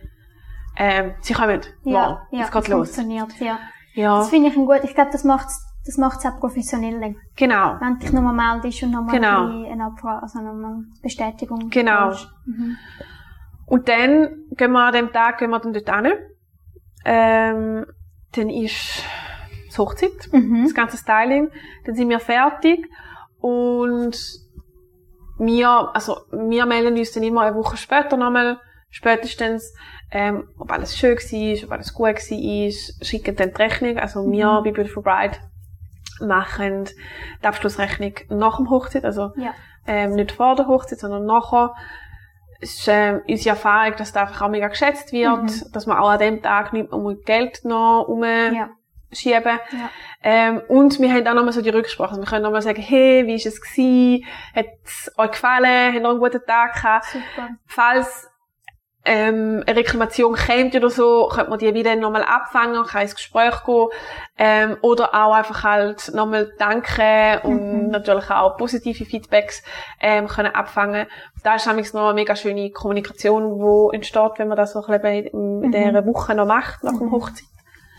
ähm, 0.78 1.14
sie 1.22 1.34
kommen 1.34 1.62
Ja, 1.84 2.10
morgen. 2.10 2.18
ja, 2.38 2.46
es 2.46 2.52
geht 2.52 2.68
los. 2.68 2.90
funktioniert, 2.90 3.30
ja. 3.40 3.60
Ja, 3.94 4.18
Das 4.18 4.30
finde 4.30 4.50
ich 4.50 4.58
ein 4.58 4.66
gut, 4.66 4.82
ich 4.84 4.94
glaube, 4.96 5.12
das 5.12 5.24
macht 5.24 5.48
das 5.86 5.98
macht's 5.98 6.26
auch 6.26 6.40
professioneller. 6.40 7.14
genau. 7.36 7.78
Wenn 7.80 7.94
du 7.96 8.00
dich 8.00 8.12
nochmal 8.14 8.34
meldest 8.34 8.84
und 8.84 8.92
nochmal 8.92 9.16
Genau. 9.16 9.46
eine 9.72 9.86
Abfrage, 9.86 10.24
also 10.24 10.40
nochmal 10.40 10.74
eine 10.74 10.86
Bestätigung 11.02 11.70
Genau. 11.70 12.12
Mhm. 12.46 12.76
Und 13.68 13.88
dann 13.90 14.46
gehen 14.52 14.72
wir 14.72 14.80
an 14.86 14.94
dem 14.94 15.12
Tag 15.12 15.40
gehen 15.40 15.50
wir 15.50 15.60
dann 15.60 15.74
dort 15.74 15.90
hin. 16.06 16.14
Ähm, 17.06 17.86
dann 18.34 18.50
ist 18.50 19.04
die 19.72 19.78
Hochzeit. 19.78 20.30
Mhm. 20.32 20.64
das 20.64 20.74
ganze 20.74 20.98
Styling. 20.98 21.50
Dann 21.86 21.96
sind 21.96 22.10
wir 22.10 22.20
fertig 22.20 22.88
und 23.40 24.16
wir, 25.38 25.70
also 25.94 26.18
wir 26.32 26.66
melden 26.66 26.98
uns 26.98 27.12
dann 27.12 27.24
immer 27.24 27.42
eine 27.42 27.56
Woche 27.56 27.76
später 27.78 28.18
nochmal, 28.18 28.60
spätestens, 28.90 29.74
ähm, 30.12 30.48
ob 30.58 30.72
alles 30.72 30.96
schön 30.98 31.18
war, 31.18 31.66
ob 31.66 31.72
alles 31.74 31.94
gut 31.94 32.08
war, 32.08 33.06
schicken 33.06 33.36
dann 33.36 33.52
die 33.54 33.62
Rechnung. 33.62 33.98
Also 33.98 34.32
wir 34.32 34.48
Mhm. 34.48 34.64
bei 34.64 34.72
Beautiful 34.72 35.04
Bride 35.04 35.38
machen 36.22 36.86
die 37.42 37.48
Abschlussrechnung 37.48 38.14
nach 38.30 38.58
dem 38.58 38.70
Hochzeit, 38.70 39.06
also 39.06 39.32
Ja. 39.36 39.54
ähm, 39.88 40.12
nicht 40.14 40.32
vor 40.32 40.56
der 40.56 40.68
Hochzeit, 40.68 41.00
sondern 41.00 41.26
nachher. 41.26 41.74
Es 42.62 42.80
ist 42.80 42.88
ähm, 42.88 43.22
unsere 43.28 43.50
Erfahrung, 43.50 43.94
dass 43.98 44.14
das 44.14 44.22
einfach 44.24 44.42
auch 44.42 44.50
mega 44.50 44.68
geschätzt 44.70 45.12
wird, 45.12 45.42
Mhm. 45.44 45.72
dass 45.74 45.86
man 45.86 45.98
auch 45.98 46.10
an 46.10 46.20
dem 46.20 46.42
Tag 46.42 46.74
nicht 46.74 46.92
mehr 46.92 47.16
Geld 47.26 47.66
noch 47.66 48.06
um 48.08 48.24
Ja. 48.24 48.70
schieben. 49.12 49.60
Ja. 49.72 49.90
Ähm, 50.24 50.62
und 50.70 51.00
wir 51.00 51.12
haben 51.14 51.28
auch 51.28 51.34
nochmal 51.34 51.54
so 51.54 51.62
die 51.62 51.70
Rücksprache. 51.70 52.12
Also 52.12 52.22
wir 52.22 52.28
können 52.28 52.44
nochmal 52.44 52.62
sagen, 52.62 52.82
hey, 52.82 53.28
wie 53.28 53.36
ist 53.36 53.46
es 53.46 53.62
gewesen? 53.62 54.26
Hat 54.56 54.66
es 54.84 55.12
euch 55.18 55.32
gefallen? 55.32 55.94
Habt 55.94 56.04
ihr 56.04 56.10
einen 56.10 56.20
guten 56.20 56.42
Tag 56.46 56.74
gehabt? 56.76 57.06
Super. 57.06 57.50
Falls 57.68 58.28
ähm, 59.06 59.64
eine 59.66 59.76
Reklamation 59.78 60.36
kommt 60.36 60.76
oder 60.76 60.90
so, 60.90 61.30
könnte 61.32 61.50
man 61.50 61.60
die 61.60 61.74
wieder 61.74 61.96
nochmal 61.96 62.24
abfangen, 62.24 62.84
kann 62.86 63.04
ins 63.04 63.16
Gespräch 63.16 63.64
gehen. 63.66 63.88
Ähm, 64.38 64.78
oder 64.82 65.14
auch 65.14 65.34
einfach 65.34 65.64
halt 65.64 66.12
nochmal 66.14 66.52
danken 66.58 67.40
und 67.44 67.84
Mhm. 67.86 67.88
natürlich 67.90 68.30
auch 68.32 68.58
positive 68.58 69.06
Feedbacks 69.06 69.64
ähm, 70.02 70.28
können 70.28 70.54
abfangen. 70.54 71.08
Da 71.44 71.56
ist 71.56 71.68
nämlich 71.68 71.94
noch 71.94 72.06
eine 72.06 72.16
mega 72.16 72.36
schöne 72.36 72.72
Kommunikation, 72.72 73.60
die 73.92 73.96
entsteht, 73.96 74.32
wenn 74.38 74.48
man 74.48 74.58
das 74.58 74.74
so 74.74 74.84
ein 74.84 75.02
bisschen 75.02 75.26
in, 75.28 75.64
in 75.64 75.70
Mhm. 75.70 75.72
dieser 75.72 76.06
Woche 76.06 76.34
noch 76.36 76.48
macht, 76.48 76.84
nach 76.84 76.98
dem 76.98 77.08
Mhm. 77.08 77.12
Hochzeit. 77.12 77.46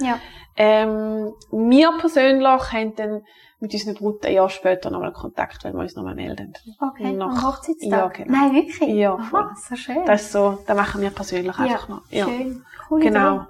Ja. 0.01 0.19
Ähm, 0.57 1.33
wir 1.51 1.93
persönlich 1.99 2.47
haben 2.73 2.95
dann 2.97 3.23
mit 3.61 3.73
unseren 3.73 3.95
Bruten 3.95 4.27
ein 4.27 4.33
Jahr 4.35 4.49
später 4.51 4.91
nochmal 4.91 5.13
Kontakt, 5.13 5.65
wenn 5.65 5.75
wir 5.75 5.81
uns 5.81 5.95
nochmal 5.97 6.15
melden. 6.15 6.53
Okay, 6.81 7.13
Nach- 7.13 7.27
am 7.29 7.43
Hochzeitstag? 7.47 7.91
Ja, 7.91 8.25
genau. 8.25 8.33
Nein, 8.39 8.55
wirklich? 8.55 8.89
Ja, 8.95 9.15
Aha, 9.15 9.55
so 9.69 9.77
schön. 9.77 10.05
Das 10.07 10.23
ist 10.23 10.33
so, 10.33 10.59
das 10.67 10.77
machen 10.77 11.01
wir 11.01 11.11
persönlich 11.11 11.59
einfach 11.59 11.89
noch. 11.89 12.03
Ja, 12.11 12.27
schön. 12.27 12.65
Cool. 12.91 13.01
genau. 13.01 13.47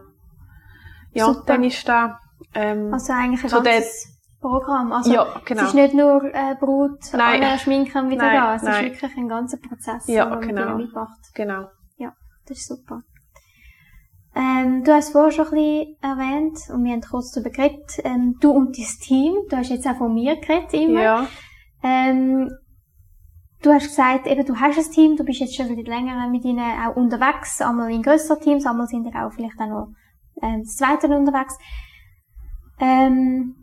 Ja, 1.13 1.27
Super. 1.27 1.43
dann 1.47 1.65
ist 1.65 1.89
da, 1.89 2.21
ähm, 2.55 2.93
Also 2.93 3.13
eigentlich 3.13 3.43
ein 3.43 3.49
So 3.51 3.63
ganzes 3.63 4.09
Programm. 4.41 4.93
Also, 4.93 5.13
ja, 5.13 5.27
genau. 5.45 5.63
Es 5.63 5.69
ist 5.69 5.75
nicht 5.75 5.95
nur 5.95 6.23
äh, 6.25 6.55
Brut, 6.61 6.99
alle 7.15 7.59
schminken 7.59 8.11
wieder 8.11 8.23
Nein, 8.23 8.37
da. 8.37 8.55
Es 8.57 8.63
nein. 8.63 8.87
ist 8.93 9.03
wirklich 9.03 9.17
ein 9.17 9.29
ganzer 9.29 9.57
Prozess, 9.59 10.07
Ja, 10.09 10.25
den 10.27 10.31
man 10.39 10.41
genau. 10.49 10.63
ihnen 10.69 10.77
mitmacht. 10.79 11.19
genau. 11.35 11.69
Das 12.49 12.59
ist 12.59 12.69
super. 12.69 13.03
Ähm, 14.37 14.85
du 14.85 14.93
hast 14.93 15.13
vorher 15.13 15.31
schon 15.33 15.47
ein 15.47 15.51
bisschen 15.53 15.97
erwähnt, 16.03 16.59
und 16.71 16.85
wir 16.85 16.93
haben 16.93 17.01
kurz 17.01 17.33
darüber 17.33 17.51
geredet, 17.51 18.01
ähm, 18.05 18.37
du 18.41 18.51
und 18.51 18.77
dein 18.77 18.85
Team, 19.01 19.35
du 19.49 19.57
hast 19.57 19.71
jetzt 19.71 19.87
auch 19.87 19.97
von 19.97 20.13
mir 20.13 20.37
geredet 20.37 20.75
immer. 20.75 21.03
Ja, 21.03 21.29
Ähm, 21.83 22.51
du 23.63 23.73
hast 23.73 23.87
gesagt, 23.89 24.27
eben, 24.27 24.45
du 24.45 24.55
hast 24.61 24.77
ein 24.79 24.93
Team, 24.93 25.17
du 25.17 25.25
bist 25.25 25.41
jetzt 25.41 25.57
schon 25.57 25.69
wieder 25.75 25.89
länger 25.91 26.29
mit 26.29 26.45
ihnen 26.45 26.61
auch 26.61 26.97
unterwegs, 26.97 27.63
einmal 27.63 27.91
in 27.91 28.03
grösseren 28.03 28.41
Teams, 28.43 28.67
einmal 28.67 28.87
sind 28.87 29.07
ihr 29.07 29.15
auch 29.27 29.33
vielleicht 29.33 29.59
auch 29.59 29.69
noch 29.69 29.89
ähm, 30.43 30.63
das 30.65 30.77
zweite 30.77 31.07
unterwegs. 31.09 31.57
Ähm, 32.79 33.55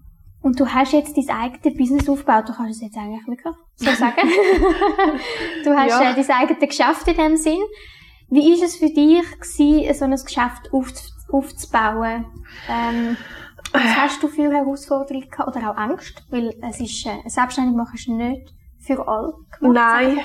und 0.42 0.60
du 0.60 0.68
hast 0.68 0.92
jetzt 0.94 1.16
dein 1.16 1.30
eigenes 1.30 1.78
Business 1.78 2.10
aufgebaut, 2.10 2.50
du 2.50 2.54
kannst 2.54 2.78
es 2.78 2.82
jetzt 2.82 2.98
eigentlich 2.98 3.26
wirklich 3.28 3.56
so 3.76 3.92
sagen. 3.92 4.28
du 5.64 5.70
hast 5.78 5.90
Ja. 5.90 6.12
äh, 6.12 6.16
dein 6.16 6.32
eigenes 6.32 6.60
Geschäft 6.70 7.08
in 7.08 7.16
dem 7.18 7.38
Sinn. 7.38 7.62
Wie 8.30 8.54
ist 8.54 8.64
es 8.64 8.76
für 8.78 8.90
dich 8.90 9.24
gewesen, 9.40 9.94
so 9.94 10.06
ein 10.06 10.12
Geschäft 10.12 10.72
auf, 10.72 10.92
aufzubauen? 11.32 12.26
Ähm, 12.70 13.18
was 13.72 13.96
hast 13.98 14.24
du 14.24 14.28
für 14.28 14.52
Herausforderungen 14.52 15.30
gehabt 15.30 15.56
oder 15.56 15.72
auch 15.72 15.78
Angst? 15.78 16.24
Weil 16.30 16.54
es 16.70 16.80
ist, 16.80 17.06
äh, 17.06 17.28
selbstständig 17.28 17.76
machen 17.76 17.96
ist 17.96 18.08
nicht 18.08 18.54
für 18.80 19.08
alle 19.08 19.34
gemacht. 19.60 19.74
Nein. 19.74 20.20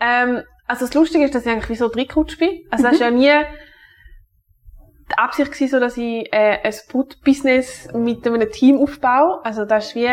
ähm, 0.00 0.42
also 0.66 0.86
das 0.86 0.94
Lustige 0.94 1.24
ist, 1.24 1.34
dass 1.34 1.44
ich 1.44 1.50
eigentlich 1.52 1.68
wie 1.70 1.74
so 1.76 1.86
reingerutscht 1.86 2.38
bin. 2.38 2.60
Also 2.70 2.82
Mhm. 2.82 2.86
das 2.86 2.92
ist 2.94 3.00
ja 3.00 3.10
nie 3.10 3.32
die 5.10 5.18
Absicht 5.18 5.52
gewesen, 5.52 5.68
so 5.70 5.80
dass 5.80 5.96
ich 5.96 6.32
äh, 6.32 6.58
ein 6.62 6.74
Brutbusiness 6.90 7.88
mit 7.94 8.26
einem 8.26 8.50
Team 8.50 8.78
aufbaue. 8.78 9.44
Also 9.44 9.64
das 9.64 9.88
ist 9.88 9.94
wie 9.94 10.08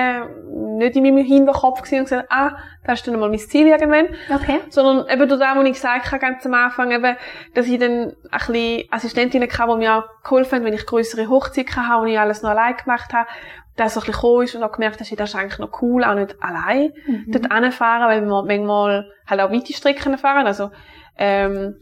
nicht 0.78 0.96
in 0.96 1.04
meinem 1.04 1.26
Hinterkopf 1.26 1.82
gewesen 1.82 2.00
und 2.00 2.04
gesagt, 2.06 2.28
ah, 2.32 2.58
das 2.86 3.00
ist 3.00 3.08
dann 3.08 3.20
mal 3.20 3.30
mein 3.30 3.40
Ziel 3.40 3.68
irgendwann. 3.68 4.08
Okay. 4.34 4.60
Sondern 4.70 5.08
eben 5.10 5.28
durch 5.28 5.40
das, 5.40 5.56
was 5.56 5.66
ich 5.66 5.74
gesagt 5.74 6.08
habe, 6.08 6.20
ganz 6.20 6.46
am 6.46 6.54
Anfang, 6.54 6.92
eben, 6.92 7.16
dass 7.54 7.68
ich 7.68 7.80
dann 7.80 7.92
ein 8.10 8.14
bisschen 8.32 8.84
Assistentinnen 8.92 9.50
hatte, 9.50 9.72
die 9.72 9.78
mir 9.78 9.96
auch 9.96 10.24
geholfen 10.24 10.58
haben, 10.60 10.66
wenn 10.66 10.74
ich 10.74 10.86
grössere 10.86 11.30
Hochzeiten 11.30 11.88
hatte, 11.88 12.02
wo 12.02 12.06
ich 12.06 12.20
alles 12.20 12.42
noch 12.42 12.52
allein 12.52 12.76
gemacht 12.76 13.14
habe. 13.14 13.28
Das 13.76 13.94
so 13.94 14.00
ein 14.00 14.08
bisschen 14.08 14.14
gekommen 14.22 14.44
ist 14.44 14.56
und 14.56 14.64
auch 14.64 14.72
gemerkt 14.72 15.00
habe, 15.00 15.16
das 15.16 15.30
ist 15.30 15.36
eigentlich 15.36 15.60
noch 15.60 15.82
cool, 15.82 16.04
auch 16.04 16.16
nicht 16.16 16.36
allein 16.42 16.94
Mhm. 17.06 17.26
dort 17.28 17.54
hinfahren, 17.54 18.08
weil 18.08 18.22
wir 18.26 18.44
manchmal 18.44 19.12
halt 19.28 19.42
auch 19.42 19.52
weite 19.52 19.74
Strecken 19.74 20.18
fahren. 20.18 20.48
Also, 20.48 20.72
ähm, 21.18 21.76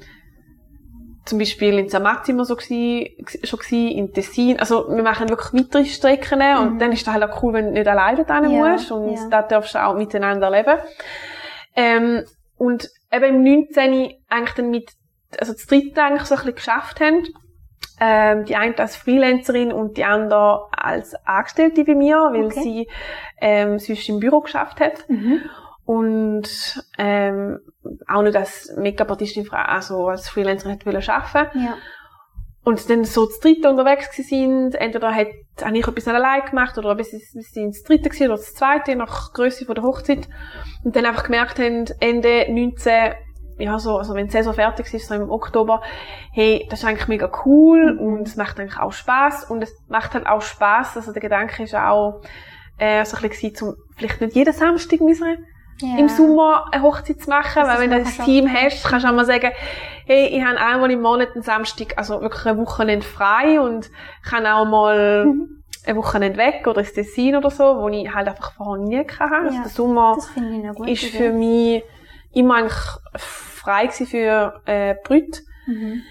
zum 1.25 1.39
Beispiel 1.39 1.79
in 1.79 1.89
sind 1.89 2.03
wir 2.37 2.45
so 2.45 2.55
gsi, 2.55 3.17
schon 3.43 3.59
gsi, 3.59 3.87
in 3.89 4.13
Tessin. 4.13 4.59
Also, 4.59 4.87
wir 4.89 5.03
machen 5.03 5.27
wirklich 5.29 5.65
weitere 5.65 5.85
Strecken 5.85 6.39
und 6.59 6.73
Mhm. 6.75 6.79
dann 6.79 6.91
ist 6.91 7.05
das 7.07 7.13
halt 7.13 7.23
auch 7.23 7.41
cool, 7.43 7.53
wenn 7.53 7.65
du 7.65 7.71
nicht 7.71 7.87
alleine 7.87 8.25
hin 8.25 8.51
Ja, 8.51 8.69
musst 8.71 8.91
und 8.91 9.13
ja. 9.13 9.27
da 9.29 9.41
darfst 9.41 9.73
du 9.75 9.83
auch 9.83 9.95
miteinander 9.95 10.49
leben. 10.51 10.77
Ähm, 11.75 12.23
und 12.57 12.89
eben 13.11 13.25
im 13.25 13.43
19. 13.43 14.13
eigentlich 14.29 14.53
dann 14.55 14.69
mit, 14.69 14.91
also 15.39 15.53
das 15.53 15.65
dritte 15.65 16.01
eigentlich 16.03 16.23
so 16.23 16.35
ein 16.35 16.39
bisschen 16.39 16.55
geschafft 16.55 16.99
haben. 17.01 17.23
Ähm, 17.99 18.43
die 18.43 18.57
eine 18.57 18.77
als 18.77 18.97
Freelancerin 18.97 19.71
und 19.71 19.95
die 19.97 20.03
andere 20.03 20.67
als 20.71 21.15
Angestellte 21.25 21.85
bei 21.85 21.95
mir, 21.95 22.17
weil 22.17 22.45
Okay. 22.47 22.61
sie 22.61 22.87
ähm, 23.39 23.79
sonst 23.79 24.09
im 24.09 24.19
Büro 24.19 24.41
geschafft 24.41 24.81
hat 24.81 25.07
Mhm. 25.09 25.41
Und 25.85 26.83
ähm, 26.97 27.59
auch 28.07 28.21
nicht 28.23 28.35
als 28.35 28.73
Make-up-Artistin, 28.77 29.49
also 29.51 30.07
als 30.07 30.27
Freelancerin 30.29 30.71
hätte 30.73 30.85
wollen 30.87 31.07
arbeiten 31.09 31.59
Ja. 31.63 31.75
und 32.63 32.89
dann 32.89 33.03
so 33.05 33.25
das 33.27 33.39
dritte 33.39 33.69
unterwegs 33.69 34.09
sind, 34.15 34.73
entweder 34.75 35.13
hat, 35.13 35.27
habe 35.63 35.77
ich 35.77 35.87
etwas 35.87 36.07
allein 36.07 36.41
gemacht 36.49 36.77
oder 36.77 36.95
bis 36.95 37.11
sie 37.11 37.61
ins 37.61 37.83
dritte 37.83 38.09
gewesen 38.09 38.27
oder 38.27 38.37
das 38.37 38.53
zweite, 38.55 38.95
nach 38.95 39.33
Größe 39.33 39.65
von 39.65 39.75
der 39.75 39.83
Hochzeit 39.83 40.27
und 40.83 40.95
dann 40.95 41.05
einfach 41.05 41.23
gemerkt 41.25 41.59
haben, 41.59 41.85
Ende 41.99 42.45
19 42.49 43.13
ja, 43.57 43.79
so, 43.79 43.97
also 43.97 44.13
wenn 44.15 44.25
die 44.25 44.33
Saison 44.33 44.53
fertig 44.53 44.93
ist, 44.93 45.07
so 45.07 45.15
im 45.15 45.29
Oktober, 45.29 45.81
hey, 46.33 46.67
das 46.69 46.79
ist 46.79 46.85
eigentlich 46.85 47.07
mega 47.07 47.31
cool 47.45 47.93
Mhm. 47.93 47.99
und 47.99 48.27
es 48.27 48.35
macht 48.35 48.59
eigentlich 48.59 48.77
auch 48.79 48.91
Spaß 48.91 49.49
und 49.49 49.63
es 49.63 49.71
macht 49.87 50.13
halt 50.13 50.27
auch 50.27 50.41
Spaß, 50.41 50.97
also 50.97 51.13
der 51.13 51.21
Gedanke 51.21 51.63
ist 51.63 51.73
auch, 51.73 52.21
äh, 52.77 53.05
so 53.05 53.15
ein 53.15 53.21
bisschen 53.21 53.51
gewesen, 53.51 53.55
zum, 53.55 53.75
vielleicht 53.95 54.19
nicht 54.19 54.35
jeden 54.35 54.51
Samstag 54.53 54.99
müssen 54.99 55.45
ja. 55.81 55.97
im 55.97 56.07
Sommer 56.09 56.65
eine 56.71 56.81
Hochzeit 56.83 57.19
zu 57.21 57.29
machen, 57.29 57.63
Das 57.63 57.67
weil 57.67 57.79
wenn 57.81 57.89
du 57.91 57.97
ein. 57.97 58.25
Team 58.25 58.47
hast, 58.51 58.83
kannst 58.85 59.05
du 59.05 59.09
auch 59.09 59.15
mal 59.15 59.25
sagen, 59.25 59.51
hey, 60.05 60.27
ich 60.27 60.43
habe 60.43 60.59
einmal 60.59 60.91
im 60.91 61.01
Monat 61.01 61.29
einen 61.33 61.43
Samstag, 61.43 61.93
also 61.97 62.21
wirklich 62.21 62.45
ein 62.45 62.57
Wochenende 62.57 63.05
frei 63.05 63.59
und 63.59 63.89
kann 64.27 64.45
auch 64.45 64.65
mal 64.65 65.25
Mhm. 65.25 65.63
ein 65.87 65.95
Wochenende 65.95 66.37
weg 66.37 66.65
oder 66.67 66.79
ins 66.81 66.93
Tessin 66.93 67.35
oder 67.35 67.49
so, 67.49 67.63
wo 67.81 67.87
ich 67.89 68.13
halt 68.13 68.27
einfach 68.27 68.53
vorher 68.53 68.85
nie 68.85 68.99
hatte. 68.99 69.21
Also 69.35 69.55
Ja, 69.55 69.61
der 69.63 69.69
Sommer 69.71 70.17
eine 70.37 70.91
ist 70.91 71.03
Idee. 71.03 71.17
für 71.17 71.31
mich 71.31 71.83
immer 72.33 72.55
eigentlich 72.55 72.73
frei 73.17 73.85
gewesen 73.87 74.05
für 74.07 74.61
äh, 74.65 74.95
Brüte. 75.03 75.41
Mhm. 75.67 76.01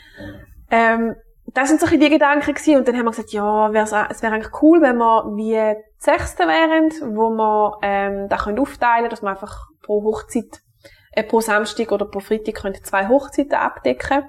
Ähm, 0.71 1.15
das 1.47 1.69
sind 1.69 1.79
so 1.81 1.87
ein 1.87 1.91
bisschen 1.91 2.05
die 2.07 2.11
Gedanken 2.11 2.53
gewesen. 2.55 2.77
Und 2.79 2.89
dann 2.89 2.97
haben 2.97 3.05
wir 3.05 3.11
gesagt, 3.11 3.31
ja, 3.33 3.69
es 4.11 4.23
wäre 4.23 4.33
eigentlich 4.35 4.63
cool, 4.63 4.81
wenn 4.81 4.97
wir 4.97 5.25
wie 5.37 5.77
die 6.05 6.11
Sechste 6.11 6.45
wären, 6.45 6.91
wo 7.17 7.31
wir 7.31 7.79
ähm, 7.83 8.29
da 8.29 8.37
können 8.37 8.59
aufteilen 8.59 9.11
dass 9.11 9.23
wir 9.23 9.31
einfach 9.31 9.69
pro 9.83 10.03
Hochzeit, 10.03 10.61
äh, 11.13 11.23
pro 11.23 11.41
Samstag 11.41 11.93
oder 11.93 12.07
pro 12.07 12.21
Freitag 12.21 12.57
können 12.57 12.75
zwei 12.83 13.09
Hochzeiten 13.09 13.55
abdecken. 13.55 14.25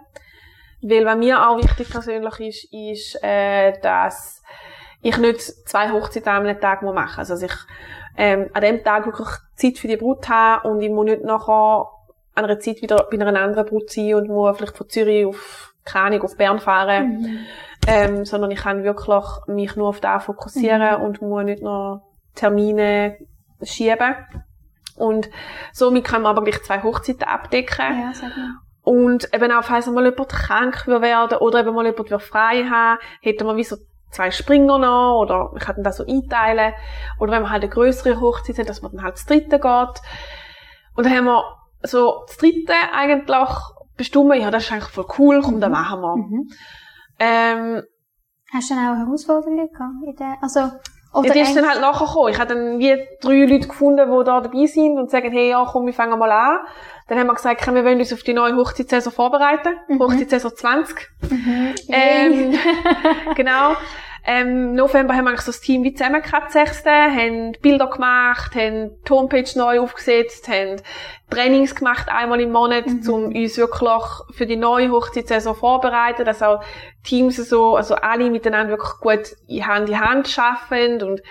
Weil 0.81 1.05
was 1.05 1.17
mir 1.17 1.47
auch 1.47 1.57
wichtig 1.57 1.89
persönlich 1.89 2.39
ist, 2.39 2.73
ist, 2.73 3.23
äh, 3.23 3.73
dass 3.81 4.43
ich 5.01 5.17
nicht 5.17 5.41
zwei 5.41 5.91
Hochzeiten 5.91 6.29
an 6.29 6.45
einem 6.45 6.59
Tag 6.59 6.81
machen 6.81 6.95
muss. 6.95 7.17
Also, 7.17 7.33
dass 7.33 7.43
ich 7.43 7.55
ähm, 8.17 8.49
an 8.53 8.61
dem 8.61 8.83
Tag 8.83 9.05
wirklich 9.05 9.27
Zeit 9.55 9.77
für 9.77 9.88
die 9.88 9.97
Brut 9.97 10.27
habe 10.29 10.67
und 10.67 10.81
ich 10.81 10.89
muss 10.89 11.05
nicht 11.05 11.23
nachher 11.23 11.89
an 12.35 12.45
einer 12.45 12.59
Zeit 12.59 12.81
wieder 12.81 13.07
bei 13.09 13.19
einer 13.19 13.41
anderen 13.41 13.65
Brut 13.65 13.89
sein 13.89 14.15
und 14.15 14.27
muss 14.27 14.57
vielleicht 14.57 14.77
von 14.77 14.89
Zürich 14.89 15.25
auf, 15.25 15.73
keine 15.83 16.07
Ahnung, 16.07 16.21
auf 16.23 16.38
Bern 16.38 16.59
fahren. 16.59 17.21
Mhm. 17.21 17.39
Ähm, 17.88 18.26
sondern 18.26 18.52
ich 18.52 18.60
kann 18.60 18.84
wirklich 18.84 19.26
mich 19.48 19.76
nur 19.76 19.89
auf 19.89 20.00
das 20.00 20.26
fokussieren 20.26 21.02
und 21.02 21.21
muss 21.21 21.43
nicht 21.43 21.62
noch 21.62 22.02
Termine 22.34 23.17
schieben. 23.62 24.15
Und 24.98 25.30
somit 25.74 26.06
kann 26.06 26.21
man 26.21 26.36
aber 26.36 26.43
gleich 26.43 26.63
zwei 26.63 26.82
Hochzeiten 26.82 27.24
abdecken. 27.24 28.02
Ja, 28.02 28.12
sag 28.13 28.36
mal. 28.36 28.56
Und 28.82 29.34
eben 29.34 29.52
auch, 29.52 29.63
falls 29.63 29.88
mal 29.88 30.06
jemand 30.06 30.30
krank 30.30 30.88
werden 30.88 31.38
oder 31.39 31.60
eben 31.60 31.74
mal 31.74 31.86
jemand 31.86 32.21
frei 32.21 32.65
haben, 32.69 33.00
hätten 33.21 33.48
wir 33.48 33.56
wie 33.56 33.63
so 33.63 33.78
zwei 34.12 34.32
Springer 34.32 34.78
noch 34.78 35.21
oder 35.21 35.52
ich 35.56 35.63
kann 35.63 35.84
das 35.84 35.98
so 35.98 36.06
einteilen. 36.06 36.74
Oder 37.19 37.34
wenn 37.34 37.41
wir 37.43 37.50
halt 37.50 37.63
eine 37.63 37.71
größere 37.71 38.21
Hochzeit 38.21 38.58
haben, 38.60 38.67
dass 38.67 38.82
man 38.82 38.91
dann 38.91 39.04
halt 39.04 39.15
das 39.15 39.26
dritte 39.26 39.60
geht. 39.60 40.02
Und 40.95 41.06
dann 41.06 41.13
haben 41.13 41.26
wir 41.26 41.43
so 41.84 42.24
das 42.28 42.38
dritte 42.38 42.74
eigentlich 42.93 43.50
bestimmt, 43.98 44.36
ja, 44.36 44.52
das 44.52 44.63
ist 44.63 44.71
eigentlich 44.71 44.89
voll 44.89 45.08
cool, 45.17 45.41
komm, 45.43 45.60
das 45.60 45.69
machen 45.69 46.02
wir. 46.02 46.15
Mhm. 46.17 46.50
Ähm, 47.19 47.84
Hast 48.54 48.69
du 48.69 48.75
dann 48.75 48.93
auch 48.93 49.06
Herausforderungen 49.06 49.69
gehabt? 49.69 49.91
In 50.06 50.15
der, 50.15 50.38
also, 50.41 50.71
oder 51.13 51.28
ja, 51.28 51.34
die 51.34 51.39
ist 51.41 51.56
dann 51.56 51.67
halt 51.67 51.82
nachher 51.82 52.06
gekommen. 52.06 52.30
Ich 52.30 52.39
habe 52.39 52.54
dann 52.54 52.80
wie 52.80 52.95
drei 53.21 53.45
Leute 53.45 53.67
gefunden, 53.67 54.06
die 54.06 54.23
da 54.25 54.41
dabei 54.41 54.65
sind 54.65 54.97
und 54.97 55.10
sagen, 55.10 55.32
hey, 55.32 55.49
ja, 55.49 55.65
komm, 55.65 55.86
wir 55.86 55.93
fangen 55.93 56.17
mal 56.19 56.32
an. 56.32 56.60
Dann 57.08 57.17
haben 57.17 57.28
wir 57.28 57.36
gesagt, 57.36 57.62
komm, 57.63 57.75
wir 57.75 57.86
wollen 57.86 57.99
uns 57.99 58.13
auf 58.13 58.23
die 58.23 58.34
neue 58.34 58.56
Hochzeitssaison 58.56 59.13
vorbereiten. 59.13 59.75
Mhm. 59.88 59.99
Hochzeitssaison 59.99 60.56
20. 60.56 60.95
Mhm. 61.30 61.75
Ähm, 61.89 62.60
genau. 63.36 63.75
Ähm, 64.27 64.69
Im 64.69 64.75
November 64.75 65.13
haben 65.13 65.25
wir 65.25 65.29
eigentlich 65.29 65.41
so 65.41 65.51
das 65.51 65.61
Team 65.61 65.83
wie 65.83 65.93
zusammengehabt, 65.93 66.51
sechste, 66.51 66.89
haben 66.89 67.51
Bilder 67.61 67.88
gemacht, 67.88 68.55
haben 68.55 68.91
die 69.07 69.09
Homepage 69.11 69.49
neu 69.55 69.79
aufgesetzt, 69.79 70.47
haben 70.47 70.81
Trainings 71.29 71.75
gemacht 71.75 72.09
einmal 72.09 72.41
im 72.41 72.51
Monat, 72.51 72.88
Mhm. 72.88 73.09
um 73.09 73.25
uns 73.25 73.57
wirklich 73.57 74.01
für 74.31 74.47
die 74.47 74.55
neue 74.55 74.91
Hochzeitssaison 74.91 75.55
vorzubereiten, 75.55 76.25
dass 76.25 76.41
auch 76.41 76.63
Teams 77.03 77.35
so, 77.35 77.75
also 77.75 77.95
alle 77.95 78.31
miteinander 78.31 78.71
wirklich 78.77 78.99
gut 78.99 79.35
in 79.47 79.67
Hand 79.67 79.89
in 79.89 79.99
Hand 79.99 80.27
schaffen 80.27 81.03
und 81.03 81.21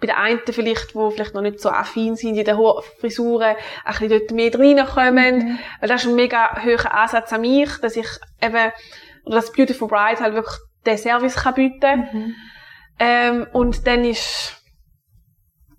bei 0.00 0.06
den 0.06 0.16
einen 0.16 0.40
vielleicht, 0.46 0.94
wo 0.94 1.10
vielleicht 1.10 1.34
noch 1.34 1.42
nicht 1.42 1.60
so 1.60 1.68
affin 1.68 2.16
sind 2.16 2.36
in 2.36 2.44
den 2.44 2.56
Frisuren, 3.00 3.56
ein 3.84 3.92
bisschen 3.92 4.08
dort 4.08 4.30
mehr 4.30 4.54
reinkommen. 4.54 5.38
Mhm. 5.38 5.58
Weil 5.80 5.88
das 5.88 6.02
ist 6.02 6.08
ein 6.08 6.14
mega 6.14 6.62
hoher 6.64 6.94
Ansatz 6.94 7.30
an 7.32 7.42
mich, 7.42 7.70
dass 7.82 7.96
ich 7.96 8.08
eben, 8.40 8.72
oder 9.24 9.36
dass 9.36 9.52
Beautiful 9.52 9.88
Bride 9.88 10.20
halt 10.20 10.34
wirklich 10.34 10.56
den 10.88 10.98
Service 10.98 11.36
kann 11.36 11.54
bieten 11.54 12.08
Mhm. 12.12 12.34
ähm, 12.98 13.46
Und 13.52 13.86
dann 13.86 14.04
ist 14.04 14.54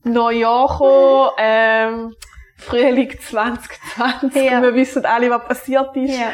Neujahr 0.04 0.68
gekommen, 0.68 1.30
ähm, 1.38 2.14
Frühling 2.58 3.18
2020, 3.20 4.44
Ja. 4.52 4.62
wir 4.62 4.74
wissen 4.74 5.06
alle, 5.06 5.30
was 5.30 5.46
passiert 5.46 5.96
ist. 5.96 6.18
Ja. 6.18 6.32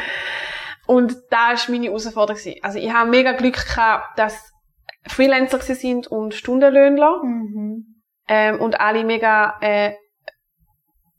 Und 0.86 1.16
da 1.30 1.50
war 1.50 1.58
meine 1.68 1.86
Herausforderung. 1.86 2.38
gewesen. 2.38 2.60
Also 2.62 2.78
ich 2.78 2.92
habe 2.92 3.10
mega 3.10 3.32
Glück 3.32 3.54
gehabt, 3.54 4.18
dass 4.18 4.52
Freelancer 5.08 5.60
sind 5.60 6.06
und 6.08 6.34
Stundenlöhnler. 6.34 7.22
Mhm. 7.22 7.86
Ähm, 8.28 8.60
und 8.60 8.80
alle 8.80 9.04
mega, 9.04 9.56
äh, 9.60 9.94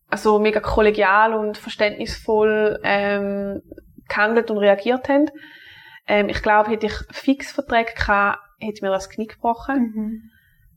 also 0.09 0.39
mega 0.39 0.59
kollegial 0.59 1.33
und 1.33 1.57
verständnisvoll 1.57 2.79
ähm, 2.83 3.61
gehandelt 4.09 4.51
und 4.51 4.57
reagiert 4.57 5.07
haben. 5.09 5.29
Ähm, 6.07 6.29
ich 6.29 6.41
glaube, 6.41 6.69
hätte 6.71 6.87
ich 6.87 6.93
Fixverträge 7.11 7.93
gehabt, 7.93 8.39
hätte 8.59 8.85
mir 8.85 8.91
das 8.91 9.09
Knick 9.09 9.33
gebrochen. 9.33 9.93
Mhm. 9.93 10.31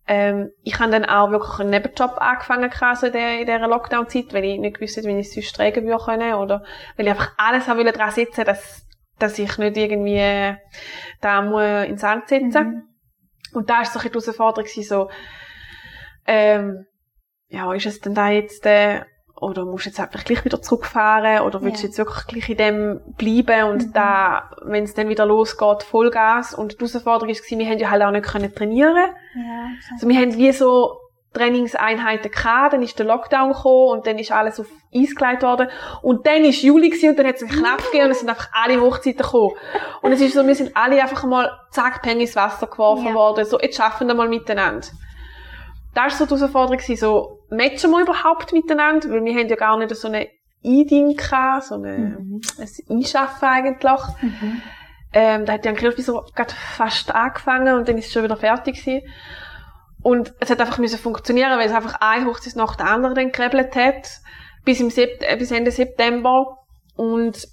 Ähm, 0.07 0.51
ich 0.65 0.79
habe 0.81 0.91
dann 0.91 1.05
auch 1.05 1.31
wirklich 1.31 1.61
einen 1.61 1.71
Nebenjob 1.71 2.19
angefangen 2.19 2.71
also 2.81 3.07
in, 3.07 3.13
der, 3.13 3.41
in 3.41 3.47
dieser 3.47 3.69
Lockdown-Zeit, 3.69 4.33
weil 4.33 4.45
ich 4.45 4.59
nicht 4.59 4.81
wusste, 4.81 5.05
wie 5.05 5.19
ich 5.19 5.29
es 5.29 5.35
sonst 5.35 5.55
tragen 5.55 5.87
würde 5.87 6.05
können 6.05 6.35
oder 6.35 6.65
weil 6.97 7.07
ich 7.07 7.13
einfach 7.13 7.33
alles 7.37 7.69
wollte 7.69 7.93
dran 7.93 8.11
setzen, 8.11 8.45
dass, 8.45 8.87
dass 9.19 9.39
ich 9.39 9.57
nicht 9.59 9.77
irgendwie 9.77 10.57
da 11.21 11.43
muss 11.43 11.87
ins 11.87 12.01
Sand 12.01 12.29
setzen. 12.29 12.67
Mhm. 12.67 12.83
Und 13.53 13.71
da 13.71 13.79
war 13.79 13.85
so 13.85 13.99
ein 14.01 14.11
bisschen 14.11 14.33
die 14.33 14.39
Herausforderung 14.39 14.83
so, 14.83 15.11
ähm, 16.27 16.87
ja, 17.49 17.73
ist 17.73 17.87
es 17.87 18.01
denn 18.01 18.15
da 18.15 18.31
jetzt, 18.31 18.65
äh, 18.67 19.03
oder 19.41 19.65
musst 19.65 19.87
du 19.87 19.91
jetzt 19.91 20.01
einfach 20.01 20.23
gleich 20.25 20.45
wieder 20.45 20.61
zurückfahren 20.61 21.41
oder 21.41 21.63
willst 21.63 21.79
du 21.79 21.87
ja. 21.87 21.89
jetzt 21.89 21.99
wirklich 21.99 22.27
gleich 22.27 22.49
in 22.51 22.57
dem 22.57 23.01
bleiben 23.17 23.71
und 23.71 23.87
mhm. 23.89 23.93
da, 23.93 24.51
wenn 24.63 24.85
es 24.85 24.95
dann 24.95 25.09
wieder 25.09 25.27
losgeht, 25.27 25.83
Vollgas 25.83 26.55
und 26.55 26.73
die 26.73 26.77
Herausforderung 26.79 27.35
war, 27.35 27.59
wir 27.59 27.67
haben 27.67 27.79
ja 27.79 27.91
halt 27.91 28.03
auch 28.03 28.11
nicht 28.11 28.27
können 28.27 28.55
trainieren. 28.55 28.97
Ja, 29.35 29.69
also 29.93 30.09
wir 30.09 30.17
haben 30.17 30.37
wie 30.37 30.53
so 30.53 30.99
Trainingseinheiten 31.33 32.31
gehabt, 32.31 32.73
dann 32.73 32.83
ist 32.83 32.99
der 32.99 33.07
Lockdown 33.07 33.53
gekommen 33.53 33.99
und 33.99 34.07
dann 34.07 34.19
ist 34.19 34.33
alles 34.33 34.61
auf 34.61 34.67
Eis 34.95 35.15
gelegt 35.15 35.43
worden 35.43 35.69
und 36.03 36.27
dann 36.27 36.45
ist 36.45 36.63
Juli 36.63 36.91
gewesen, 36.91 37.11
und 37.11 37.19
dann 37.19 37.27
hat 37.27 37.37
es 37.37 37.43
einen 37.43 37.53
Knopf 37.53 37.87
gegeben 37.87 38.07
und 38.07 38.11
es 38.11 38.21
sind 38.21 38.29
einfach 38.29 38.49
alle 38.53 38.81
Hochzeiten 38.81 39.23
gekommen. 39.23 39.55
Und 40.03 40.13
es 40.13 40.21
ist 40.21 40.35
so, 40.35 40.45
wir 40.45 40.55
sind 40.57 40.77
alle 40.77 41.01
einfach 41.01 41.25
mal 41.25 41.51
zack, 41.71 42.03
Peng 42.03 42.21
ins 42.21 42.35
Wasser 42.35 42.67
geworfen 42.67 43.07
ja. 43.07 43.15
worden, 43.15 43.45
so, 43.45 43.61
jetzt 43.61 43.77
schaffen 43.77 44.09
wir 44.09 44.15
mal 44.15 44.29
miteinander 44.29 44.89
das 45.95 46.21
war 46.21 46.27
so 46.27 46.35
die 46.35 46.41
Herausforderung, 46.41 46.97
so, 46.97 47.40
matchen 47.51 47.91
wir 47.91 48.03
überhaupt 48.03 48.53
miteinander? 48.53 49.11
Weil 49.11 49.25
wir 49.25 49.35
haben 49.35 49.49
ja 49.49 49.57
gar 49.57 49.77
nicht 49.79 49.95
so 49.95 50.09
eine 50.09 50.29
Einding 50.65 51.17
gehabt, 51.17 51.65
so 51.65 51.77
eine, 51.77 51.99
mhm. 51.99 52.41
ein 52.59 52.97
Einschaffen 52.97 53.49
eigentlich. 53.49 54.01
Mhm. 54.23 54.63
Ähm, 55.13 55.45
da 55.45 55.55
hat 55.55 55.65
ja 55.65 55.73
eigentlich 55.73 56.05
so 56.05 56.25
gerade 56.35 56.55
fast 56.55 57.13
angefangen 57.13 57.75
und 57.75 57.89
dann 57.89 57.99
ist 57.99 58.07
es 58.07 58.13
schon 58.13 58.23
wieder 58.23 58.37
fertig 58.37 58.85
gewesen. 58.85 59.09
Und 60.03 60.33
es 60.41 60.51
hat 60.51 60.61
einfach 60.61 60.79
müssen 60.79 60.99
funktionieren, 60.99 61.59
weil 61.59 61.67
es 61.67 61.75
einfach 61.75 61.97
eine 62.01 62.27
Hochzeit 62.27 62.57
nach 62.57 62.77
der 62.77 62.87
anderen 62.87 63.15
dann 63.15 63.33
gerebelt 63.33 63.75
hat. 63.75 64.09
Bis 64.65 64.81
im 64.81 64.91
Sept 64.91 65.23
äh, 65.23 65.37
bis 65.37 65.51
Ende 65.51 65.71
September. 65.71 66.59
Und 66.97 67.49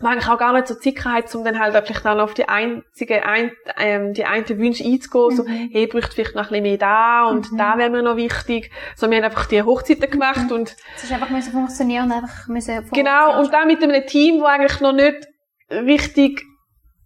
war 0.00 0.12
eigentlich 0.12 0.28
auch 0.28 0.38
gar 0.38 0.52
nicht 0.52 0.66
so 0.66 0.74
die 0.74 0.90
Sicherheit, 0.90 1.32
um 1.34 1.44
dann 1.44 1.58
halt 1.58 1.74
vielleicht 1.86 2.06
auch 2.06 2.14
noch 2.14 2.24
auf 2.24 2.34
die 2.34 2.48
einzige, 2.48 3.24
ein, 3.24 3.52
ähm, 3.78 4.14
die 4.14 4.24
einen 4.24 4.48
Wünsche 4.58 4.84
einzugehen, 4.84 5.28
mhm. 5.30 5.36
so, 5.36 5.44
hey, 5.46 5.86
bräuchte 5.86 6.12
vielleicht 6.12 6.34
noch 6.34 6.44
ein 6.44 6.48
bisschen 6.48 6.62
mehr 6.62 6.78
da 6.78 7.24
und 7.28 7.52
mhm. 7.52 7.58
da 7.58 7.76
wäre 7.76 7.90
mir 7.90 8.02
noch 8.02 8.16
wichtig. 8.16 8.70
So, 8.96 9.10
wir 9.10 9.18
haben 9.18 9.24
einfach 9.24 9.46
die 9.46 9.62
Hochzeiten 9.62 10.10
gemacht 10.10 10.50
mhm. 10.50 10.52
und... 10.52 10.76
Es 10.96 11.04
ist 11.04 11.12
einfach 11.12 11.30
müssen 11.30 11.52
funktionieren 11.52 12.06
und 12.06 12.12
einfach 12.12 12.48
müssen... 12.48 12.88
Genau, 12.92 13.38
und 13.40 13.52
dann 13.52 13.66
mit 13.66 13.82
einem 13.82 14.06
Team, 14.06 14.40
wo 14.40 14.46
eigentlich 14.46 14.80
noch 14.80 14.92
nicht 14.92 15.26
richtig 15.70 16.42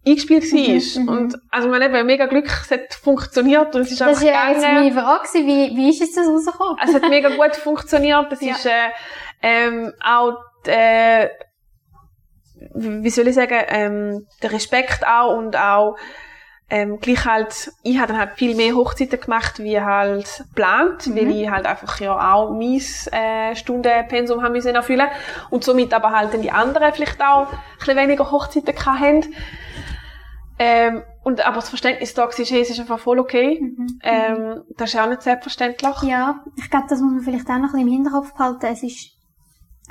eingespielt 0.07 0.43
war. 0.43 0.59
Mhm, 0.59 1.01
mhm, 1.01 1.09
und, 1.09 1.35
also, 1.49 1.67
man 1.67 1.83
hat 1.83 2.05
mega 2.05 2.27
Glück, 2.27 2.45
es 2.45 2.71
hat 2.71 2.93
funktioniert 2.93 3.75
und 3.75 3.81
es 3.81 3.91
ist 3.91 4.01
das 4.01 4.07
einfach 4.07 4.21
Das 4.21 4.31
war 4.31 4.45
ja 4.45 4.51
jetzt 4.51 4.61
meine 4.61 4.91
Frage, 4.91 5.27
wie, 5.33 5.75
wie 5.75 5.89
ist 5.89 5.99
jetzt 5.99 6.17
das 6.17 6.27
rausgekommen? 6.27 6.77
Es 6.83 6.93
hat 6.93 7.09
mega 7.09 7.29
gut 7.29 7.55
funktioniert, 7.63 8.31
das 8.31 8.41
ja. 8.41 8.53
ist, 8.53 8.65
äh, 8.65 8.89
ähm, 9.41 9.93
auch, 10.01 10.37
äh, 10.65 11.27
wie 12.73 13.09
soll 13.09 13.27
ich 13.27 13.35
sagen, 13.35 13.61
ähm, 13.67 14.27
der 14.41 14.51
Respekt 14.51 15.05
auch 15.05 15.37
und 15.37 15.55
auch 15.57 15.95
ähm, 16.69 16.99
gleich 16.99 17.25
halt, 17.25 17.71
ich 17.83 17.97
habe 17.99 18.07
dann 18.07 18.19
halt 18.19 18.31
viel 18.37 18.55
mehr 18.55 18.73
Hochzeiten 18.73 19.19
gemacht, 19.19 19.59
wie 19.59 19.79
halt 19.79 20.43
geplant, 20.49 21.07
mhm. 21.07 21.15
weil 21.15 21.31
ich 21.31 21.49
halt 21.49 21.65
einfach 21.65 21.99
ja 21.99 22.33
auch 22.33 22.51
mein 22.51 22.81
äh, 23.11 23.55
Stundenpensum 23.55 24.41
haben 24.41 24.53
müssen 24.53 24.73
erfüllen 24.73 25.07
und 25.51 25.63
somit 25.63 25.93
aber 25.93 26.09
halt 26.11 26.33
dann 26.33 26.41
die 26.41 26.51
anderen 26.51 26.91
vielleicht 26.91 27.21
auch 27.21 27.51
ein 27.51 27.59
bisschen 27.77 27.97
weniger 27.97 28.31
Hochzeiten 28.31 28.75
hatten. 28.85 29.35
Ähm, 30.57 31.03
und 31.23 31.45
aber 31.45 31.57
das 31.57 31.69
Verständnis 31.69 32.13
da 32.13 32.23
war, 32.23 32.31
hey, 32.31 32.61
es 32.61 32.69
ist 32.69 32.79
einfach 32.79 32.99
voll 32.99 33.19
okay. 33.19 33.59
Mhm. 33.61 33.99
Ähm, 34.01 34.61
das 34.77 34.89
ist 34.89 34.93
ja 34.95 35.03
auch 35.03 35.09
nicht 35.09 35.21
selbstverständlich. 35.21 36.01
Ja, 36.03 36.43
ich 36.55 36.69
glaube, 36.69 36.85
das 36.89 36.99
muss 37.01 37.13
man 37.13 37.23
vielleicht 37.23 37.49
auch 37.49 37.57
noch 37.57 37.73
ein 37.73 37.85
bisschen 37.85 37.87
im 37.87 37.93
Hinterkopf 37.93 38.33
behalten. 38.33 38.65
Es 38.67 38.81
ist 38.81 39.14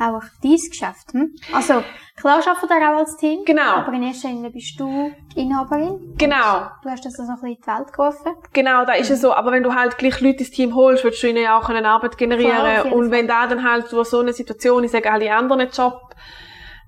auch 0.01 0.23
dein 0.43 0.57
Geschäft. 0.57 1.13
Hm? 1.13 1.35
Also, 1.53 1.83
klar 2.17 2.39
arbeitet 2.39 2.71
ihr 2.71 2.77
auch 2.77 2.99
als 2.99 3.17
Team. 3.17 3.45
Genau. 3.45 3.77
Aber 3.77 3.93
in 3.93 4.03
erster 4.03 4.29
Linie 4.29 4.51
bist 4.51 4.79
du 4.79 5.13
die 5.35 5.41
Inhaberin. 5.41 6.15
Genau. 6.19 6.69
Du 6.83 6.91
hast 6.91 7.05
das 7.05 7.15
so 7.15 7.23
ein 7.23 7.29
bisschen 7.29 7.49
in 7.49 7.57
die 7.57 7.67
Welt 7.67 7.93
gerufen. 7.93 8.33
Genau, 8.53 8.85
da 8.85 8.93
ist 8.95 9.11
es 9.11 9.21
so. 9.21 9.33
Aber 9.33 9.53
wenn 9.53 9.63
du 9.63 9.75
halt 9.75 9.99
gleich 9.99 10.21
Leute 10.21 10.41
ins 10.41 10.51
Team 10.51 10.75
holst, 10.75 11.05
willst 11.05 11.23
du 11.23 11.29
ihnen 11.29 11.47
auch 11.49 11.69
eine 11.69 11.87
Arbeit 11.89 12.19
generieren. 12.19 12.57
Klar, 12.57 12.93
und 12.93 13.11
wenn 13.11 13.29
da 13.29 13.47
dann 13.47 13.69
halt 13.69 13.91
durch 13.93 14.09
so 14.09 14.21
eine 14.21 14.33
Situation, 14.33 14.85
ich 14.85 14.91
sage 14.91 15.11
alle 15.11 15.33
anderen 15.35 15.69
Job, 15.71 16.15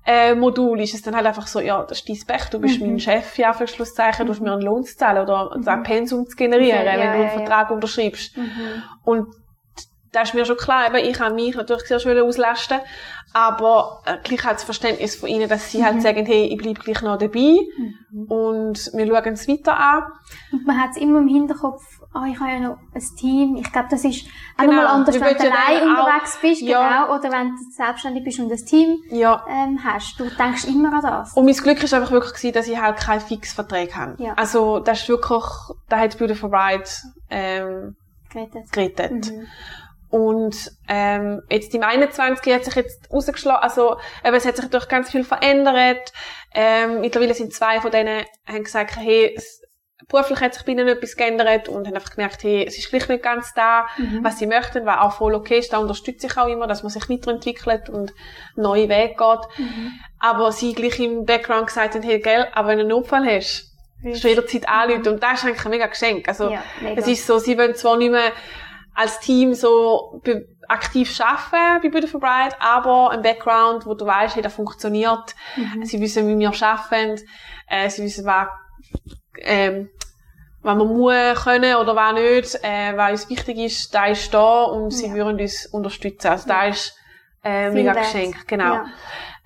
äh, 0.07 0.33
Modul 0.35 0.79
ist 0.79 0.93
es 0.93 1.01
dann 1.01 1.15
halt 1.15 1.25
einfach 1.25 1.47
so, 1.47 1.59
ja, 1.59 1.83
das 1.83 1.99
ist 1.99 2.09
dein 2.09 2.17
Pech, 2.25 2.49
du 2.49 2.59
bist 2.59 2.79
mhm. 2.79 2.87
mein 2.87 2.99
Chef, 2.99 3.37
ja, 3.37 3.51
für 3.51 3.67
Schlusszeichen, 3.67 4.25
du 4.25 4.31
hast 4.31 4.39
mir 4.39 4.53
einen 4.53 4.61
Lohn 4.61 4.85
zu 4.85 4.95
zahlen 4.95 5.21
oder 5.21 5.57
mhm. 5.57 5.67
ein 5.67 5.83
Pensum 5.83 6.25
zu 6.25 6.35
generieren, 6.37 6.85
ja, 6.85 6.93
wenn 6.93 6.99
du 6.99 7.09
einen 7.09 7.23
ja, 7.23 7.29
Vertrag 7.29 7.69
ja. 7.69 7.75
unterschreibst. 7.75 8.37
Mhm. 8.37 8.83
Und 9.03 9.27
da 10.11 10.21
ist 10.21 10.33
mir 10.33 10.45
schon 10.45 10.57
klar, 10.57 10.87
eben, 10.87 11.09
ich 11.09 11.19
habe 11.19 11.35
mich 11.35 11.55
natürlich 11.55 11.85
sehr 11.85 11.99
schön 11.99 12.19
auslasten, 12.19 12.79
aber 13.33 14.01
äh, 14.05 14.17
gleich 14.23 14.43
halt 14.45 14.55
das 14.55 14.63
Verständnis 14.63 15.15
von 15.15 15.29
ihnen, 15.29 15.49
dass 15.49 15.71
sie 15.71 15.83
halt 15.83 15.95
mhm. 15.95 16.03
halt 16.03 16.15
sagen, 16.15 16.25
hey, 16.25 16.45
ich 16.45 16.57
bleibe 16.57 16.79
gleich 16.79 17.01
noch 17.01 17.17
dabei 17.17 17.57
mhm. 17.77 18.23
und 18.27 18.91
wir 18.93 19.07
schauen 19.07 19.33
es 19.33 19.47
weiter 19.47 19.77
an. 19.77 20.03
Und 20.51 20.65
man 20.65 20.81
hat 20.81 20.91
es 20.91 20.97
immer 20.97 21.19
im 21.19 21.27
Hinterkopf, 21.27 21.83
oh, 22.13 22.25
ich 22.25 22.39
habe 22.39 22.51
ja 22.51 22.59
noch 22.59 22.77
ein 22.93 23.03
Team. 23.17 23.55
Ich 23.57 23.71
glaube, 23.71 23.87
das 23.91 24.03
ist 24.03 24.25
auch 24.57 24.61
genau. 24.61 24.73
nochmal 24.73 24.87
anders, 24.87 25.15
wenn 25.19 25.37
du 25.37 25.51
allein 25.51 25.89
unterwegs 25.89 26.37
auch, 26.37 26.41
bist, 26.41 26.61
ja. 26.61 27.05
genau, 27.05 27.15
oder 27.15 27.31
wenn 27.31 27.49
du 27.49 27.57
selbstständig 27.75 28.23
bist 28.23 28.39
und 28.39 28.51
ein 28.51 28.65
Team 28.65 28.97
ja. 29.09 29.45
ähm, 29.47 29.79
hast. 29.83 30.19
Du 30.19 30.29
denkst 30.29 30.65
immer 30.65 30.93
an 30.93 31.01
das. 31.01 31.33
Und 31.33 31.45
mein 31.45 31.55
Glück 31.55 31.83
ist 31.83 31.93
einfach 31.93 32.11
wirklich 32.11 32.33
gewesen, 32.33 32.53
dass 32.53 32.67
ich 32.67 32.79
halt 32.79 32.97
keinen 32.97 33.21
Fixvertrag 33.21 33.95
habe. 33.95 34.23
Ja. 34.23 34.33
Also, 34.33 34.79
das 34.79 35.01
ist 35.01 35.09
wirklich, 35.09 35.43
da 35.89 35.99
hat 35.99 36.17
Beautiful 36.17 36.49
Bride 36.49 36.89
ähm, 37.29 37.95
gerettet. 38.29 38.71
gerettet. 38.71 39.31
Mhm. 39.31 39.47
Und 40.09 40.71
ähm, 40.87 41.41
jetzt 41.49 41.73
im 41.75 41.83
21 41.83 42.53
hat 42.53 42.65
sich 42.65 42.75
jetzt 42.75 43.11
rausgeschlagen, 43.11 43.61
also 43.61 43.97
eben, 44.23 44.35
es 44.35 44.45
hat 44.45 44.55
sich 44.55 44.69
durch 44.69 44.87
ganz 44.87 45.11
viel 45.11 45.23
verändert. 45.23 46.13
Ähm, 46.53 47.01
mittlerweile 47.01 47.33
sind 47.33 47.53
zwei 47.53 47.81
von 47.81 47.91
denen 47.91 48.23
haben 48.47 48.63
gesagt, 48.63 48.95
hey, 48.95 49.33
es, 49.35 49.61
beruflich 50.07 50.39
hat 50.39 50.53
sich 50.53 50.63
bei 50.63 50.71
ihnen 50.71 50.87
etwas 50.87 51.15
geändert 51.15 51.67
und 51.67 51.85
haben 51.87 51.95
einfach 51.95 52.15
gemerkt, 52.15 52.43
hey, 52.43 52.65
es 52.65 52.77
ist 52.77 52.89
gleich 52.89 53.07
nicht 53.09 53.23
ganz 53.23 53.53
da, 53.53 53.87
mhm. 53.97 54.23
was 54.23 54.39
sie 54.39 54.47
möchten, 54.47 54.85
was 54.85 54.99
auch 54.99 55.13
voll 55.13 55.35
okay 55.35 55.59
ist. 55.59 55.73
Da 55.73 55.79
unterstütze 55.79 56.27
ich 56.27 56.37
auch 56.37 56.47
immer, 56.47 56.67
dass 56.67 56.83
man 56.83 56.91
sich 56.91 57.09
weiterentwickelt 57.09 57.89
und 57.89 58.13
neue 58.55 58.87
Wege 58.87 59.15
geht. 59.15 59.57
Mhm. 59.57 59.99
Aber 60.19 60.51
sie 60.51 60.73
gleich 60.73 60.99
im 60.99 61.25
Background 61.25 61.67
gesagt 61.67 61.95
haben, 61.95 62.03
hey, 62.03 62.19
gell, 62.19 62.47
aber 62.53 62.69
wenn 62.69 62.77
du 62.77 62.83
einen 62.83 62.89
Notfall 62.89 63.25
hast, 63.25 63.73
kannst 64.01 64.23
du 64.23 64.27
jederzeit 64.29 64.69
anrufen. 64.69 65.07
Und 65.07 65.23
das 65.23 65.39
ist 65.39 65.45
eigentlich 65.45 65.65
ein 65.65 65.71
mega 65.71 65.87
Geschenk. 65.87 66.27
Also, 66.27 66.51
ja, 66.51 66.63
mega. 66.81 67.01
es 67.01 67.07
ist 67.07 67.27
so, 67.27 67.39
sie 67.39 67.57
wollen 67.57 67.75
zwar 67.75 67.97
nicht 67.97 68.11
mehr 68.11 68.31
als 68.97 69.19
Team 69.19 69.53
so 69.53 70.21
aktiv 70.67 71.21
arbeiten 71.21 71.81
bei 71.83 71.89
Beautiful 71.89 72.19
Bride, 72.19 72.55
aber 72.59 73.11
ein 73.11 73.21
Background, 73.21 73.85
wo 73.85 73.93
du 73.93 74.07
weißt, 74.07 74.35
hey, 74.35 74.41
das 74.41 74.55
funktioniert. 74.55 75.35
Mhm. 75.55 75.85
Sie 75.85 76.01
wissen, 76.01 76.27
wie 76.27 76.37
wir 76.39 76.51
arbeiten. 76.61 77.21
Äh, 77.67 77.89
sie 77.91 78.03
wissen, 78.03 78.25
was, 78.25 78.47
ähm, 79.41 79.89
was 80.63 80.75
man 80.75 80.87
muss 80.87 81.43
können 81.43 81.75
oder 81.75 81.95
was 81.95 82.13
nicht, 82.13 82.63
äh, 82.63 82.97
was 82.97 83.11
uns 83.11 83.29
wichtig 83.29 83.57
ist, 83.59 83.93
da 83.93 84.07
ist 84.07 84.33
da 84.33 84.63
und 84.63 84.89
sie 84.89 85.13
würden 85.13 85.39
uns 85.39 85.67
unterstützen. 85.67 86.29
Also 86.29 86.47
da 86.47 86.65
ist 86.65 86.97
äh, 87.43 87.69
mega 87.69 87.93
Geschenk, 87.93 88.47
genau. 88.47 88.73
Ja. 88.73 88.85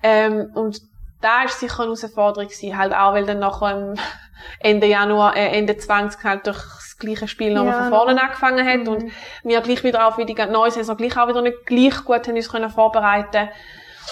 Ähm, 0.02 0.50
und 0.54 0.80
da 1.20 1.42
ist 1.44 1.60
sicher 1.60 1.80
eine 1.80 1.94
Herausforderung 1.94 2.48
gewesen, 2.48 2.76
halt 2.76 2.94
auch, 2.94 3.12
weil 3.12 3.26
dann 3.26 3.40
nachher 3.40 3.94
Ende 4.60 4.86
Januar, 4.86 5.36
äh, 5.36 5.58
Ende 5.58 5.76
20 5.76 6.24
halt 6.24 6.46
durch 6.46 6.58
gleiche 7.06 7.28
Spiel 7.28 7.52
nochmal 7.52 7.74
ja, 7.74 7.82
von 7.82 7.90
vorne 7.90 8.14
no. 8.14 8.20
angefangen 8.20 8.66
hat 8.66 8.80
mhm. 8.80 8.88
und 8.88 9.12
wir 9.44 9.60
gleich 9.60 9.84
wieder 9.84 10.06
auf 10.06 10.18
wie 10.18 10.24
die 10.24 10.34
neue 10.34 10.70
Saison 10.70 10.96
gleich 10.96 11.16
auch 11.16 11.28
wieder 11.28 11.42
nicht 11.42 11.66
gleich 11.66 12.04
gut 12.04 12.26
haben 12.26 12.36
uns 12.36 12.48
können 12.48 12.70
vorbereiten 12.70 13.48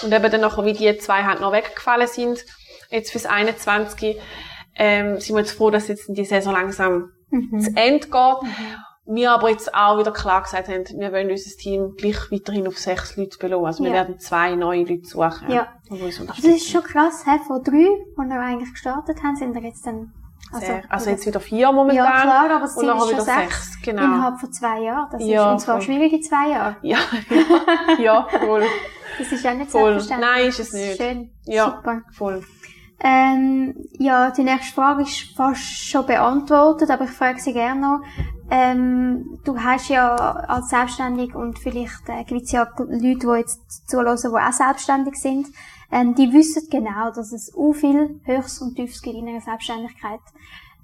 und 0.03 0.13
eben 0.13 0.31
dann 0.31 0.41
nachher 0.41 0.65
wie 0.65 0.73
die 0.73 0.97
zwei 0.97 1.23
halt 1.23 1.41
noch 1.41 1.51
weggefallen 1.51 2.07
sind 2.07 2.45
jetzt 2.91 3.11
fürs 3.11 3.25
21 3.25 4.17
ähm, 4.75 5.19
sind 5.19 5.35
wir 5.35 5.41
jetzt 5.41 5.53
froh, 5.53 5.69
dass 5.69 5.87
jetzt 5.87 6.07
die 6.07 6.25
Saison 6.25 6.53
langsam 6.53 7.11
mhm. 7.29 7.59
zu 7.59 7.71
Ende 7.75 8.07
geht. 8.07 8.13
Mhm. 8.13 9.13
Wir 9.13 9.31
aber 9.31 9.49
jetzt 9.49 9.73
auch 9.73 9.97
wieder 9.97 10.11
klar 10.11 10.43
gesagt 10.43 10.69
haben, 10.69 10.85
wir 10.85 11.11
wollen 11.11 11.29
unser 11.29 11.57
Team 11.57 11.95
gleich 11.97 12.31
weiterhin 12.31 12.67
auf 12.67 12.77
sechs 12.77 13.17
Leute 13.17 13.37
belohnen. 13.39 13.65
Also 13.65 13.83
wir 13.83 13.89
ja. 13.89 13.97
werden 13.97 14.19
zwei 14.19 14.55
neue 14.55 14.83
Leute 14.83 15.05
suchen. 15.05 15.49
Ja. 15.49 15.67
Das 15.89 16.45
ist 16.45 16.69
schon 16.69 16.83
krass, 16.83 17.25
he? 17.25 17.37
von 17.45 17.61
drei, 17.63 17.89
die 17.89 18.29
wir 18.29 18.39
eigentlich 18.39 18.71
gestartet 18.71 19.17
haben, 19.23 19.35
sind 19.35 19.53
wir 19.53 19.63
jetzt 19.63 19.85
dann 19.85 20.13
also, 20.51 20.73
also 20.89 21.09
jetzt 21.09 21.25
wieder 21.25 21.39
vier 21.39 21.71
momentan. 21.71 22.05
Ja, 22.05 22.21
klar, 22.21 22.49
aber 22.49 22.59
das 22.61 22.75
Ziel 22.75 22.89
ist 22.89 23.09
schon 23.09 23.21
sechs, 23.21 23.81
genau. 23.81 24.03
innerhalb 24.03 24.39
von 24.39 24.51
zwei 24.51 24.81
Jahren. 24.81 25.07
Das 25.11 25.23
ja, 25.23 25.47
ist, 25.47 25.51
und 25.53 25.59
zwar 25.59 25.75
voll. 25.75 25.85
schwierige 25.85 26.19
zwei 26.21 26.49
Jahre. 26.49 26.75
Ja, 26.81 26.97
ja, 27.99 28.27
voll. 28.39 28.63
Das 29.17 29.31
ist 29.31 29.43
ja 29.43 29.53
nicht 29.53 29.71
voll. 29.71 29.91
selbstverständlich. 29.91 30.31
Nein, 30.31 30.49
ist 30.49 30.59
es 30.59 30.73
nicht. 30.73 30.97
Schön, 30.97 31.31
ja, 31.45 31.65
super. 31.65 32.01
voll. 32.13 32.43
Ähm, 33.03 33.73
ja, 33.93 34.29
die 34.29 34.43
nächste 34.43 34.75
Frage 34.75 35.03
ist 35.03 35.35
fast 35.35 35.63
schon 35.63 36.05
beantwortet, 36.05 36.91
aber 36.91 37.05
ich 37.05 37.11
frage 37.11 37.39
sie 37.39 37.53
gerne 37.53 37.81
noch. 37.81 38.01
Ähm, 38.51 39.39
du 39.43 39.57
hast 39.57 39.89
ja 39.89 40.13
als 40.15 40.69
Selbstständig 40.69 41.33
und 41.33 41.57
vielleicht 41.57 42.07
äh, 42.07 42.23
gibt 42.25 42.43
es 42.43 42.51
ja 42.51 42.67
Leute, 42.77 42.99
die 42.99 43.37
jetzt 43.39 43.89
zuhören, 43.89 44.17
die 44.21 44.27
auch 44.27 44.51
selbstständig 44.51 45.15
sind, 45.15 45.47
ähm, 45.91 46.15
die 46.15 46.31
wissen 46.31 46.67
genau, 46.69 47.11
dass 47.11 47.31
es 47.31 47.47
so 47.47 47.73
viel 47.73 48.21
Höchst 48.23 48.61
und 48.61 48.75
Tiefs 48.75 49.01
gibt 49.01 49.17
in 49.17 49.27
einer 49.27 49.41
Selbstständigkeit. 49.41 50.21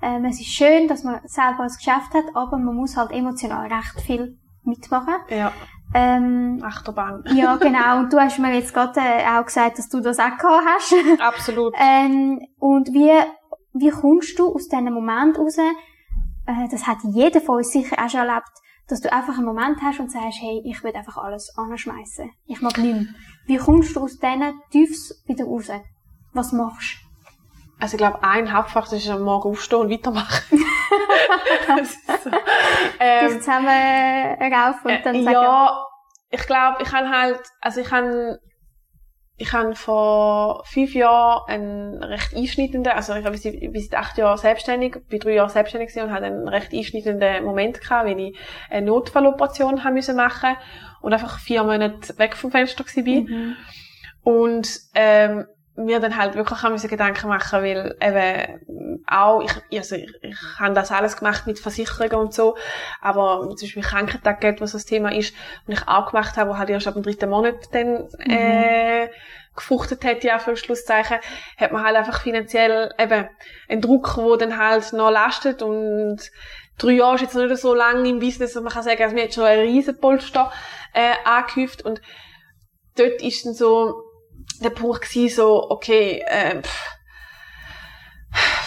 Ähm, 0.01 0.25
es 0.25 0.39
ist 0.39 0.49
schön, 0.49 0.87
dass 0.87 1.03
man 1.03 1.21
selber 1.25 1.63
ein 1.63 1.69
Geschäft 1.69 2.13
hat, 2.13 2.25
aber 2.33 2.57
man 2.57 2.75
muss 2.75 2.97
halt 2.97 3.11
emotional 3.11 3.67
recht 3.67 4.01
viel 4.01 4.37
mitmachen. 4.63 5.15
Ja. 5.29 5.51
Ähm, 5.93 6.61
Achterbahn. 6.63 7.23
ja, 7.33 7.55
genau. 7.55 7.99
Und 7.99 8.11
du 8.11 8.19
hast 8.19 8.37
mir 8.39 8.53
jetzt 8.53 8.73
gerade 8.73 8.99
äh, 8.99 9.25
auch 9.25 9.45
gesagt, 9.45 9.79
dass 9.79 9.87
du 9.87 10.01
das 10.01 10.19
auch 10.19 10.37
gehabt 10.37 10.65
hast. 10.65 10.93
Absolut. 11.19 11.73
ähm, 11.79 12.41
und 12.59 12.89
wie, 12.89 13.11
wie 13.73 13.89
kommst 13.89 14.37
du 14.37 14.53
aus 14.53 14.67
diesem 14.67 14.93
Moment 14.93 15.39
raus? 15.39 15.57
Äh, 15.57 16.67
das 16.69 16.85
hat 16.85 16.97
jeder 17.03 17.39
von 17.39 17.57
uns 17.57 17.71
sicher 17.71 17.95
auch 18.03 18.09
schon 18.09 18.19
erlebt, 18.19 18.51
dass 18.87 19.01
du 19.01 19.11
einfach 19.11 19.37
einen 19.37 19.45
Moment 19.45 19.81
hast 19.81 19.99
und 19.99 20.11
sagst, 20.11 20.39
hey, 20.41 20.61
ich 20.65 20.83
will 20.83 20.95
einfach 20.95 21.17
alles 21.17 21.57
anschmeißen. 21.57 22.29
Ich 22.45 22.61
mag 22.61 22.77
nichts. 22.77 23.09
Wie 23.47 23.57
kommst 23.57 23.95
du 23.95 24.01
aus 24.01 24.19
diesen 24.19 24.61
Tiefs 24.71 25.23
wieder 25.25 25.45
raus? 25.45 25.71
Was 26.33 26.51
machst 26.51 26.97
du? 27.01 27.07
Also 27.79 27.95
ich 27.95 27.97
glaube, 27.99 28.23
ein 28.23 28.51
Hauptfaktor 28.51 28.97
ist 28.97 29.09
am 29.09 29.21
Morgen 29.21 29.49
aufstehen 29.49 29.79
und 29.79 29.89
weitermachen. 29.89 30.63
das 31.67 31.91
ist 31.91 32.23
so. 32.23 32.29
Dich 32.29 32.39
ähm, 32.99 33.39
zusammen 33.39 34.53
rauf 34.53 34.83
und 34.83 35.05
dann 35.05 35.15
äh, 35.15 35.23
sagen, 35.23 35.33
ja, 35.33 35.85
ich 36.29 36.45
glaube, 36.45 36.77
ich 36.81 36.91
habe 36.91 37.09
halt, 37.09 37.39
also 37.61 37.79
ich 37.79 37.91
habe 37.91 38.39
ich 39.39 39.53
habe 39.53 39.75
vor 39.75 40.63
fünf 40.65 40.95
Jahren 40.95 41.47
einen 41.47 42.03
recht 42.03 42.35
einschneidenden, 42.35 42.91
also 42.91 43.13
ich 43.13 43.23
habe 43.23 43.37
bis 43.37 43.89
seit 43.89 43.99
acht 43.99 44.17
Jahren 44.17 44.37
selbstständig, 44.37 44.97
bin 45.07 45.19
drei 45.19 45.35
Jahre 45.35 45.49
selbstständig 45.49 45.89
gewesen 45.89 46.07
und 46.07 46.13
hatte 46.13 46.25
einen 46.25 46.47
recht 46.47 46.73
einschneidenden 46.73 47.45
Moment 47.45 47.79
gehabt, 47.79 48.07
weil 48.07 48.19
ich 48.19 48.37
eine 48.69 48.87
Notfalloperation 48.87 49.83
haben 49.83 49.93
müssen 49.93 50.15
machen 50.15 50.55
und 51.01 51.13
einfach 51.13 51.39
vier 51.39 51.63
Monate 51.63 52.17
weg 52.17 52.35
vom 52.35 52.49
Fenster 52.49 52.83
bin. 53.03 53.25
Mhm. 53.25 53.55
Und 54.23 54.69
ähm, 54.95 55.45
mir 55.77 55.99
dann 55.99 56.17
halt 56.17 56.35
wirklich 56.35 56.63
auch 56.63 56.69
müssen 56.69 56.89
Gedanken 56.89 57.27
machen, 57.27 57.61
weil 57.61 57.95
eben 58.01 59.03
auch, 59.07 59.41
ich, 59.41 59.79
also 59.79 59.95
ich, 59.95 60.11
ich 60.21 60.37
habe 60.59 60.73
das 60.73 60.91
alles 60.91 61.17
gemacht 61.17 61.45
mit 61.45 61.59
Versicherungen 61.59 62.15
und 62.15 62.33
so, 62.33 62.57
aber 62.99 63.41
zum 63.55 63.67
Beispiel 63.67 63.83
Krankentaggeld, 63.83 64.59
was 64.59 64.71
das 64.71 64.85
Thema 64.85 65.13
ist, 65.13 65.35
und 65.67 65.73
ich 65.73 65.87
auch 65.87 66.11
gemacht 66.11 66.35
habe, 66.35 66.49
wo 66.49 66.57
halt 66.57 66.69
erst 66.69 66.87
ab 66.87 66.95
dem 66.95 67.03
dritten 67.03 67.29
Monat 67.29 67.55
dann 67.71 68.07
äh, 68.27 69.07
gefruchtet 69.55 70.03
hat, 70.03 70.23
ja, 70.23 70.39
für 70.39 70.57
Schlusszeichen, 70.57 71.17
hat 71.57 71.71
man 71.71 71.83
halt 71.83 71.95
einfach 71.95 72.21
finanziell 72.21 72.93
eben 72.97 73.29
einen 73.69 73.81
Druck, 73.81 74.17
wo 74.17 74.35
dann 74.35 74.57
halt 74.57 74.93
noch 74.93 75.11
lastet 75.11 75.61
und 75.61 76.17
drei 76.79 76.93
Jahre 76.93 77.15
ist 77.15 77.21
jetzt 77.21 77.35
noch 77.35 77.45
nicht 77.45 77.61
so 77.61 77.75
lange 77.75 78.09
im 78.09 78.19
Business, 78.19 78.53
dass 78.53 78.63
man 78.63 78.73
kann 78.73 78.83
sagen, 78.83 79.03
also 79.03 79.15
mir 79.15 79.25
hat 79.25 79.33
schon 79.33 79.43
ein 79.43 79.59
riesen 79.59 79.99
Polster 79.99 80.51
äh, 80.93 81.13
angehäuft 81.23 81.85
und 81.85 82.01
dort 82.95 83.21
ist 83.21 83.45
dann 83.45 83.53
so 83.53 84.06
der 84.63 84.69
Punkt 84.69 85.01
gewesen, 85.01 85.35
so, 85.35 85.69
okay, 85.69 86.23
äh, 86.27 86.61
pff, 86.61 86.97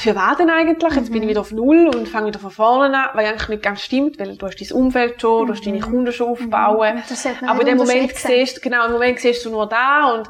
für 0.00 0.16
was 0.16 0.38
denn 0.38 0.48
eigentlich? 0.48 0.94
Jetzt 0.94 1.12
bin 1.12 1.22
ich 1.22 1.28
wieder 1.28 1.42
auf 1.42 1.52
Null 1.52 1.90
und 1.94 2.08
fange 2.08 2.28
wieder 2.28 2.38
von 2.38 2.50
vorne 2.50 2.96
an, 2.96 3.10
weil 3.14 3.26
eigentlich 3.26 3.48
nicht 3.48 3.62
ganz 3.62 3.82
stimmt, 3.82 4.18
weil 4.18 4.36
du 4.36 4.46
hast 4.46 4.56
dein 4.56 4.72
Umfeld 4.76 5.20
schon, 5.20 5.46
du 5.46 5.52
hast 5.52 5.66
deine 5.66 5.80
Kunden 5.80 6.10
schon 6.12 6.28
aufbauen. 6.28 7.02
Das 7.08 7.22
sollte 7.22 7.44
man 7.44 7.50
Aber 7.50 7.60
in 7.60 7.66
dem 7.66 7.76
Moment 7.76 8.16
siehst, 8.16 8.62
genau, 8.62 8.86
im 8.86 8.92
Moment 8.92 9.18
siehst 9.20 9.44
du 9.44 9.50
nur 9.50 9.68
da 9.68 10.14
und, 10.14 10.28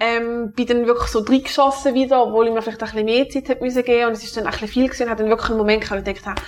ähm, 0.00 0.52
bin 0.54 0.66
dann 0.66 0.86
wirklich 0.86 1.08
so 1.08 1.20
reingeschossen 1.20 1.94
wieder, 1.94 2.24
obwohl 2.24 2.48
ich 2.48 2.52
mir 2.52 2.62
vielleicht 2.62 2.82
ein 2.82 2.90
bisschen 2.90 3.04
mehr 3.04 3.28
Zeit 3.28 3.48
hätte 3.48 3.62
müssen 3.62 3.84
geben 3.84 4.08
und 4.08 4.12
es 4.12 4.24
ist 4.24 4.36
dann 4.36 4.46
ein 4.46 4.50
bisschen 4.50 4.68
viel 4.68 4.86
gewesen, 4.86 5.08
hat 5.08 5.20
dann 5.20 5.28
wirklich 5.28 5.48
einen 5.48 5.58
Moment 5.58 5.82
gehabt, 5.82 6.04
wo 6.04 6.10
ich 6.10 6.16
gedacht 6.16 6.36
habe, 6.36 6.42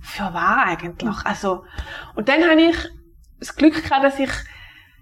für 0.00 0.32
was 0.32 0.82
eigentlich? 0.82 1.16
Also, 1.24 1.64
und 2.14 2.28
dann 2.28 2.48
habe 2.48 2.62
ich 2.62 2.76
das 3.40 3.56
Glück 3.56 3.82
gehabt, 3.82 4.04
dass 4.04 4.18
ich 4.18 4.30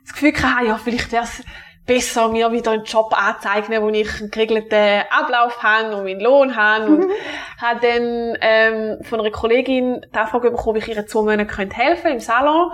das 0.05 0.14
Gefühl 0.14 0.32
hatte, 0.43 0.66
ja, 0.66 0.78
vielleicht 0.78 1.12
wäre 1.12 1.24
es 1.24 1.43
besser, 1.87 2.28
mir 2.28 2.51
wieder 2.53 2.72
einen 2.72 2.85
Job 2.85 3.12
anzeichnen, 3.16 3.82
wo 3.82 3.89
ich 3.91 4.20
einen 4.20 4.30
geregelten 4.30 5.03
Ablauf 5.11 5.62
habe 5.62 5.97
und 5.97 6.05
meinen 6.05 6.20
Lohn 6.20 6.57
habe. 6.57 6.87
Und 6.87 7.11
habe 7.61 7.80
dann 7.80 8.39
ähm, 8.41 9.05
von 9.05 9.20
einer 9.20 9.30
Kollegin 9.30 10.05
die 10.12 10.18
Anfrage 10.18 10.51
bekommen, 10.51 10.76
ob 10.78 10.82
ich 10.82 10.89
ihr 10.89 11.07
zwei 11.07 11.20
Monate 11.22 11.47
könnte 11.47 11.76
helfen 11.76 12.12
im 12.12 12.20
Salon. 12.20 12.72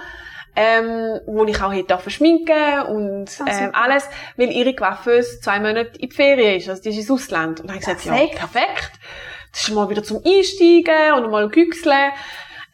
Ähm, 0.57 1.21
wo 1.27 1.45
ich 1.45 1.63
auch 1.63 1.73
hätte 1.73 1.97
schminken 2.11 2.81
und 2.89 3.29
Ah, 3.41 3.45
ähm, 3.47 3.67
super. 3.67 3.71
alles, 3.85 4.09
weil 4.37 4.51
ihre 4.51 4.75
Coiffeuse 4.75 5.41
zwei 5.41 5.61
Monate 5.61 5.93
in 5.99 6.09
die 6.09 6.15
Ferien 6.15 6.57
ist, 6.57 6.69
also 6.69 6.83
die 6.83 6.89
ist 6.89 6.97
ins 6.99 7.11
Ausland. 7.11 7.61
Und 7.61 7.69
dann 7.71 7.77
habe 7.77 7.79
ich 7.79 7.87
gesagt, 7.87 8.03
Perfekt. 8.03 8.35
ja, 8.35 8.39
perfekt. 8.41 8.91
Das 9.53 9.63
ist 9.63 9.71
mal 9.75 9.89
wieder 9.89 10.03
zum 10.03 10.21
Einsteigen 10.25 11.13
und 11.15 11.31
mal 11.31 11.49
güchseln. 11.49 12.11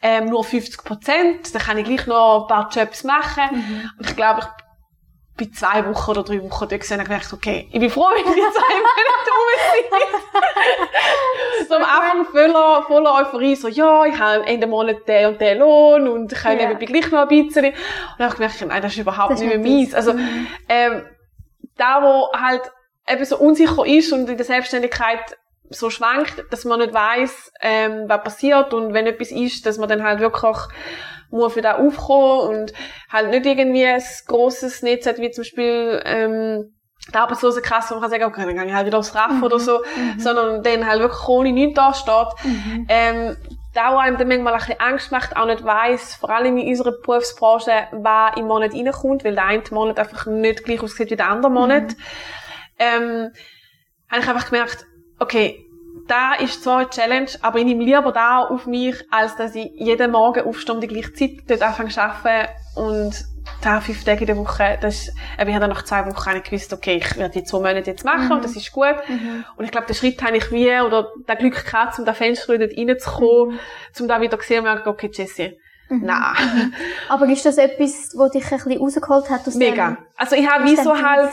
Ähm, 0.01 0.25
nur 0.25 0.43
50 0.43 0.83
Prozent. 0.83 1.53
Dann 1.53 1.61
kann 1.61 1.77
ich 1.77 1.85
gleich 1.85 2.07
noch 2.07 2.43
ein 2.43 2.47
paar 2.47 2.69
Jobs 2.71 3.03
machen. 3.03 3.43
Mhm. 3.51 3.91
Und 3.99 4.09
ich 4.09 4.15
glaube, 4.15 4.41
ich 4.41 4.47
bin 5.37 5.53
zwei 5.53 5.85
Wochen 5.87 6.11
oder 6.11 6.23
drei 6.23 6.41
Wochen 6.41 6.49
dort 6.49 6.71
gewesen 6.71 6.99
und 6.99 7.07
gedacht, 7.07 7.31
okay, 7.31 7.67
ich 7.71 7.79
bin 7.79 7.89
froh, 7.89 8.07
wenn 8.15 8.23
die 8.25 8.39
zwei 8.41 8.75
Monate 8.75 9.31
rum 9.37 9.53
sind. 11.59 11.69
so 11.69 11.75
am 11.75 11.83
Anfang 11.83 12.25
voller, 12.25 12.83
voller 12.87 13.15
Euphorie, 13.21 13.55
so, 13.55 13.67
ja, 13.67 14.05
ich 14.05 14.17
habe 14.19 14.45
Ende 14.45 14.67
Monat 14.67 15.07
den 15.07 15.27
und 15.27 15.39
den 15.41 15.59
Lohn 15.59 16.07
und 16.07 16.31
ich 16.33 16.39
kann 16.39 16.57
Ja. 16.59 16.67
nebenbei 16.67 16.85
gleich 16.85 17.11
noch 17.11 17.21
ein 17.21 17.27
bisschen. 17.27 17.65
Und 17.65 17.73
dann 18.17 18.25
habe 18.29 18.33
ich 18.33 18.33
gemerkt, 18.57 18.61
nein, 18.67 18.81
das 18.81 18.91
ist 18.93 18.97
überhaupt 18.99 19.31
Das 19.33 19.41
nicht 19.41 19.55
mehr 19.55 19.59
meins. 19.59 19.93
Also, 19.93 20.13
Mhm. 20.13 20.47
ähm, 20.69 21.05
da, 21.77 22.01
wo 22.01 22.31
halt 22.37 22.63
eben 23.07 23.23
so 23.25 23.37
unsicher 23.37 23.85
ist 23.85 24.11
und 24.11 24.27
in 24.29 24.37
der 24.37 24.45
Selbstständigkeit 24.45 25.37
so 25.69 25.89
schwankt, 25.89 26.43
dass 26.49 26.65
man 26.65 26.79
nicht 26.79 26.93
weiß, 26.93 27.51
ähm, 27.61 28.05
was 28.07 28.23
passiert 28.23 28.73
und 28.73 28.93
wenn 28.93 29.05
etwas 29.05 29.31
ist, 29.31 29.65
dass 29.65 29.77
man 29.77 29.87
dann 29.89 30.01
halt 30.03 30.19
wirklich 30.19 30.55
muss 31.29 31.53
für 31.53 31.61
da 31.61 31.77
aufkommen 31.77 32.57
und 32.57 32.73
halt 33.11 33.29
nicht 33.29 33.45
irgendwie 33.45 33.85
ein 33.85 34.01
grosses 34.27 34.81
Netz 34.81 35.05
hat, 35.05 35.19
wie 35.19 35.31
zum 35.31 35.43
Beispiel 35.43 36.01
ähm, 36.05 36.73
die 37.09 37.15
Arbeitslosenkasse, 37.15 37.95
wo 37.95 37.99
man 37.99 38.09
kann 38.09 38.11
sagen, 38.11 38.23
okay, 38.25 38.45
dann 38.45 38.55
gehe 38.55 38.65
ich 38.65 38.73
halt 38.73 38.87
wieder 38.87 38.99
aufs 38.99 39.15
RAF 39.15 39.41
oder 39.41 39.59
so, 39.59 39.81
sondern 40.17 40.63
dann 40.63 40.85
halt 40.85 41.01
wirklich 41.01 41.27
ohne 41.27 41.51
nichts 41.51 41.75
da 41.75 41.93
steht. 41.93 42.27
Mhm. 42.43 42.85
Ähm, 42.89 43.37
da 43.73 43.93
wo 43.93 43.97
einem 43.97 44.17
dann 44.17 44.27
manchmal 44.27 44.53
ein 44.53 44.59
bisschen 44.59 44.79
Angst 44.79 45.11
macht, 45.11 45.37
auch 45.37 45.45
nicht 45.45 45.63
weiss, 45.63 46.15
vor 46.15 46.31
allem 46.31 46.57
in 46.57 46.67
unserer 46.67 46.93
Berufsbranche, 46.93 47.71
was 47.91 48.35
im 48.35 48.47
Monat 48.47 48.73
reinkommt, 48.73 49.23
weil 49.23 49.35
der 49.35 49.45
eine 49.45 49.61
Monat 49.71 49.99
einfach 49.99 50.25
nicht 50.25 50.63
gleich 50.63 50.81
aussieht 50.81 51.11
wie 51.11 51.15
der 51.15 51.29
andere 51.29 51.51
Monat. 51.51 51.95
Ähm, 52.79 53.31
habe 54.09 54.21
ich 54.21 54.27
einfach 54.27 54.49
gemerkt, 54.49 54.85
okay, 55.19 55.66
da 56.07 56.33
ist 56.35 56.63
zwar 56.63 56.79
eine 56.79 56.89
Challenge, 56.89 57.29
aber 57.41 57.59
ich 57.59 57.65
nehme 57.65 57.83
lieber 57.83 58.11
da 58.11 58.39
auf 58.43 58.65
mich, 58.65 58.95
als 59.11 59.35
dass 59.35 59.55
ich 59.55 59.71
jeden 59.75 60.11
Morgen 60.11 60.45
aufstehe 60.45 60.75
um 60.75 60.81
die 60.81 60.87
gleiche 60.87 61.13
Zeit 61.13 61.31
dort 61.47 61.61
anfange 61.61 61.89
zu 61.89 62.01
arbeiten 62.01 62.49
und 62.75 63.25
da 63.61 63.79
fünf 63.81 64.03
Tage 64.03 64.21
in 64.21 64.27
der 64.27 64.37
Woche, 64.37 64.77
das 64.81 64.95
ist, 64.95 65.13
ich 65.35 65.39
habe 65.39 65.59
dann 65.59 65.69
nach 65.69 65.83
zwei 65.83 66.05
Wochen 66.05 66.43
gewusst, 66.43 66.73
okay, 66.73 66.97
ich 66.97 67.17
werde 67.17 67.39
die 67.39 67.43
zwei 67.43 67.59
Monate 67.59 67.91
jetzt 67.91 68.03
machen 68.03 68.31
und 68.31 68.43
das 68.43 68.55
ist 68.55 68.71
gut. 68.71 68.95
Und 69.55 69.65
ich 69.65 69.71
glaube, 69.71 69.87
den 69.87 69.95
Schritt 69.95 70.21
habe 70.21 70.37
ich 70.37 70.51
wie, 70.51 70.69
oder 70.81 71.07
das 71.25 71.37
Glück 71.37 71.65
gehabt, 71.65 71.97
um 71.97 72.05
da 72.05 72.13
Fenster 72.13 72.57
dort 72.57 72.77
reinzukommen, 72.77 73.59
um 73.99 74.07
da 74.07 74.21
wieder 74.21 74.39
zu 74.39 74.47
sehen 74.47 74.67
und 74.67 74.85
okay, 74.87 75.09
Jessie, 75.13 75.57
nein. 75.89 76.73
Aber 77.09 77.25
ist 77.27 77.45
das 77.45 77.57
etwas, 77.57 78.13
was 78.15 78.31
dich 78.31 78.43
ein 78.43 78.57
bisschen 78.57 78.77
rausgeholt 78.77 79.29
hat 79.29 79.47
aus 79.47 79.55
Mega. 79.55 79.91
dem? 79.91 79.97
Also 80.17 80.35
ich 80.35 80.47
habe 80.47 80.63
Aus 80.65 80.69
wie 80.71 80.75
dem 80.75 80.83
so 80.83 80.93
Tief. 80.93 81.03
halt 81.03 81.31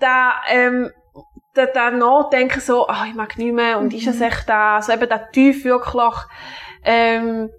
da, 0.00 0.32
ähm, 0.50 0.90
da, 1.58 1.66
da 1.66 1.90
nachdenken 1.90 2.60
so, 2.60 2.86
ah, 2.86 3.04
ich 3.08 3.14
mag 3.14 3.36
nicht 3.38 3.52
mehr 3.52 3.78
und 3.78 3.92
ist 3.92 4.06
es 4.06 4.20
echt 4.20 4.48
da, 4.48 4.76
also 4.76 4.92
eben 4.92 5.08
der 5.08 5.30
Tief 5.30 5.64
wirklich, 5.64 6.14
ähm, 6.84 7.50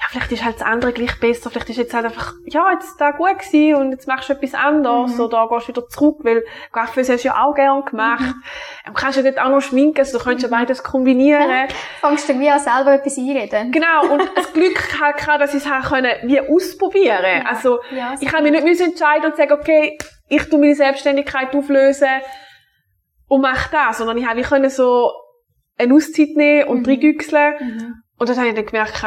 ja, 0.00 0.04
vielleicht 0.10 0.30
ist 0.30 0.44
halt 0.44 0.54
das 0.60 0.62
andere 0.62 0.92
gleich 0.92 1.18
besser, 1.18 1.50
vielleicht 1.50 1.70
ist 1.70 1.76
jetzt 1.76 1.92
halt 1.92 2.04
einfach, 2.04 2.32
ja, 2.46 2.70
jetzt 2.72 3.00
da 3.00 3.10
gut 3.10 3.40
gewesen 3.40 3.74
und 3.74 3.90
jetzt 3.90 4.06
machst 4.06 4.28
du 4.28 4.34
etwas 4.34 4.54
anderes 4.54 5.18
oder 5.18 5.48
gehst 5.48 5.68
wieder 5.68 5.88
zurück, 5.88 6.18
weil 6.22 6.44
Coiffeuse 6.70 7.14
hast 7.14 7.24
du 7.24 7.28
ja 7.28 7.44
auch 7.44 7.52
gern 7.52 7.84
gemacht. 7.84 8.34
Ähm, 8.86 8.94
kannst 8.94 9.16
ja 9.16 9.24
dort 9.24 9.40
auch 9.40 9.50
noch 9.50 9.60
schminken, 9.60 9.98
also 9.98 10.18
du 10.18 10.24
könntest 10.24 10.48
ja 10.48 10.56
beides 10.56 10.84
kombinieren. 10.84 11.68
Fangst 12.00 12.28
du 12.28 12.38
wie 12.38 12.48
an 12.48 12.60
selber 12.60 12.94
etwas 12.94 13.18
einreden? 13.18 13.72
Genau, 13.72 14.12
und 14.12 14.30
das 14.36 14.52
Glück 14.52 15.00
halt 15.00 15.16
gehabt, 15.16 15.40
dass 15.40 15.54
ich 15.54 15.64
es 15.64 15.70
halt 15.70 15.84
können, 15.86 16.12
wie 16.22 16.40
ausprobieren. 16.40 17.44
Also, 17.44 17.80
Ja, 17.90 18.14
ich 18.20 18.32
habe 18.32 18.44
mich 18.44 18.52
nicht 18.52 18.64
müssen 18.64 18.90
entscheiden 18.90 19.30
und 19.30 19.36
sagen, 19.36 19.52
okay, 19.52 19.98
ich 20.28 20.48
tu 20.48 20.58
meine 20.58 20.76
Selbstständigkeit 20.76 21.54
auflösen 21.56 22.08
und 23.28 23.40
mach 23.42 23.68
das, 23.68 23.98
sondern 23.98 24.18
ich 24.18 24.26
habe 24.26 24.38
wie 24.38 24.42
können 24.42 24.70
so 24.70 25.12
eine 25.78 25.94
Auszeit 25.94 26.30
nehmen 26.34 26.68
und 26.68 26.80
Mhm. 26.80 26.86
reingüchseln. 26.92 27.54
Mhm. 27.60 27.94
Und 28.18 28.28
das 28.28 28.36
habe 28.36 28.48
ich 28.48 28.54
dann 28.54 28.66
gemerkt, 28.66 29.02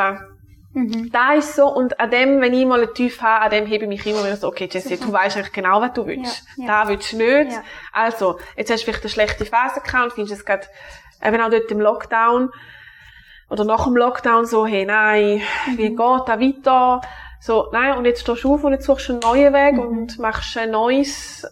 Mhm. 0.73 1.11
da 1.11 1.33
ist 1.33 1.55
so, 1.57 1.67
und 1.67 1.99
an 1.99 2.09
dem, 2.11 2.39
wenn 2.39 2.53
ich 2.53 2.65
mal 2.65 2.81
einen 2.81 2.93
Tief 2.93 3.21
habe, 3.21 3.43
an 3.43 3.51
dem 3.51 3.65
hebe 3.65 3.83
ich 3.83 3.89
mich 3.89 4.05
immer 4.07 4.23
wieder 4.23 4.37
so, 4.37 4.47
okay, 4.47 4.69
Jessie, 4.71 4.95
du 4.97 5.11
weißt 5.11 5.35
eigentlich 5.35 5.51
genau, 5.51 5.81
was 5.81 5.91
du 5.93 6.05
willst. 6.05 6.45
Ja, 6.55 6.63
ja. 6.65 6.83
Da 6.83 6.89
willst 6.89 7.11
du 7.11 7.17
nicht. 7.17 7.51
Ja. 7.51 7.63
Also, 7.91 8.39
jetzt 8.55 8.71
hast 8.71 8.79
du 8.81 8.85
vielleicht 8.85 9.03
eine 9.03 9.09
schlechte 9.09 9.45
Phase 9.45 9.81
gehabt 9.81 10.03
und 10.05 10.13
findest 10.13 10.39
es 10.39 10.45
gerade, 10.45 10.65
eben 11.23 11.41
auch 11.41 11.49
dort 11.49 11.69
im 11.71 11.81
Lockdown, 11.81 12.51
oder 13.49 13.65
nach 13.65 13.83
dem 13.83 13.97
Lockdown 13.97 14.45
so, 14.45 14.65
hey, 14.65 14.85
nein, 14.85 15.41
wie 15.75 15.89
Mhm. 15.89 15.97
geht 15.97 16.27
da 16.27 16.39
weiter? 16.39 17.01
So, 17.41 17.67
nein, 17.73 17.97
und 17.97 18.05
jetzt 18.05 18.21
stehst 18.21 18.43
du 18.45 18.53
auf 18.53 18.63
und 18.63 18.71
jetzt 18.71 18.85
suchst 18.85 19.09
du 19.09 19.13
einen 19.13 19.21
neuen 19.21 19.53
Weg 19.53 19.73
Mhm. 19.73 19.79
und 19.79 20.19
machst 20.19 20.57
ein 20.57 20.71
neues, 20.71 21.45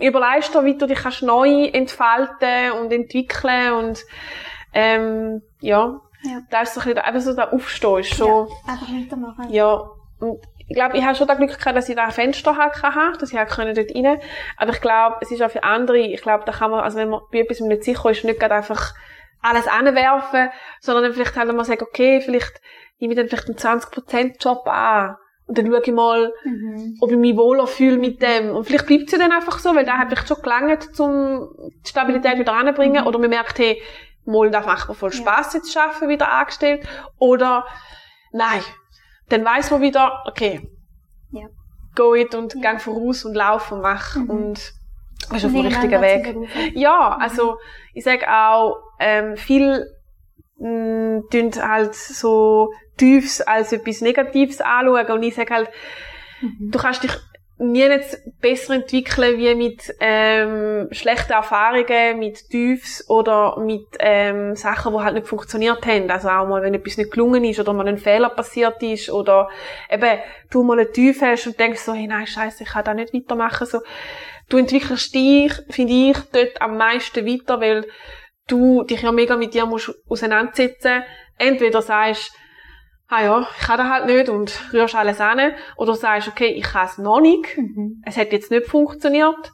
überlegst 0.00 0.54
dir, 0.54 0.64
wie 0.64 0.76
du 0.76 0.86
dich 0.86 0.98
kannst 0.98 1.22
neu 1.22 1.66
entfalten 1.66 2.72
und 2.80 2.92
entwickeln 2.92 3.72
und 3.72 4.00
ähm, 4.72 5.42
ja, 5.60 6.00
Ja. 6.22 6.40
da 6.50 6.62
ist 6.62 6.74
so 6.74 6.80
ein 6.80 6.86
bisschen, 6.86 6.98
einfach 7.02 7.20
so 7.20 7.34
der 7.34 7.52
Aufstehst, 7.52 8.14
so, 8.14 8.48
Ja, 8.66 8.72
einfach 8.72 8.88
weitermachen. 8.88 9.50
ja. 9.52 9.88
Und 10.18 10.40
ich 10.68 10.74
glaube, 10.74 10.96
ich 10.96 11.04
habe 11.04 11.14
schon 11.14 11.28
das 11.28 11.36
Glück 11.36 11.56
gehabt, 11.58 11.76
dass 11.76 11.88
ich 11.88 11.94
da 11.94 12.04
ein 12.06 12.10
Fenster 12.10 12.56
halt 12.56 12.82
hatte, 12.82 13.18
dass 13.18 13.30
ich 13.30 13.38
halt 13.38 13.50
können 13.50 13.74
dort 13.74 13.94
rein. 13.94 14.18
Aber 14.56 14.72
ich 14.72 14.80
glaube, 14.80 15.16
es 15.20 15.30
ist 15.30 15.40
auch 15.42 15.50
für 15.50 15.62
andere, 15.62 15.98
ich 15.98 16.22
glaube, 16.22 16.44
da 16.44 16.52
kann 16.52 16.70
man, 16.72 16.80
also 16.80 16.98
wenn 16.98 17.10
man 17.10 17.20
bei 17.30 17.40
etwas 17.40 17.60
nicht 17.60 17.84
sicher 17.84 18.10
ist, 18.10 18.24
nicht 18.24 18.42
einfach 18.42 18.94
alles 19.42 19.68
anwerfen, 19.68 20.48
sondern 20.80 21.04
dann 21.04 21.12
vielleicht 21.12 21.36
halt 21.36 21.54
mal 21.54 21.64
sagen, 21.64 21.84
okay, 21.88 22.20
vielleicht 22.20 22.60
nehme 22.98 23.12
ich 23.12 23.18
dann 23.18 23.28
vielleicht 23.28 23.46
einen 23.48 23.80
20% 23.80 24.42
Job 24.42 24.66
an. 24.66 25.16
Und 25.46 25.56
dann 25.58 25.66
schaue 25.66 25.80
ich 25.84 25.92
mal, 25.92 26.32
Mhm. 26.44 26.96
ob 27.00 27.10
ich 27.12 27.16
mich 27.16 27.36
wohler 27.36 27.66
fühle 27.66 27.98
mit 27.98 28.20
dem. 28.20 28.50
Und 28.50 28.64
vielleicht 28.64 28.86
bleibt 28.86 29.04
es 29.06 29.12
ja 29.12 29.18
dann 29.18 29.30
einfach 29.32 29.58
so, 29.60 29.74
weil 29.74 29.84
da 29.84 29.98
hat 29.98 30.08
vielleicht 30.08 30.26
schon 30.28 30.42
gelangt, 30.42 30.88
um 30.98 31.48
die 31.84 31.88
Stabilität 31.88 32.38
wieder 32.38 32.52
anzubringen. 32.52 33.02
Mhm. 33.02 33.06
Oder 33.06 33.18
man 33.20 33.30
merkt, 33.30 33.58
hey, 33.58 33.80
mal, 34.24 34.50
das 34.50 34.66
macht 34.66 34.88
mir 34.88 34.94
voll 34.94 35.10
Ja. 35.12 35.16
Spass 35.16 35.54
jetzt 35.54 35.70
zu 35.72 35.80
arbeiten, 35.80 36.08
wieder 36.08 36.32
angestellt. 36.32 36.86
Oder, 37.18 37.64
nein. 38.32 38.60
Dann 39.28 39.44
weiss 39.44 39.70
man 39.70 39.82
wieder, 39.82 40.24
okay. 40.26 40.68
Ja. 41.30 41.46
Go 41.94 42.14
it 42.14 42.34
und 42.34 42.54
Ja. 42.54 42.60
gang 42.60 42.80
voraus 42.80 43.24
und 43.24 43.34
lauf 43.34 43.70
und 43.70 43.82
mach. 43.82 44.16
Mhm. 44.16 44.30
Und 44.30 44.58
ist 44.58 45.44
auf 45.44 45.52
dem 45.52 45.60
richtigen 45.60 46.00
Weg. 46.02 46.36
Ja, 46.74 47.16
also 47.20 47.58
ich 47.94 48.02
sage 48.04 48.26
auch, 48.28 48.78
ähm, 48.98 49.36
viel 49.36 49.86
mh, 50.58 51.22
tun 51.30 51.50
halt 51.62 51.94
so 51.94 52.72
Tiefs 52.96 53.40
als 53.40 53.72
etwas 53.72 54.00
Negatives 54.00 54.60
anschauen 54.60 55.06
und 55.10 55.22
ich 55.22 55.34
sage 55.34 55.54
halt, 55.54 55.68
Mhm. 56.42 56.70
du 56.70 56.78
kannst 56.78 57.02
dich 57.02 57.12
nie 57.58 57.88
nicht 57.88 58.18
besser 58.42 58.74
entwickeln 58.74 59.38
wie 59.38 59.54
mit 59.54 59.94
ähm, 60.00 60.88
schlechten 60.90 61.32
Erfahrungen, 61.32 62.18
mit 62.18 62.50
Tiefs 62.50 63.08
oder 63.08 63.58
mit 63.58 63.86
ähm, 63.98 64.54
Sachen, 64.54 64.92
die 64.92 64.98
halt 65.00 65.14
nicht 65.14 65.26
funktioniert 65.26 65.86
haben. 65.86 66.10
Also 66.10 66.28
auch 66.28 66.46
mal, 66.46 66.60
wenn 66.62 66.74
etwas 66.74 66.98
nicht 66.98 67.12
gelungen 67.12 67.42
ist 67.44 67.58
oder 67.58 67.72
mal 67.72 67.88
ein 67.88 67.96
Fehler 67.96 68.28
passiert 68.28 68.82
ist 68.82 69.08
oder 69.08 69.48
eben 69.90 70.18
du 70.50 70.62
mal 70.62 70.78
einen 70.78 70.92
Tief 70.92 71.22
hast 71.22 71.46
und 71.46 71.58
denkst 71.58 71.80
so, 71.80 71.94
hey, 71.94 72.06
nein, 72.06 72.26
scheiße, 72.26 72.64
ich 72.64 72.68
kann 72.68 72.84
da 72.84 72.92
nicht 72.92 73.14
weitermachen. 73.14 73.66
So, 73.66 73.80
du 74.50 74.58
entwickelst 74.58 75.14
dich, 75.14 75.52
finde 75.70 75.92
ich, 76.10 76.18
dort 76.32 76.60
am 76.60 76.76
meisten 76.76 77.24
weiter, 77.26 77.58
weil 77.62 77.86
du 78.48 78.82
dich 78.84 79.02
ja 79.02 79.12
mega 79.12 79.36
mit 79.36 79.54
dir 79.54 79.66
musst 79.66 79.92
auseinandersetzen. 80.08 81.02
Entweder 81.38 81.82
sagst, 81.82 82.32
ah 83.08 83.22
ja, 83.22 83.48
ich 83.58 83.66
kann 83.66 83.78
das 83.78 83.88
halt 83.88 84.06
nicht 84.06 84.28
und 84.28 84.72
rührst 84.72 84.94
alles 84.94 85.20
an. 85.20 85.52
Oder 85.76 85.94
sagst, 85.94 86.28
okay, 86.28 86.46
ich 86.48 86.64
kann 86.64 86.86
es 86.86 86.98
noch 86.98 87.20
nicht. 87.20 87.56
Mhm. 87.56 88.02
Es 88.04 88.16
hat 88.16 88.32
jetzt 88.32 88.50
nicht 88.50 88.66
funktioniert. 88.66 89.52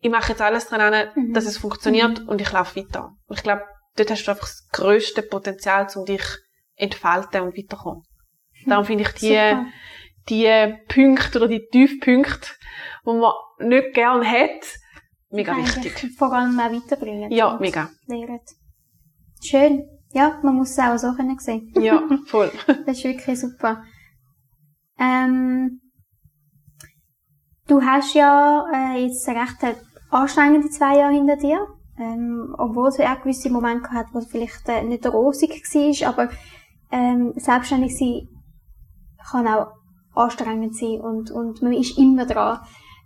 Ich 0.00 0.10
mache 0.10 0.30
jetzt 0.32 0.42
alles 0.42 0.68
dran 0.68 0.80
an, 0.80 1.08
Mhm. 1.14 1.32
dass 1.32 1.46
es 1.46 1.58
funktioniert 1.58 2.20
und 2.28 2.40
ich 2.40 2.52
laufe 2.52 2.76
weiter. 2.78 3.12
Und 3.26 3.38
ich 3.38 3.42
glaube, 3.42 3.62
dort 3.96 4.10
hast 4.10 4.24
du 4.24 4.30
einfach 4.30 4.46
das 4.46 4.68
grösste 4.72 5.22
Potenzial, 5.22 5.86
um 5.94 6.04
dich 6.04 6.22
entfalten 6.76 7.40
und 7.42 7.56
weiterkommen. 7.56 8.02
Darum 8.66 8.84
finde 8.84 9.04
ich 9.04 9.10
die, 9.12 9.28
Super. 9.28 9.66
die 10.28 10.74
Punkte 10.88 11.38
oder 11.38 11.48
die 11.48 11.66
Tiefpunkte, 11.70 12.50
die 13.06 13.12
man 13.12 13.32
nicht 13.60 13.94
gern 13.94 14.28
hat, 14.28 14.66
mega 15.34 15.56
wichtig. 15.56 16.14
Vor 16.16 16.32
allem 16.32 16.58
auch 16.58 16.72
weiterbringen. 16.72 17.30
Ja, 17.30 17.58
mega. 17.60 17.90
Lehren. 18.06 18.40
Schön. 19.42 19.84
Ja, 20.12 20.38
man 20.42 20.54
muss 20.54 20.70
es 20.70 20.78
auch 20.78 20.96
so 20.96 21.12
können 21.14 21.38
sehen. 21.38 21.72
Ja, 21.80 22.02
voll. 22.26 22.50
Das 22.66 22.98
ist 22.98 23.04
wirklich 23.04 23.40
super. 23.40 23.82
Ähm, 24.98 25.80
du 27.66 27.82
hast 27.82 28.14
ja 28.14 28.64
äh, 28.72 29.04
jetzt 29.04 29.26
recht 29.28 29.76
anstrengende 30.10 30.70
zwei 30.70 30.98
Jahre 30.98 31.14
hinter 31.14 31.36
dir. 31.36 31.66
Ähm, 31.96 32.54
obwohl 32.58 32.88
es 32.88 32.98
auch 32.98 33.20
gewisse 33.22 33.50
Momente 33.50 33.90
hat, 33.90 34.06
wo 34.12 34.18
es 34.18 34.26
vielleicht 34.26 34.68
äh, 34.68 34.82
nicht 34.82 35.06
rosig 35.06 35.50
war, 35.50 36.08
aber 36.08 36.30
ähm, 36.90 37.32
selbstständig 37.36 37.96
sein 37.96 38.28
kann 39.30 39.46
auch 39.46 39.68
anstrengend 40.14 40.76
sein 40.76 41.00
und, 41.00 41.30
und 41.30 41.62
man 41.62 41.72
ist 41.72 41.96
immer 41.98 42.26
dran. 42.26 42.60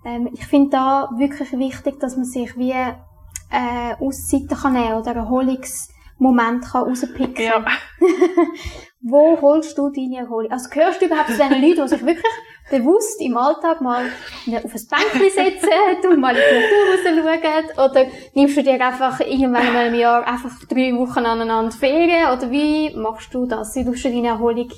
Ähm, 0.04 0.28
ich 0.32 0.46
finde 0.46 0.70
da 0.70 1.08
wirklich 1.16 1.52
wichtig, 1.52 2.00
dass 2.00 2.16
man 2.16 2.24
sich 2.24 2.56
wie 2.56 2.72
äh, 2.72 3.94
Auszeiten 4.00 4.56
kann 4.56 4.74
nehmen 4.74 4.94
oder 4.94 5.10
einen 5.10 5.20
Erholungsmoment 5.20 6.64
kann 6.64 6.82
rauspicken 6.84 7.44
Ja. 7.44 7.64
wo 9.00 9.40
holst 9.40 9.78
du 9.78 9.90
deine 9.90 10.18
Erholung? 10.18 10.50
Also 10.50 10.68
gehörst 10.70 11.00
du 11.00 11.06
überhaupt 11.06 11.30
zu 11.30 11.38
den 11.38 11.62
Leuten, 11.62 11.82
die 11.82 11.88
sich 11.88 12.04
wirklich 12.04 12.24
bewusst 12.70 13.20
im 13.20 13.36
Alltag 13.36 13.80
mal 13.80 14.06
auf 14.06 14.46
ein 14.46 14.62
Bänkchen 14.62 15.30
setzen 15.30 15.70
und 16.10 16.20
mal 16.20 16.36
in 16.36 16.42
die 16.42 17.04
Natur 17.04 17.24
raus 17.24 17.42
schauen? 17.76 17.90
Oder 17.90 18.06
nimmst 18.34 18.56
du 18.56 18.62
dir 18.62 18.84
einfach 18.84 19.20
irgendwann 19.20 19.72
mal 19.72 19.86
im 19.86 19.94
Jahr 19.94 20.26
einfach 20.26 20.50
drei 20.68 20.92
Wochen 20.94 21.24
aneinander 21.24 21.72
Ferien? 21.72 22.30
Oder 22.30 22.50
wie 22.50 22.94
machst 22.96 23.32
du 23.32 23.46
das? 23.46 23.74
Wie 23.74 23.84
tust 23.84 24.04
du 24.04 24.10
deine 24.10 24.28
Erholung? 24.28 24.70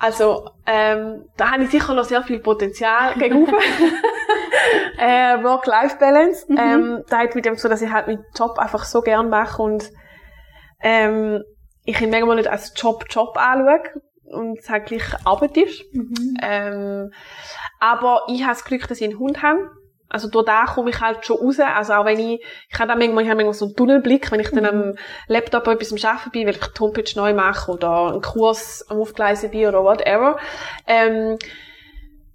Also, 0.00 0.48
ähm, 0.64 1.24
da 1.36 1.52
habe 1.52 1.64
ich 1.64 1.70
sicher 1.70 1.92
noch 1.92 2.04
sehr 2.04 2.22
viel 2.22 2.38
Potenzial 2.38 3.14
gegenüber. 3.14 3.58
äh, 4.98 5.42
Work-Life-Balance. 5.42 6.46
Mhm. 6.48 6.58
Ähm, 6.58 7.04
da 7.08 7.18
hat 7.18 7.34
mit 7.34 7.44
dem 7.44 7.56
so, 7.56 7.68
dass 7.68 7.82
ich 7.82 7.90
halt 7.90 8.06
meinen 8.06 8.24
Job 8.36 8.58
einfach 8.58 8.84
so 8.84 9.00
gern 9.00 9.28
mache 9.28 9.62
und 9.62 9.90
ähm, 10.80 11.42
ich 11.84 12.00
ihn 12.00 12.10
manchmal 12.10 12.36
nicht 12.36 12.48
als 12.48 12.72
Job-Job 12.76 13.36
anschaue 13.36 14.02
und 14.30 14.58
es 14.58 14.68
halt 14.68 14.86
gleich 14.86 15.04
Arbeit 15.24 15.56
ist. 15.56 15.84
Mhm. 15.92 16.36
Ähm, 16.42 17.12
aber 17.80 18.22
ich 18.28 18.42
habe 18.42 18.52
das 18.52 18.64
Glück, 18.64 18.86
dass 18.88 19.00
ich 19.00 19.08
einen 19.08 19.18
Hund 19.18 19.42
habe. 19.42 19.70
Also 20.10 20.28
durch 20.28 20.46
da 20.46 20.64
komme 20.64 20.90
ich 20.90 21.00
halt 21.00 21.24
schon 21.26 21.38
raus. 21.38 21.60
Also 21.60 21.94
auch 21.94 22.04
wenn 22.04 22.18
ich, 22.18 22.42
ich 22.70 22.78
habe 22.78 22.88
dann 22.88 22.98
manchmal, 22.98 23.24
ich 23.24 23.30
habe 23.30 23.36
manchmal 23.36 23.54
so 23.54 23.66
einen 23.66 23.76
Tunnelblick, 23.76 24.30
wenn 24.32 24.40
ich 24.40 24.50
dann 24.50 24.64
am 24.64 24.94
Laptop 25.26 25.66
etwas 25.66 25.92
am 25.92 26.10
Arbeiten 26.10 26.30
bin, 26.30 26.46
weil 26.46 26.54
ich 26.54 26.60
die 26.60 26.80
Homepage 26.80 27.12
neu 27.16 27.34
mache 27.34 27.70
oder 27.70 28.12
einen 28.12 28.22
Kurs 28.22 28.86
am 28.88 28.98
Aufgleisen 28.98 29.50
bin 29.50 29.66
oder 29.66 29.84
whatever, 29.84 30.38
ähm, 30.86 31.38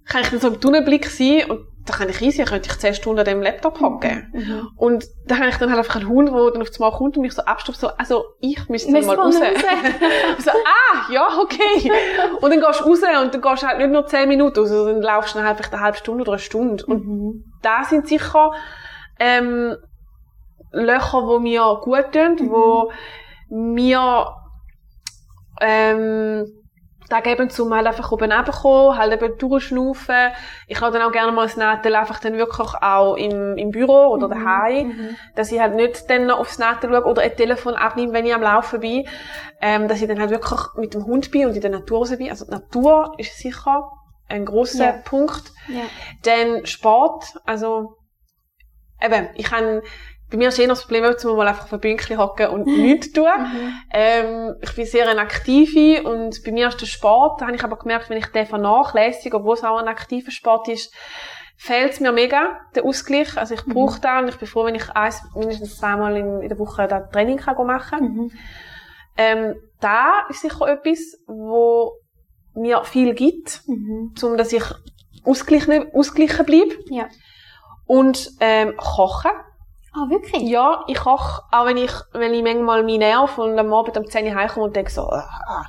kann 0.04 0.22
ich 0.22 0.30
dann 0.30 0.40
so 0.40 0.48
im 0.48 0.60
Tunnelblick 0.60 1.06
sein 1.06 1.50
und 1.50 1.66
da 1.86 1.92
kann 1.94 2.08
ich 2.08 2.20
easy, 2.22 2.44
könnte 2.44 2.70
ich 2.70 2.78
10 2.78 2.94
Stunden 2.94 3.18
an 3.18 3.24
dem 3.26 3.42
Laptop 3.42 3.80
hocken. 3.80 4.30
Mhm. 4.32 4.68
Und 4.76 5.04
da 5.26 5.36
habe 5.36 5.48
ich 5.48 5.56
dann 5.56 5.68
halt 5.70 5.78
einfach 5.78 5.96
einen 5.96 6.08
Hund, 6.08 6.28
der 6.30 6.50
dann 6.52 6.62
auf 6.62 6.68
das 6.68 6.78
Mal 6.78 6.90
kommt 6.92 7.16
und 7.16 7.22
mich 7.22 7.32
so 7.34 7.42
abstopft, 7.42 7.78
so, 7.80 7.88
also 7.88 8.24
ich 8.40 8.68
müsste 8.68 8.90
mal 8.92 9.04
raus. 9.04 9.36
raus. 9.36 9.42
so, 10.38 10.50
ah, 10.50 11.12
ja, 11.12 11.26
okay. 11.42 11.92
Und 12.40 12.50
dann 12.50 12.60
gehst 12.60 12.80
du 12.80 12.84
raus 12.84 13.00
und 13.22 13.34
dann 13.34 13.40
gehst 13.42 13.62
du 13.62 13.66
halt 13.66 13.78
nicht 13.78 13.90
nur 13.90 14.06
10 14.06 14.28
Minuten 14.28 14.58
raus, 14.58 14.68
sondern 14.68 14.94
dann 14.94 15.02
laufst 15.02 15.34
du 15.34 15.38
dann 15.38 15.46
halt 15.46 15.58
vielleicht 15.58 15.74
eine 15.74 15.82
halbe 15.82 15.98
Stunde 15.98 16.22
oder 16.22 16.32
eine 16.32 16.38
Stunde. 16.38 16.84
Und 16.86 17.06
Mhm. 17.06 17.44
da 17.62 17.84
sind 17.84 18.08
sicher 18.08 18.52
ähm, 19.20 19.76
Löcher, 20.72 21.22
die 21.38 21.42
mir 21.42 21.78
gut 21.82 22.12
tun, 22.12 22.36
Mhm. 22.40 22.50
wo 22.50 22.90
mir 23.50 24.34
ähm, 25.60 26.46
da 27.10 27.20
geben 27.20 27.50
zum 27.50 27.74
halt 27.74 27.86
einfach 27.86 28.10
oben 28.12 28.32
runterkommen, 28.32 28.96
halt 28.98 29.12
eben 29.12 29.36
durchschnaufen. 29.38 30.32
Ich 30.68 30.80
habe 30.80 30.92
dann 30.98 31.06
auch 31.06 31.12
gerne 31.12 31.32
mal 31.32 31.42
das 31.46 31.56
Nähtel 31.56 31.94
einfach 31.94 32.18
dann 32.18 32.36
wirklich 32.38 32.68
auch 32.80 33.16
im, 33.16 33.56
im 33.58 33.70
Büro 33.70 34.06
oder 34.08 34.28
daheim, 34.28 34.88
Mhm. 34.88 35.16
dass 35.36 35.52
ich 35.52 35.60
halt 35.60 35.74
nicht 35.74 36.08
dann 36.08 36.26
noch 36.26 36.38
aufs 36.38 36.58
Nähtel 36.58 36.90
schaue 36.90 37.04
oder 37.04 37.22
ein 37.22 37.36
Telefon 37.36 37.74
abnehme, 37.74 38.12
wenn 38.14 38.24
ich 38.26 38.34
am 38.34 38.42
Laufen 38.42 38.80
bin, 38.80 39.06
ähm, 39.60 39.86
dass 39.88 40.00
ich 40.00 40.08
dann 40.08 40.18
halt 40.18 40.30
wirklich 40.30 40.60
mit 40.76 40.94
dem 40.94 41.04
Hund 41.04 41.30
bin 41.30 41.46
und 41.46 41.54
in 41.54 41.60
der 41.60 41.70
Natur 41.70 41.98
raus 41.98 42.16
bin. 42.16 42.30
Also 42.30 42.46
die 42.46 42.52
Natur 42.52 43.14
ist 43.18 43.36
sicher 43.38 43.90
ein 44.28 44.46
grosser 44.46 44.84
Ja. 44.86 44.92
Punkt. 45.04 45.52
Ja. 45.68 45.82
Dann 46.22 46.64
Sport, 46.64 47.24
also 47.44 47.96
eben, 49.02 49.28
ich 49.34 49.44
kann, 49.44 49.82
bei 50.34 50.38
mir 50.38 50.48
ist 50.48 50.58
eher 50.58 50.66
das 50.66 50.82
Problem, 50.82 51.04
dass 51.04 51.22
man 51.22 51.36
mal 51.36 51.46
einfach 51.46 51.66
auf 51.66 51.72
ein 51.72 51.78
Bündchen 51.78 52.18
hocken 52.18 52.48
und 52.48 52.66
nichts 52.66 53.12
tun. 53.12 53.24
Mhm. 53.24 53.72
Ähm, 53.92 54.56
ich 54.60 54.74
bin 54.74 54.84
sehr 54.84 55.08
eine 55.08 55.20
Aktive 55.20 56.02
und 56.02 56.42
bei 56.44 56.50
mir 56.50 56.66
ist 56.66 56.80
der 56.80 56.86
Sport, 56.86 57.40
da 57.40 57.46
habe 57.46 57.54
ich 57.54 57.62
aber 57.62 57.76
gemerkt, 57.76 58.10
wenn 58.10 58.18
ich 58.18 58.26
den 58.26 58.44
vernachlässige, 58.44 59.36
obwohl 59.36 59.54
es 59.54 59.62
auch 59.62 59.78
ein 59.78 59.86
aktiver 59.86 60.32
Sport 60.32 60.66
ist, 60.66 60.92
fehlt 61.56 61.92
es 61.92 62.00
mir 62.00 62.10
mega, 62.10 62.58
der 62.74 62.84
Ausgleich. 62.84 63.38
Also 63.38 63.54
ich 63.54 63.64
brauche 63.64 64.00
da 64.00 64.18
und 64.18 64.28
ich 64.28 64.36
bin 64.36 64.48
froh, 64.48 64.64
wenn 64.64 64.74
ich 64.74 64.90
eins, 64.90 65.22
mindestens 65.36 65.78
zweimal 65.78 66.16
in, 66.16 66.40
in 66.42 66.48
der 66.48 66.58
Woche 66.58 66.88
da 66.88 66.98
Training 66.98 67.36
kann 67.36 67.64
machen 67.64 67.90
kann. 67.90 68.02
Mhm. 68.02 68.32
Ähm, 69.16 69.54
da 69.78 70.26
ist 70.30 70.40
sicher 70.40 70.66
etwas, 70.66 70.98
wo 71.28 71.92
mir 72.56 72.82
viel 72.82 73.14
gibt, 73.14 73.62
Mhm. 73.68 74.14
um 74.20 74.36
dass 74.36 74.52
ich 74.52 74.64
ausgeglichen 75.24 76.44
bleibe. 76.44 76.74
Ja. 76.90 77.06
Und 77.86 78.32
ähm, 78.40 78.76
kochen. 78.76 79.30
Ah, 79.96 80.10
wirklich? 80.10 80.42
Ja, 80.42 80.82
ich 80.88 80.96
koche, 80.98 81.42
auch 81.52 81.66
wenn 81.66 81.76
ich, 81.76 81.92
wenn 82.12 82.34
ich 82.34 82.42
manchmal 82.42 82.82
mich 82.82 82.98
nerv 82.98 83.38
und 83.38 83.56
am 83.56 83.72
Abend 83.72 83.96
um 83.96 84.04
10 84.06 84.26
Uhr 84.26 84.34
heimkomme 84.34 84.66
und 84.66 84.74
denke 84.74 84.90
so, 84.90 85.02
ah, 85.02 85.28
ah. 85.46 85.64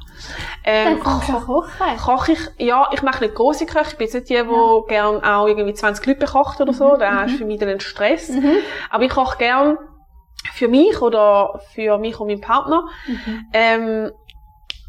Dann 0.64 0.94
Ähm, 0.94 1.00
kannst 1.00 1.30
du 1.30 1.34
ko 1.34 1.62
kochen. 1.62 1.98
koche 2.04 2.32
ich, 2.32 2.40
ja, 2.58 2.88
ich 2.92 3.04
mache 3.04 3.24
nicht 3.24 3.36
große 3.36 3.68
Köche, 3.68 3.92
ich 3.92 3.98
bin 3.98 4.06
jetzt 4.06 4.16
nicht 4.16 4.30
die, 4.30 4.34
die 4.34 4.88
gern 4.88 5.24
auch 5.24 5.46
irgendwie 5.48 5.74
20 5.76 6.04
Leute 6.08 6.20
bekocht 6.22 6.60
oder 6.60 6.74
so, 6.74 6.98
das 6.98 7.32
ist 7.32 7.38
für 7.38 7.46
mich 7.46 7.60
dann 7.60 7.70
ein 7.70 7.80
Stress. 7.80 8.30
Mhm. 8.30 8.58
Aber 8.90 9.04
ich 9.04 9.12
koche 9.12 9.38
gern 9.38 9.78
für 10.54 10.70
mich 10.70 11.00
oder 11.02 11.62
für 11.76 12.00
mich 12.00 12.20
und 12.20 12.28
meinen 12.28 12.42
Partner. 12.42 12.88
Mhm. 13.08 13.46
Ähm, 13.54 14.12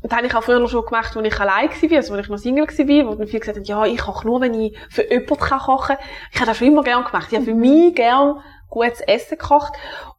das 0.03 0.17
habe 0.17 0.27
ich 0.27 0.35
auch 0.35 0.43
früher 0.43 0.67
schon 0.69 0.85
gemacht, 0.85 1.17
als 1.17 1.27
ich 1.27 1.41
allein 1.41 1.69
war, 1.69 1.97
also 1.97 2.15
als 2.15 2.25
ich 2.25 2.29
noch 2.31 2.39
Single 2.39 2.67
war, 2.67 3.07
wo 3.13 3.15
dann 3.17 3.27
viele 3.27 3.41
gesagt 3.41 3.59
haben, 3.59 3.65
ja, 3.65 3.85
ich 3.85 3.99
koche 3.99 4.27
nur, 4.27 4.41
wenn 4.41 4.55
ich 4.55 4.77
für 4.89 5.03
jemanden 5.11 5.37
kochen 5.37 5.79
kann. 5.79 5.97
Ich 6.33 6.37
habe 6.39 6.47
das 6.47 6.57
schon 6.59 6.69
immer 6.69 6.83
gerne 6.83 7.05
gemacht. 7.05 7.27
Ich 7.31 7.35
habe 7.37 7.45
für 7.45 7.55
mhm. 7.55 7.61
mich 7.61 7.95
gerne 7.95 8.43
gutes 8.69 9.01
Essen 9.01 9.39
gekocht. 9.39 9.73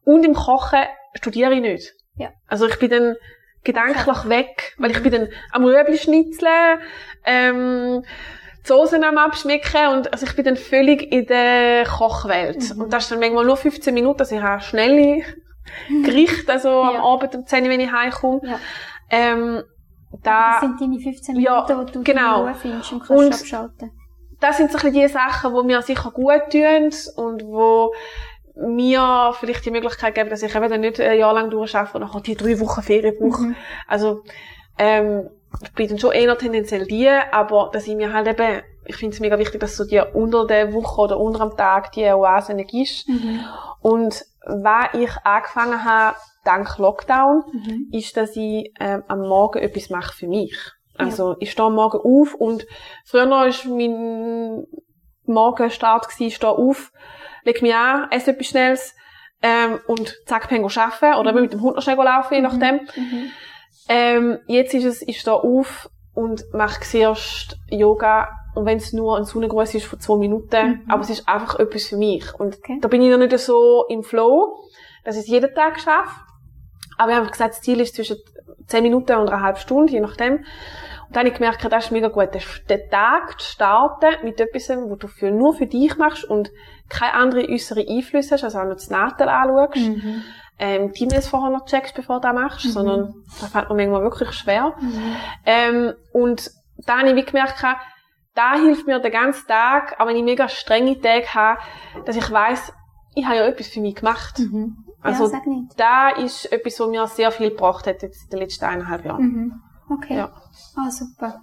Und 0.04 0.24
im 0.24 0.34
Kochen 0.34 0.82
studiere 1.14 1.54
ich 1.54 1.60
nicht. 1.60 1.92
Ja. 2.16 2.30
Also 2.46 2.66
ich 2.66 2.78
bin 2.78 2.90
dann 2.90 3.16
gedanklich 3.64 4.28
weg, 4.28 4.74
weil 4.78 4.90
ich 4.90 5.02
bin 5.02 5.12
dann 5.12 5.28
am 5.52 5.64
Rüebli 5.64 5.98
schnitzeln, 5.98 6.80
ähm, 7.24 8.04
die 8.62 8.68
Soßen 8.68 9.02
am 9.04 9.18
abschmecken 9.18 9.88
und 9.88 10.12
also 10.12 10.26
ich 10.26 10.34
bin 10.34 10.44
dann 10.44 10.56
völlig 10.56 11.12
in 11.12 11.26
der 11.26 11.84
Kochwelt. 11.84 12.74
Mhm. 12.74 12.82
Und 12.82 12.92
das 12.92 13.04
ist 13.04 13.12
dann 13.12 13.20
manchmal 13.20 13.44
nur 13.44 13.56
15 13.56 13.92
Minuten, 13.94 14.20
also 14.20 14.36
ich 14.36 14.42
habe 14.42 14.62
schnelle 14.62 15.22
Gerichte, 16.04 16.52
also 16.52 16.68
ja. 16.68 16.90
am 16.90 16.96
Abend 16.96 17.34
um 17.34 17.46
10 17.46 17.64
Uhr, 17.64 17.70
wenn 17.70 17.80
ich 17.80 17.92
heimkomme. 17.92 18.40
Ja. 18.42 18.58
Ähm, 19.10 19.62
da, 20.22 20.52
das 20.52 20.60
sind 20.60 20.80
deine 20.80 21.00
15 21.00 21.36
Minuten, 21.36 21.52
ja, 21.52 21.84
die 21.84 21.92
du 21.92 22.02
genau. 22.02 22.42
Ruhe 22.42 22.54
findest 22.54 22.92
und 22.92 23.00
kannst 23.00 23.10
und 23.10 23.32
abschalten. 23.32 23.90
Das 24.40 24.56
sind 24.56 24.70
so 24.70 24.78
ein 24.78 24.92
die 24.92 25.08
Sachen, 25.08 25.52
die 25.52 25.66
mir 25.66 25.82
sicher 25.82 26.10
gut 26.10 26.50
tun 26.50 26.90
und 27.16 27.42
wo 27.44 27.92
mir 28.60 29.32
vielleicht 29.38 29.64
die 29.64 29.70
Möglichkeit 29.70 30.14
geben, 30.14 30.30
dass 30.30 30.42
ich 30.42 30.54
eben 30.54 30.68
dann 30.68 30.80
nicht 30.80 31.00
ein 31.00 31.18
Jahr 31.18 31.32
lang 31.32 31.50
durchschaffe 31.50 31.96
und 31.96 32.04
nachher 32.04 32.20
die 32.20 32.36
drei 32.36 32.58
Wochen 32.60 32.82
Ferien 32.82 33.16
brauche. 33.18 33.42
Mhm. 33.42 33.56
Also, 33.86 34.22
ähm, 34.78 35.30
ich 35.62 35.72
bin 35.72 35.88
dann 35.88 35.98
schon 35.98 36.12
eher 36.12 36.36
tendenziell 36.36 36.86
die, 36.86 37.08
aber 37.08 37.70
dass 37.72 37.86
ich 37.86 37.96
mir 37.96 38.12
halt 38.12 38.28
eben, 38.28 38.62
ich 38.84 38.96
finde 38.96 39.14
es 39.14 39.20
mega 39.20 39.38
wichtig, 39.38 39.60
dass 39.60 39.76
so 39.76 39.84
die 39.84 40.00
unter 40.12 40.46
der 40.46 40.72
Woche 40.72 41.00
oder 41.00 41.18
unter 41.18 41.40
am 41.40 41.56
Tag 41.56 41.92
die 41.92 42.04
Oase 42.04 42.54
nicht 42.54 42.74
ist. 42.74 43.08
Mhm. 43.08 43.40
Und 43.80 44.24
was 44.44 44.86
ich 44.94 45.10
angefangen 45.24 45.84
habe, 45.84 46.16
dank 46.44 46.78
Lockdown, 46.78 47.44
mhm. 47.52 47.88
ist, 47.92 48.16
dass 48.16 48.36
ich 48.36 48.72
ähm, 48.80 49.04
am 49.08 49.20
Morgen 49.20 49.58
etwas 49.58 49.90
mache 49.90 50.14
für 50.14 50.28
mich. 50.28 50.56
Also 50.96 51.30
ja. 51.30 51.36
ich 51.40 51.52
stehe 51.52 51.66
am 51.66 51.74
Morgen 51.74 51.98
auf 51.98 52.34
und 52.34 52.66
früher 53.04 53.28
war 53.30 53.48
mein 53.66 54.66
Morgenstart 55.26 56.08
gewesen, 56.08 56.26
ich 56.26 56.36
stehe 56.36 56.52
auf, 56.52 56.92
leg 57.44 57.62
mich 57.62 57.74
an, 57.74 58.10
esse 58.10 58.32
etwas 58.32 58.46
Schnelles 58.46 58.94
ähm, 59.42 59.80
und 59.86 60.16
zack, 60.26 60.48
bin 60.48 60.64
arbeiten 60.64 61.18
oder 61.18 61.32
mhm. 61.32 61.40
mit 61.42 61.52
dem 61.52 61.60
Hund 61.60 61.76
noch 61.76 61.82
schnell 61.82 61.96
laufen, 61.96 62.34
je 62.34 62.40
mhm. 62.40 62.46
nachdem. 62.46 62.74
Mhm. 62.96 63.30
Ähm, 63.88 64.38
jetzt 64.46 64.74
ist 64.74 64.84
es, 64.84 65.02
ich 65.02 65.20
stehe 65.20 65.36
auf 65.36 65.88
und 66.14 66.42
mache 66.52 66.80
zuerst 66.80 67.56
Yoga 67.70 68.28
und 68.54 68.66
wenn 68.66 68.78
es 68.78 68.92
nur 68.92 69.16
ein 69.16 69.24
Sonnengruß 69.24 69.74
ist 69.74 69.86
von 69.86 70.00
zwei 70.00 70.16
Minuten, 70.16 70.68
mhm. 70.68 70.82
aber 70.88 71.02
es 71.02 71.10
ist 71.10 71.28
einfach 71.28 71.58
etwas 71.58 71.86
für 71.86 71.96
mich. 71.96 72.34
Und 72.34 72.58
okay. 72.58 72.78
da 72.80 72.88
bin 72.88 73.00
ich 73.02 73.10
noch 73.10 73.18
nicht 73.18 73.38
so 73.38 73.84
im 73.88 74.02
Flow, 74.02 74.64
dass 75.04 75.16
ich 75.16 75.22
es 75.22 75.28
jeden 75.28 75.54
Tag 75.54 75.80
schaffe. 75.80 76.20
Aber 76.96 77.12
ich 77.12 77.16
habe 77.16 77.30
gesagt, 77.30 77.54
das 77.54 77.60
Ziel 77.60 77.80
ist 77.80 77.94
zwischen 77.94 78.16
zehn 78.66 78.82
Minuten 78.82 79.16
und 79.16 79.28
einer 79.28 79.42
halben 79.42 79.60
Stunde, 79.60 79.92
je 79.92 80.00
nachdem. 80.00 80.38
Und 80.38 81.16
dann 81.16 81.20
habe 81.20 81.28
ich 81.28 81.34
gemerkt, 81.34 81.64
das 81.64 81.84
ist 81.86 81.92
mega 81.92 82.08
gut, 82.08 82.30
den 82.68 82.90
Tag 82.90 83.40
zu 83.40 83.52
starten 83.52 84.24
mit 84.24 84.40
etwas, 84.40 84.68
wo 84.68 84.96
du 84.96 85.06
für, 85.06 85.30
nur 85.30 85.54
für 85.54 85.66
dich 85.66 85.96
machst 85.96 86.24
und 86.24 86.50
keine 86.88 87.14
anderen 87.14 87.50
äußeren 87.50 87.86
Einflüsse 87.88 88.34
hast, 88.34 88.44
also 88.44 88.58
auch 88.58 88.64
noch 88.64 88.74
das 88.74 88.90
Nadel 88.90 89.28
anschaust. 89.28 89.76
Mhm. 89.76 90.22
Ähm, 90.60 90.92
die 90.92 91.04
E-Mails 91.04 91.28
vorher 91.28 91.50
noch 91.50 91.66
checkst, 91.66 91.94
bevor 91.94 92.16
du 92.16 92.22
das 92.22 92.34
machst, 92.34 92.64
mhm. 92.64 92.70
sondern 92.70 93.14
das 93.40 93.50
fällt 93.50 93.68
mir 93.68 93.76
manchmal 93.76 94.02
wirklich 94.02 94.32
schwer. 94.32 94.74
Mhm. 94.80 95.16
Ähm, 95.46 95.94
und 96.12 96.50
da 96.78 96.98
habe 96.98 97.10
ich 97.10 97.26
gemerkt, 97.26 97.62
da 98.34 98.54
hilft 98.54 98.86
mir 98.86 98.98
den 98.98 99.12
ganzen 99.12 99.46
Tag, 99.46 100.00
auch 100.00 100.06
wenn 100.06 100.16
ich 100.16 100.24
mega 100.24 100.48
strenge 100.48 101.00
Tage 101.00 101.34
habe, 101.34 101.60
dass 102.06 102.16
ich 102.16 102.30
weiss, 102.30 102.72
ich 103.14 103.24
habe 103.24 103.36
ja 103.36 103.46
etwas 103.46 103.68
für 103.68 103.80
mich 103.80 103.96
gemacht. 103.96 104.38
Mhm. 104.38 104.84
Also, 105.00 105.30
ja, 105.30 105.40
da 105.76 106.08
ist 106.10 106.50
etwas, 106.50 106.80
was 106.80 106.88
mir 106.88 107.06
sehr 107.06 107.30
viel 107.30 107.50
gebracht 107.50 107.86
hat 107.86 108.02
jetzt 108.02 108.24
in 108.24 108.30
den 108.30 108.40
letzten 108.40 108.64
eineinhalb 108.64 109.04
Jahren. 109.04 109.22
Mhm. 109.22 109.62
Okay. 109.90 110.16
Ja. 110.16 110.32
Ah, 110.76 110.90
super. 110.90 111.40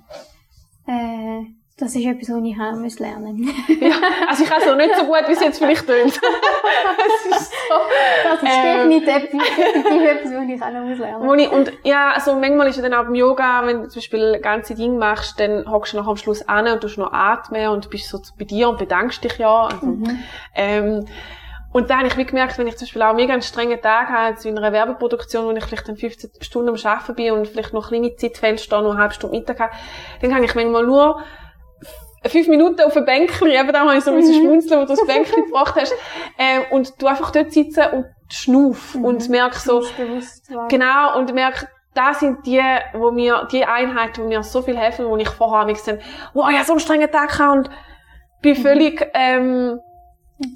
Äh, 0.88 1.46
das 1.78 1.94
ist 1.94 2.06
etwas, 2.06 2.30
was 2.30 2.44
ich 2.44 2.58
auch 2.58 2.72
muss 2.78 3.00
lernen 3.00 3.50
Ja, 3.82 3.96
also 4.30 4.44
ich 4.44 4.50
kann 4.50 4.62
es 4.62 4.66
noch 4.66 4.78
nicht 4.78 4.96
so 4.96 5.04
gut, 5.04 5.24
wie 5.28 5.34
es 5.34 5.42
jetzt 5.42 5.58
vielleicht 5.58 5.86
tönt. 5.86 6.16
das 6.22 7.42
ist 7.42 7.52
so. 7.52 7.76
Das 8.24 8.42
ist 8.42 8.50
ähm, 8.50 8.90
definitiv 8.90 10.08
etwas, 10.08 10.32
was 10.32 10.50
ich 10.50 10.62
auch 10.62 10.72
noch 10.72 10.88
muss 10.88 11.00
lernen 11.00 11.26
muss. 11.26 11.48
Und 11.48 11.74
ja, 11.84 12.12
also 12.12 12.34
manchmal 12.36 12.68
ist 12.68 12.78
es 12.78 12.82
dann 12.82 12.94
auch 12.94 13.04
beim 13.04 13.16
Yoga, 13.16 13.64
wenn 13.66 13.82
du 13.82 13.90
zum 13.90 14.00
Beispiel 14.00 14.40
ganze 14.42 14.74
Dinge 14.74 14.98
machst, 14.98 15.38
dann 15.38 15.70
hockst 15.70 15.92
du 15.92 15.98
noch 15.98 16.08
am 16.08 16.16
Schluss 16.16 16.48
an 16.48 16.66
und 16.70 16.80
tust 16.80 16.98
noch 16.98 17.12
atmen 17.12 17.68
und 17.68 17.90
bist 17.90 18.08
so 18.08 18.22
bei 18.40 18.46
dir 18.46 18.70
und 18.70 18.78
bedankst 18.78 19.22
dich 19.26 19.38
ja. 19.38 19.66
Also, 19.66 19.86
mhm. 19.86 20.20
ähm, 20.56 21.06
und 21.74 21.90
da 21.90 21.98
habe 21.98 22.08
ich 22.08 22.16
gemerkt, 22.28 22.58
wenn 22.58 22.68
ich 22.68 22.78
zum 22.78 22.86
Beispiel 22.86 23.02
auch 23.02 23.14
mega 23.14 23.34
einen 23.34 23.42
strengen 23.42 23.82
Tag 23.82 24.08
habe, 24.08 24.38
in 24.48 24.58
einer 24.58 24.72
Werbeproduktion, 24.72 25.44
wo 25.44 25.52
ich 25.52 25.66
vielleicht 25.66 25.90
dann 25.90 25.98
15 25.98 26.30
Stunden 26.40 26.70
am 26.70 26.76
Arbeiten 26.76 27.16
bin 27.16 27.34
und 27.34 27.50
vielleicht 27.50 27.74
noch 27.74 27.90
kleine 27.90 28.16
Zeitfenster, 28.16 28.82
noch 28.82 28.92
eine 28.92 29.02
halbe 29.02 29.14
Stunde 29.14 29.36
Mittag 29.36 29.60
habe, 29.60 29.74
dann 30.22 30.32
kann 30.32 30.42
ich 30.42 30.56
manchmal 30.56 30.86
nur 30.86 31.22
fünf 32.28 32.48
Minuten 32.48 32.82
auf 32.82 32.96
ein 32.96 33.06
Bänkchen, 33.06 33.50
eben 33.50 33.72
da 33.72 33.82
habe 33.82 33.98
ich 33.98 34.04
so 34.04 34.12
ein 34.12 34.18
bisschen 34.18 34.42
mhm. 34.42 34.48
schmunzeln, 34.48 34.82
wo 34.82 34.86
du 34.86 34.96
das 34.96 35.06
Bänkchen 35.06 35.44
gebracht 35.46 35.76
hast, 35.80 35.94
ähm, 36.38 36.64
und 36.72 37.02
du 37.02 37.08
einfach 37.08 37.32
dort 37.32 37.52
sitzen 37.52 37.84
und 37.92 38.06
schnuff 38.30 38.96
mhm. 38.96 39.06
und 39.06 39.30
merk 39.30 39.56
so, 39.56 39.84
genau, 40.70 41.18
und 41.18 41.34
merk, 41.34 41.68
das 41.94 42.20
sind 42.20 42.46
die, 42.46 42.62
wo 42.94 43.12
mir, 43.12 43.48
die 43.52 43.66
Einheiten, 43.66 44.22
die 44.22 44.28
mir 44.28 44.44
so 44.44 44.62
viel 44.62 44.78
helfen, 44.78 45.06
wo 45.06 45.16
ich 45.18 45.30
vorher 45.30 45.66
gesagt 45.74 46.04
wow, 46.34 46.50
ich 46.50 46.56
habe 46.58 46.66
so 46.66 46.74
einen 46.74 46.80
strengen 46.80 47.12
Tag 47.12 47.38
gehabt 47.38 47.58
und 47.58 47.70
bin 48.42 48.58
mhm. 48.58 48.62
völlig, 48.62 49.12
ähm, 49.14 49.80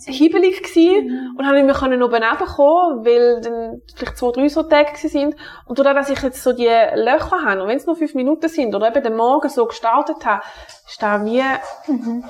hibbelig 0.06 0.62
gsi 0.62 1.02
mhm. 1.02 1.36
und 1.38 1.46
habe 1.48 1.64
mich 1.64 1.78
können 1.78 2.04
oben 2.04 2.22
kommen, 2.22 3.06
weil 3.06 3.42
dann 3.42 3.82
vielleicht 3.96 4.18
zwei, 4.18 4.32
drei 4.32 4.50
so 4.50 4.64
Tage 4.64 4.96
sind 4.96 5.36
und 5.66 5.80
dadurch, 5.80 5.96
dass 5.96 6.10
ich 6.10 6.22
jetzt 6.22 6.44
so 6.44 6.52
die 6.52 6.68
Löcher 6.96 7.44
habe 7.46 7.62
und 7.62 7.70
wenn 7.70 7.78
es 7.78 7.86
nur 7.86 7.96
fünf 7.96 8.14
Minuten 8.14 8.50
sind 8.50 8.76
oder 8.76 8.90
eben 8.90 9.04
den 9.04 9.16
Morgen 9.16 9.48
so 9.48 9.66
gestartet 9.66 10.26
habe, 10.26 10.44
ist 10.86 11.02
da 11.02 11.24
wie 11.24 11.42
mhm. 11.88 12.26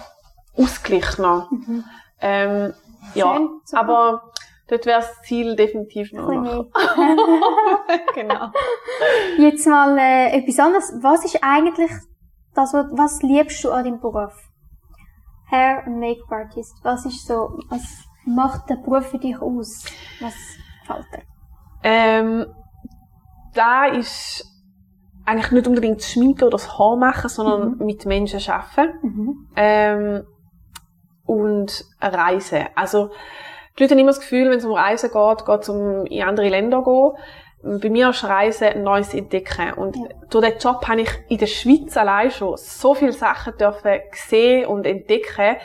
ausgeglichener. 0.55 1.47
Mhm. 1.49 1.83
Ähm, 2.21 2.73
ja, 3.15 3.35
Schön, 3.35 3.49
aber 3.71 4.31
dort 4.67 4.85
wäre 4.85 4.99
das 4.99 5.21
Ziel 5.23 5.55
definitiv 5.55 6.13
noch. 6.13 6.27
genau. 8.13 8.51
Jetzt 9.37 9.65
mal 9.65 9.97
äh, 9.97 10.37
etwas 10.37 10.59
anderes. 10.59 10.93
Was 11.01 11.25
ist 11.25 11.39
eigentlich 11.41 11.91
das, 12.53 12.73
was 12.73 13.23
liebst 13.23 13.63
du 13.63 13.71
an 13.71 13.85
deinem 13.85 13.99
Beruf? 13.99 14.48
Hair- 15.49 15.83
und 15.85 15.99
Make-up-Artist. 15.99 16.75
Was 16.83 17.05
ist 17.05 17.25
so, 17.25 17.59
was 17.69 18.05
macht 18.25 18.69
der 18.69 18.75
Beruf 18.75 19.07
für 19.07 19.17
dich 19.17 19.39
aus? 19.41 19.85
Was 20.19 20.35
gefällt 20.81 21.05
dir? 21.13 21.23
Ähm, 21.83 22.45
da 23.53 23.85
ist 23.85 24.45
eigentlich 25.25 25.51
nicht 25.51 25.67
unbedingt 25.67 25.99
das 25.99 26.11
Schminken 26.11 26.43
oder 26.43 26.51
das 26.51 26.77
Haar 26.77 26.97
machen, 26.97 27.29
sondern 27.29 27.77
mhm. 27.77 27.85
mit 27.85 28.05
Menschen 28.05 28.39
arbeiten. 28.51 28.93
Mhm. 29.01 29.47
Ähm, 29.55 30.23
und 31.25 31.85
Reisen. 32.01 32.65
Also, 32.75 33.11
die 33.77 33.83
Leute 33.83 33.93
haben 33.93 33.99
immer 33.99 34.09
das 34.09 34.19
Gefühl, 34.19 34.49
wenn 34.49 34.57
es 34.57 34.65
um 34.65 34.73
Reisen 34.73 35.11
geht, 35.11 35.45
geht 35.45 35.61
es 35.61 35.69
um 35.69 36.05
in 36.07 36.23
andere 36.23 36.49
Länder 36.49 36.83
gehen 36.83 37.11
bei 37.61 37.89
mir 37.89 38.09
ist 38.09 38.23
Reisen 38.23 38.69
ein 38.69 38.83
neues 38.83 39.13
Entdecken. 39.13 39.73
Und 39.73 39.95
ja. 39.95 40.03
durch 40.29 40.45
diesen 40.45 40.59
Job 40.59 40.87
habe 40.87 41.01
ich 41.01 41.09
in 41.27 41.37
der 41.37 41.47
Schweiz 41.47 41.97
allein 41.97 42.31
schon 42.31 42.55
so 42.57 42.93
viele 42.93 43.13
Sachen 43.13 43.57
dürfen 43.57 43.99
sehen 44.13 44.67
und 44.67 44.85
entdecken. 44.85 45.57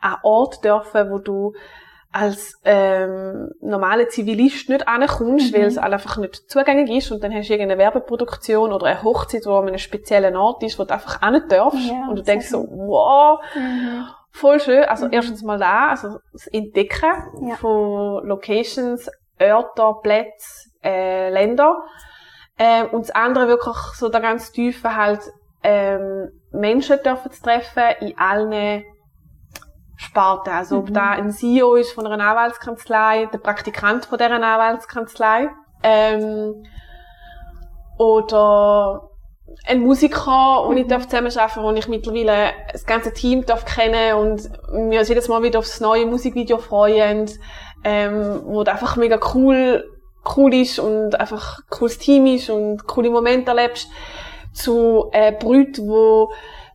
An 0.00 0.16
Ort 0.22 0.64
dürfen, 0.64 1.10
wo 1.10 1.18
du 1.18 1.54
als 2.12 2.60
ähm, 2.64 3.50
normaler 3.62 4.08
Zivilist 4.08 4.68
nicht 4.68 4.86
ankommst, 4.86 5.52
mhm. 5.52 5.58
weil 5.58 5.64
es 5.64 5.78
einfach 5.78 6.18
nicht 6.18 6.50
zugänglich 6.50 6.98
ist 6.98 7.10
und 7.10 7.24
dann 7.24 7.32
hast 7.32 7.48
du 7.48 7.54
irgendeine 7.54 7.80
Werbeproduktion 7.80 8.72
oder 8.72 8.86
eine 8.86 9.02
Hochzeit, 9.02 9.46
wo 9.46 9.56
an 9.56 9.68
einem 9.68 9.78
speziellen 9.78 10.36
Ort 10.36 10.62
ist, 10.62 10.78
wo 10.78 10.84
du 10.84 10.92
einfach 10.92 11.30
nicht 11.30 11.50
darfst 11.50 11.88
ja, 11.88 12.06
und 12.08 12.16
du 12.16 12.22
denkst 12.22 12.48
so, 12.48 12.68
wow, 12.68 13.40
mhm. 13.54 14.04
voll 14.30 14.60
schön. 14.60 14.84
Also 14.84 15.06
mhm. 15.06 15.14
erstens 15.14 15.42
mal 15.42 15.58
da, 15.58 15.88
also 15.88 16.18
das 16.32 16.46
Entdecken 16.48 17.48
ja. 17.48 17.56
von 17.56 18.26
Locations, 18.26 19.10
Orten, 19.40 20.02
Plätze, 20.02 20.68
äh, 20.82 21.30
Länder. 21.30 21.82
Ähm, 22.58 22.88
und 22.92 23.02
das 23.02 23.10
andere 23.14 23.48
wirklich 23.48 23.76
so 23.94 24.08
der 24.08 24.20
ganz 24.20 24.52
tiefe 24.52 24.94
halt, 24.94 25.20
ähm, 25.62 26.30
Menschen 26.52 26.98
dürfen 27.02 27.30
zu 27.30 27.42
treffen 27.42 27.82
in 28.00 28.18
allen 28.18 28.84
Sparten. 29.96 30.52
Also, 30.52 30.78
ob 30.78 30.90
mhm. 30.90 30.94
da 30.94 31.10
ein 31.10 31.30
CEO 31.30 31.74
ist 31.76 31.92
von 31.92 32.06
einer 32.06 32.22
Anwaltskanzlei, 32.24 33.26
der 33.32 33.38
Praktikant 33.38 34.04
von 34.04 34.18
dieser 34.18 34.32
Anwaltskanzlei, 34.32 35.50
ähm, 35.82 36.64
oder 37.98 39.08
ein 39.66 39.80
Musiker, 39.80 40.64
und 40.64 40.76
ich 40.76 40.84
mhm. 40.84 40.88
darf 40.88 41.06
zusammenarbeiten, 41.06 41.62
wo 41.62 41.70
ich 41.72 41.88
mittlerweile 41.88 42.52
das 42.72 42.84
ganze 42.84 43.12
Team 43.12 43.46
darf 43.46 43.64
kennen 43.64 44.16
und 44.16 44.50
uns 44.72 45.08
jedes 45.08 45.28
Mal 45.28 45.42
wieder 45.42 45.58
aufs 45.58 45.80
neue 45.80 46.06
Musikvideo 46.06 46.58
freuen, 46.58 47.30
ähm, 47.84 48.42
wo 48.44 48.62
einfach 48.62 48.96
mega 48.96 49.18
cool 49.34 49.84
cool 50.36 50.54
ist 50.54 50.78
und 50.78 51.18
einfach 51.18 51.58
ein 51.58 51.64
cooles 51.70 51.98
Team 51.98 52.26
ist 52.26 52.50
und 52.50 52.86
coole 52.86 53.10
Momente 53.10 53.50
erlebst, 53.50 53.88
zu 54.52 55.08
äh, 55.12 55.32
Brüten, 55.32 55.88
wo 55.88 56.32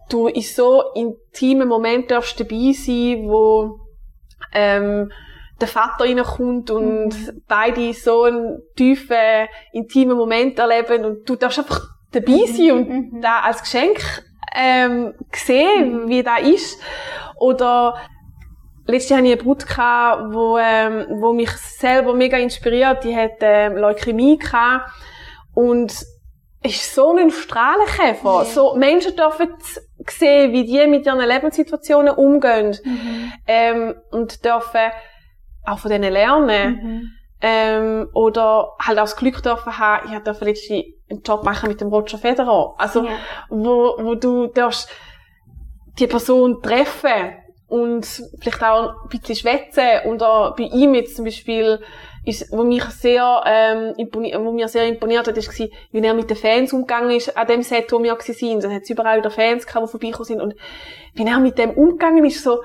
du 0.10 0.28
in 0.28 0.42
so 0.42 0.84
intimen 0.94 1.68
Momenten 1.68 2.10
darfst 2.10 2.40
dabei 2.40 2.74
sein, 2.74 3.28
wo 3.28 3.80
ähm, 4.54 5.12
der 5.60 5.68
Vater 5.68 6.06
reinkommt 6.06 6.70
und 6.72 7.10
mhm. 7.10 7.44
beide 7.48 7.94
so 7.94 8.24
einen 8.24 8.62
tiefen, 8.76 9.48
intimen 9.74 10.18
Moment 10.18 10.60
erleben 10.60 11.06
und 11.06 11.30
du 11.30 11.36
darfst 11.36 11.60
einfach 11.60 11.82
dabei 12.12 12.46
sein 12.46 12.72
und 12.72 12.90
Mhm. 12.90 13.22
da 13.22 13.42
als 13.42 13.62
Geschenk 13.62 14.24
ähm, 14.56 15.14
sehen, 15.34 16.08
wie 16.08 16.24
das 16.24 16.42
ist. 16.42 16.82
Oder 17.40 17.96
letztes 18.88 19.10
Jahr 19.10 19.20
hatte 19.20 19.28
ich 19.28 19.34
eine 19.34 19.44
Brut, 19.44 19.68
gehabt, 19.68 20.34
wo, 20.34 20.58
ähm, 20.58 21.06
wo 21.22 21.34
mich 21.34 21.52
selber 21.52 22.14
mega 22.14 22.38
inspiriert. 22.38 23.04
Die 23.04 23.16
hat 23.16 23.38
ähm, 23.42 23.76
Leukämie 23.78 24.38
gehabt 24.38 24.90
und 25.54 25.94
ist 26.64 26.96
so 26.96 27.16
ein 27.16 27.30
Strahlenkäfer. 27.30 28.40
Ja. 28.40 28.46
So, 28.46 28.76
Menschen 28.76 29.16
dürfen 29.16 29.54
sehen, 30.10 30.52
wie 30.54 30.66
die 30.66 30.88
mit 30.88 31.06
ihren 31.06 31.20
Lebenssituationen 31.20 32.16
umgehen 32.16 32.76
Mhm. 32.84 33.34
ähm, 33.48 33.96
und 34.12 34.44
dürfen 34.44 34.92
auch 35.66 35.80
von 35.80 35.92
denen 35.92 36.12
lernen. 36.12 36.72
Mhm. 36.82 37.12
Ähm, 37.40 38.10
oder 38.14 38.74
halt 38.80 38.98
auch 38.98 39.04
das 39.04 39.16
Glück 39.16 39.44
dürfen 39.44 39.78
haben, 39.78 40.12
ich 40.12 40.20
durfte 40.24 40.46
letztens 40.46 40.86
einen 41.10 41.22
Job 41.22 41.44
machen 41.44 41.70
mit 41.70 41.80
dem 41.80 41.90
Roger 41.90 42.18
Federer. 42.18 42.74
Also, 42.80 43.06
Ja. 43.06 43.12
wo, 43.50 43.96
wo 44.00 44.16
du 44.16 44.48
darfst 44.48 44.90
die 46.00 46.08
Person 46.08 46.62
treffen 46.64 47.36
und 47.68 48.06
vielleicht 48.40 48.64
auch 48.64 49.04
ein 49.04 49.10
bisschen 49.10 49.36
schwätzen. 49.36 49.84
Und 50.06 50.24
auch 50.24 50.56
bei 50.56 50.64
ihm 50.64 50.94
jetzt 50.94 51.16
zum 51.16 51.26
Beispiel, 51.26 51.80
ist, 52.28 52.52
wo 52.52 52.64
mich 52.64 52.84
sehr, 52.86 53.42
ähm, 53.46 53.94
imponiert, 53.98 54.40
wo 54.44 54.52
mir 54.52 54.68
sehr 54.68 54.86
imponiert 54.86 55.28
hat, 55.28 55.38
ist 55.38 55.50
gewesen, 55.50 55.72
wie 55.92 56.02
er 56.02 56.14
mit 56.14 56.30
den 56.30 56.36
Fans 56.36 56.74
umgegangen 56.74 57.12
ist, 57.12 57.36
an 57.38 57.48
dem 57.48 57.62
Set, 57.62 57.92
wo 57.92 58.04
wir 58.04 58.14
auch 58.14 58.20
waren. 58.20 58.60
Dann 58.60 58.74
hat 58.74 58.84
es 58.84 58.90
überall 58.90 59.20
wieder 59.20 59.32
Fans 59.32 59.66
gehabt, 59.66 59.88
die 59.88 59.92
vorbeigekommen 59.92 60.26
sind. 60.26 60.42
Und 60.42 60.56
wie 61.14 61.26
er 61.26 61.40
mit 61.40 61.58
dem 61.58 61.72
umgegangen 61.72 62.26
ist, 62.26 62.44
so, 62.44 62.62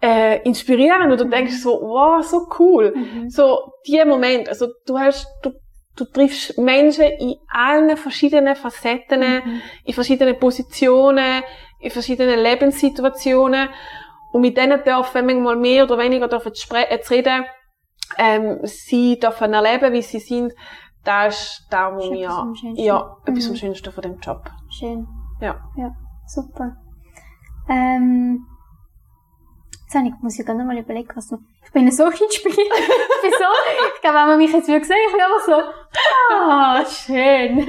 äh, 0.00 0.40
inspirierend. 0.42 1.12
Und 1.12 1.20
du 1.20 1.24
denkst 1.28 1.58
so, 1.62 1.70
wow, 1.82 2.24
so 2.24 2.46
cool. 2.58 2.94
Mhm. 2.96 3.28
So, 3.28 3.72
die 3.86 4.02
Moment, 4.04 4.48
also 4.48 4.68
du 4.86 4.98
hast, 4.98 5.26
du, 5.42 5.52
du 5.96 6.04
triffst 6.06 6.56
Menschen 6.56 7.04
in 7.04 7.34
allen 7.48 7.96
verschiedenen 7.98 8.56
Facetten, 8.56 9.20
Mhm. 9.20 9.62
in 9.84 9.92
verschiedenen 9.92 10.38
Positionen, 10.38 11.42
in 11.78 11.90
verschiedenen 11.90 12.40
Lebenssituationen. 12.40 13.68
Und 14.32 14.40
mit 14.40 14.56
denen 14.56 14.82
dürfen 14.82 15.26
manchmal 15.26 15.56
mehr 15.56 15.84
oder 15.84 15.98
weniger 15.98 16.26
dürfen 16.28 16.52
zu, 16.54 16.66
spre- 16.66 16.88
äh, 16.88 17.00
zu 17.00 17.12
reden, 17.14 17.44
ähm, 18.18 18.60
sie 18.64 19.18
dürfen 19.18 19.52
erleben, 19.54 19.92
wie 19.92 20.02
sie 20.02 20.18
sind. 20.20 20.52
Das 21.04 21.34
ist 21.34 21.66
da, 21.70 21.94
wo 21.94 22.10
wir, 22.12 22.30
schönsten. 22.30 22.76
ja, 22.76 23.16
etwas 23.26 23.44
Mhm. 23.44 23.50
am 23.50 23.56
schönsten 23.56 23.92
von 23.92 24.02
dem 24.02 24.18
Job. 24.20 24.44
Schön. 24.70 25.06
Ja. 25.40 25.60
Ja, 25.76 25.90
super. 26.26 26.76
Ähm, 27.68 28.46
jetzt 29.82 29.94
habe 29.94 30.06
ich, 30.08 30.14
muss 30.22 30.38
ich 30.38 30.46
gerne 30.46 30.64
mal 30.64 30.78
überlegen, 30.78 31.10
was 31.14 31.30
noch. 31.30 31.40
Ich 31.64 31.72
bin 31.72 31.90
so 31.90 32.04
inspiriert. 32.08 32.56
ich 32.58 33.22
bin 33.22 33.30
so, 33.32 33.44
ich 33.94 34.00
glaube, 34.00 34.16
wenn 34.18 34.26
man 34.28 34.38
mich 34.38 34.52
jetzt 34.52 34.68
würde 34.68 34.84
sehen, 34.84 34.96
ich 35.06 35.12
bin 35.12 35.20
einfach 35.20 35.44
so, 35.46 35.62
ah, 36.34 36.84
schön. 36.84 37.58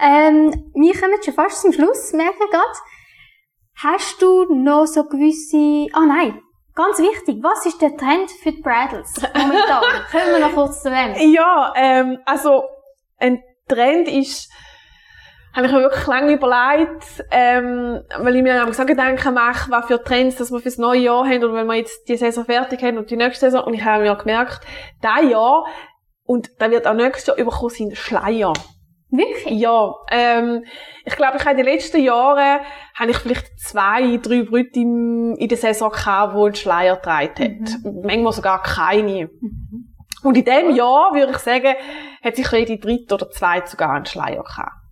ähm, 0.00 0.70
wir 0.74 1.00
kommen 1.00 1.22
schon 1.24 1.34
fast 1.34 1.62
zum 1.62 1.72
Schluss, 1.72 2.12
merke 2.12 2.36
ich 2.44 2.50
gerade. 2.50 2.78
Hast 3.82 4.22
du 4.22 4.54
noch 4.54 4.86
so 4.86 5.04
gewisse, 5.04 5.92
ah 5.94 6.06
nein, 6.06 6.40
ganz 6.74 6.98
wichtig, 6.98 7.42
was 7.42 7.66
ist 7.66 7.80
der 7.80 7.96
Trend 7.96 8.30
für 8.30 8.52
die 8.52 8.62
Bridals 8.62 9.20
momentan? 9.34 9.82
Kommen 10.10 10.30
wir 10.30 10.38
noch 10.40 10.54
kurz 10.54 10.82
zu 10.82 10.90
dem? 10.90 11.32
Ja, 11.32 11.72
ähm, 11.76 12.18
also 12.24 12.64
ein 13.18 13.42
Trend 13.68 14.08
ist, 14.08 14.50
habe 15.54 15.66
ich 15.66 15.72
mir 15.72 15.82
wirklich 15.82 16.06
lange 16.06 16.32
überlegt, 16.32 17.24
ähm, 17.30 18.00
weil 18.18 18.36
ich 18.36 18.42
mir 18.42 18.60
am 18.62 18.72
so 18.72 18.84
Gedanken 18.84 19.34
mache, 19.34 19.70
was 19.70 19.86
für 19.86 20.02
Trends, 20.02 20.36
dass 20.36 20.50
wir 20.50 20.60
fürs 20.60 20.78
neue 20.78 21.00
Jahr 21.00 21.24
haben 21.24 21.44
oder 21.44 21.54
wenn 21.54 21.66
wir 21.66 21.74
jetzt 21.74 22.08
die 22.08 22.16
Saison 22.16 22.44
fertig 22.44 22.82
haben 22.82 22.98
und 22.98 23.10
die 23.10 23.16
nächste 23.16 23.50
Saison. 23.50 23.64
Und 23.64 23.74
ich 23.74 23.84
habe 23.84 24.02
mir 24.02 24.14
gemerkt, 24.16 24.60
dieses 25.02 25.30
Jahr 25.30 25.64
und 26.24 26.50
da 26.58 26.70
wird 26.70 26.86
auch 26.86 26.94
nächstes 26.94 27.26
Jahr 27.26 27.36
überkommen 27.36 27.70
sind 27.70 27.96
Schleier. 27.96 28.52
Wirklich? 29.16 29.60
Ja, 29.60 29.94
ähm, 30.10 30.64
ich 31.04 31.14
glaube, 31.14 31.36
ich 31.36 31.44
habe 31.44 31.52
in 31.52 31.64
den 31.64 31.72
letzten 31.72 32.02
Jahren 32.02 32.60
habe 32.94 33.10
ich 33.10 33.16
vielleicht 33.18 33.60
zwei, 33.60 34.16
drei 34.16 34.42
Brüte 34.42 34.80
in, 34.80 35.36
in 35.36 35.48
der 35.48 35.58
Saison 35.58 35.90
gehabt, 35.90 36.34
die 36.34 36.40
einen 36.40 36.54
Schleier 36.54 36.96
getragen 36.96 37.66
hat. 37.66 37.94
Manchmal 38.04 38.32
sogar 38.32 38.62
keine. 38.62 39.26
Mhm. 39.40 39.94
Und 40.24 40.36
in 40.36 40.44
dem 40.44 40.74
Jahr, 40.74 41.12
würde 41.12 41.32
ich 41.32 41.38
sagen, 41.38 41.74
hat 42.22 42.36
sich 42.36 42.50
jede 42.50 42.78
dritte 42.78 43.14
oder 43.14 43.30
zweite 43.30 43.70
sogar 43.70 43.90
einen 43.90 44.06
Schleier 44.06 44.42
gehabt. 44.42 44.83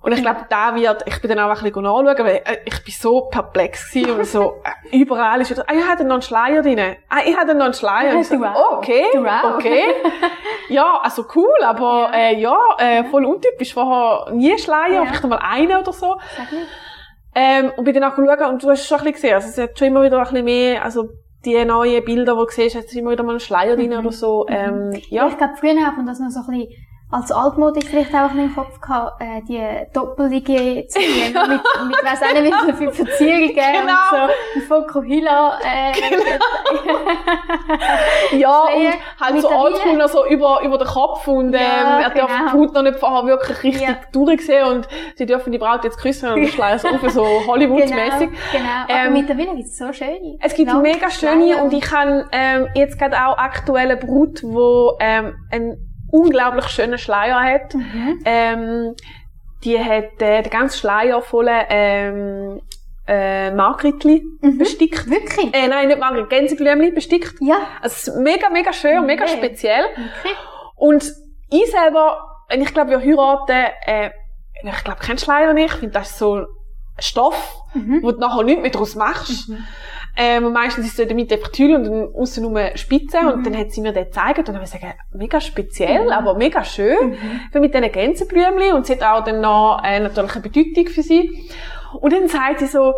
Und 0.00 0.12
ich 0.12 0.22
glaube, 0.22 0.46
da 0.48 0.74
wird, 0.74 1.02
ich 1.06 1.20
bin 1.20 1.28
dann 1.30 1.38
auch 1.40 1.48
ein 1.56 1.62
bisschen 1.62 1.82
nachschauen, 1.82 2.18
weil 2.26 2.42
äh, 2.44 2.58
ich 2.64 2.84
bin 2.84 2.94
so 2.98 3.22
perplex 3.22 3.90
gewesen 3.92 4.12
und 4.18 4.24
so, 4.26 4.62
äh, 4.90 4.96
überall 4.96 5.40
ist 5.40 5.50
wieder, 5.50 5.64
ah, 5.66 5.72
ich 5.74 5.86
hatte 5.86 6.04
noch 6.04 6.14
einen 6.14 6.22
Schleier 6.22 6.62
drin. 6.62 6.96
Ah, 7.08 7.18
ich 7.24 7.36
hatte 7.36 7.54
noch 7.54 7.66
einen 7.66 7.74
Schleier. 7.74 8.14
Und 8.14 8.20
ich 8.20 8.28
so, 8.28 8.36
okay, 8.72 9.04
okay. 9.56 9.82
Ja, 10.68 11.00
also 11.02 11.24
cool, 11.34 11.48
aber, 11.64 12.10
Ja. 12.12 12.18
äh, 12.18 12.40
ja, 12.40 12.56
äh, 12.78 13.04
voll 13.04 13.24
untypisch. 13.24 13.74
Vorher 13.74 14.32
nie 14.34 14.56
Schleier, 14.58 14.88
Ja. 14.94 15.04
vielleicht 15.06 15.24
einmal 15.24 15.40
einen 15.42 15.76
oder 15.78 15.92
so. 15.92 16.16
Ähm, 17.34 17.72
und 17.76 17.84
bin 17.84 17.94
dann 17.94 18.04
auch 18.04 18.16
schauen, 18.16 18.52
und 18.52 18.62
du 18.62 18.70
hast 18.70 18.80
es 18.80 18.86
schon 18.88 18.98
ein 18.98 19.04
bisschen 19.04 19.12
gesehen, 19.14 19.34
also 19.34 19.48
es 19.48 19.58
hat 19.58 19.78
schon 19.78 19.88
immer 19.88 20.02
wieder 20.02 20.18
ein 20.18 20.24
bisschen 20.24 20.44
mehr, 20.44 20.84
also 20.84 21.08
die 21.44 21.64
neuen 21.64 22.04
Bilder, 22.04 22.32
die 22.34 22.38
du 22.38 22.46
siehst, 22.50 22.74
hat 22.76 22.92
immer 22.94 23.12
wieder 23.12 23.22
mal 23.22 23.30
einen 23.32 23.40
Schleier 23.40 23.76
drin 23.76 23.90
Mhm. 23.92 23.98
oder 23.98 24.12
so. 24.12 24.46
Ähm, 24.48 24.90
Ja. 25.08 25.22
ja. 25.24 25.28
Ich 25.28 25.38
glaube, 25.38 25.54
früher 25.58 25.86
hat 25.86 25.96
man 25.96 26.06
das 26.06 26.18
noch 26.18 26.30
so 26.30 26.40
ein 26.40 26.46
bisschen 26.58 26.72
als 27.10 27.32
altmodisch 27.32 27.86
vielleicht 27.86 28.14
auch 28.14 28.30
ein 28.30 28.36
bisschen 28.36 28.44
im 28.48 28.54
Kopf 28.54 28.80
gehabt, 28.80 29.22
äh, 29.22 29.40
die 29.48 29.62
Doppelliege 29.94 30.86
zu 30.88 30.98
die 31.00 31.32
mit, 31.32 31.32
mit 31.88 32.04
weiss 32.04 32.20
auch 32.22 32.40
nicht, 32.40 32.54
wie 32.66 32.72
viel 32.74 32.92
Verzierungen 32.92 33.54
Genau. 33.54 33.92
und 33.94 34.10
so, 34.10 34.16
ein 34.56 34.62
Fokuhila, 34.84 35.58
äh, 35.64 35.92
Ja, 38.38 38.64
Schleier 38.66 38.92
und 38.92 39.20
halt 39.20 39.32
mit 39.34 39.42
so 39.42 39.50
oldschool 39.50 39.96
noch 39.96 40.08
so 40.08 40.26
über, 40.26 40.60
über 40.62 40.78
den 40.78 40.86
Kopf 40.86 41.26
und, 41.28 41.54
ähm, 41.54 41.60
Ja, 41.60 42.00
er 42.00 42.10
darf 42.10 42.30
genau. 42.30 42.50
die 42.52 42.58
Haut 42.58 42.74
noch 42.74 42.82
nicht 42.82 42.98
vorher 42.98 43.24
wirklich 43.26 43.62
richtig 43.62 43.88
Ja. 43.88 43.96
durchsehen 44.12 44.64
und 44.66 44.88
sie 45.16 45.26
dürfen 45.26 45.52
die 45.52 45.58
Braut 45.58 45.84
jetzt 45.84 45.98
küssen 45.98 46.30
und 46.30 46.40
der 46.42 46.48
Schleier 46.48 46.78
so 46.78 46.88
auf, 46.88 47.00
so 47.10 47.24
Hollywood-mäßig. 47.46 48.28
Genau, 48.30 48.40
genau. 48.52 48.68
Aber 48.88 48.92
Ähm, 49.06 49.12
mittlerweile 49.14 49.56
gibt 49.56 49.68
es 49.68 49.76
so 49.78 49.92
schöne. 49.92 50.36
Es 50.40 50.54
gibt 50.54 50.68
lange 50.70 50.82
mega 50.82 51.10
schöne 51.10 51.56
und 51.62 51.72
ich 51.72 51.90
habe 51.90 52.26
ähm, 52.32 52.68
jetzt 52.74 52.98
gerade 52.98 53.16
auch 53.24 53.38
aktuelle 53.38 53.96
Brut, 53.96 54.42
wo 54.42 54.96
ähm, 55.00 55.34
einen 55.50 55.87
unglaublich 56.10 56.66
schönen 56.68 56.98
Schleier 56.98 57.40
hat. 57.40 57.74
Mhm. 57.74 58.20
Ähm, 58.24 58.94
die 59.64 59.78
hat 59.78 60.20
äh, 60.22 60.42
den 60.42 60.50
ganzen 60.50 60.78
Schleier 60.78 61.20
voller 61.22 61.66
ähm, 61.68 62.60
äh, 63.06 63.50
Margritli 63.50 64.22
Mhm. 64.40 64.58
bestickt. 64.58 65.08
Wirklich? 65.10 65.54
Äh, 65.54 65.68
nein, 65.68 65.88
nicht 65.88 65.98
Margrit, 65.98 66.28
Gänseblümchen 66.30 66.94
bestickt. 66.94 67.34
Ja. 67.40 67.56
Also 67.82 67.94
es 67.96 68.08
ist 68.08 68.16
mega, 68.16 68.50
mega 68.50 68.72
schön, 68.72 69.04
mega 69.06 69.24
Okay. 69.24 69.36
speziell. 69.38 69.84
Okay. 69.94 70.34
Und 70.76 71.12
ich 71.50 71.70
selber, 71.70 72.18
wenn 72.48 72.60
ich 72.62 72.72
glaube, 72.72 72.90
wir 72.90 73.00
heiraten, 73.00 73.72
äh, 73.86 74.10
ich 74.62 74.84
glaube, 74.84 75.00
kein 75.00 75.18
Schleier 75.18 75.52
nicht. 75.54 75.72
Ich 75.74 75.80
finde, 75.80 75.94
das 75.94 76.10
ist 76.10 76.18
so 76.18 76.34
ein 76.36 76.46
Stoff, 76.98 77.62
Mhm. 77.74 78.00
wo 78.02 78.12
du 78.12 78.18
nachher 78.18 78.42
nichts 78.42 78.62
mehr 78.62 78.70
daraus 78.70 78.94
machst. 78.94 79.48
Mhm. 79.48 79.64
Ähm, 80.20 80.46
und 80.46 80.52
meistens 80.52 80.84
ist 80.86 80.98
es 80.98 81.06
damit 81.08 81.32
einfach 81.32 81.52
Tüll 81.52 81.76
und 81.76 81.84
dann 81.84 82.08
aussen 82.12 82.42
nur 82.42 82.60
Spitze. 82.76 83.22
Mhm. 83.22 83.28
Und 83.28 83.46
dann 83.46 83.56
hat 83.56 83.70
sie 83.70 83.80
mir 83.80 83.92
den 83.92 84.04
gezeigt 84.06 84.38
und 84.40 84.48
dann 84.48 84.56
habe 84.56 84.64
ich 84.64 84.72
gesagt, 84.72 84.98
mega 85.12 85.40
speziell, 85.40 86.06
Mhm. 86.06 86.10
aber 86.10 86.34
mega 86.34 86.64
schön. 86.64 87.10
Mhm. 87.10 87.40
Für 87.52 87.60
mit 87.60 87.72
diesen 87.72 87.92
Gänseblümchen. 87.92 88.72
Und 88.74 88.84
sie 88.86 88.94
hat 88.94 89.02
auch 89.04 89.22
dann 89.24 89.40
noch, 89.40 89.80
äh, 89.84 90.00
natürlich 90.00 90.32
eine 90.32 90.42
Bedeutung 90.42 90.86
für 90.88 91.02
sie. 91.02 91.48
Und 92.00 92.12
dann 92.12 92.26
sagt 92.26 92.58
sie 92.58 92.66
so, 92.66 92.94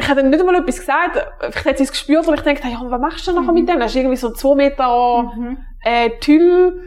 ich 0.00 0.08
habe 0.08 0.22
dann 0.22 0.30
nicht 0.30 0.40
einmal 0.40 0.56
etwas 0.56 0.78
gesagt, 0.80 1.16
vielleicht 1.40 1.66
hat 1.66 1.76
sie 1.78 1.84
es 1.84 1.90
gespürt, 1.92 2.26
und 2.26 2.34
ich 2.34 2.40
denke, 2.40 2.66
ja, 2.68 2.80
was 2.82 3.00
machst 3.00 3.26
du 3.28 3.32
nachher 3.32 3.52
mit 3.52 3.68
dem? 3.68 3.78
Das 3.78 3.90
ist 3.90 3.96
irgendwie 3.96 4.16
so 4.16 4.32
zwei 4.32 4.54
Meter, 4.56 5.30
Mhm. 5.36 5.58
äh, 5.84 6.10
Tüll, 6.20 6.80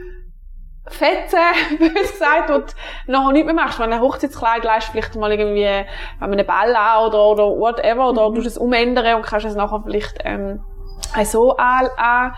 Fetzen, 0.86 1.38
bös 1.78 2.12
gesagt, 2.12 2.50
und 2.50 2.74
nachher 3.06 3.32
nicht 3.32 3.46
mehr 3.46 3.54
machst. 3.54 3.78
Wenn 3.78 3.90
du 3.90 3.96
ein 3.96 4.02
Hochzeitskleid 4.02 4.64
leist, 4.64 4.88
vielleicht 4.88 5.14
mal 5.16 5.30
irgendwie, 5.32 5.64
wenn 5.64 5.86
man 6.30 6.32
einen 6.32 6.46
Ball 6.46 6.74
an 6.76 7.06
oder, 7.06 7.24
oder 7.24 7.44
whatever, 7.44 8.10
oder 8.10 8.30
Mhm. 8.30 8.34
du 8.34 8.40
es 8.42 8.58
umändern 8.58 9.16
und 9.16 9.26
kannst 9.26 9.46
es 9.46 9.54
nachher 9.54 9.82
vielleicht, 9.82 10.18
ähm, 10.24 10.60
so 11.24 11.56
an, 11.56 11.88
an, 11.96 12.34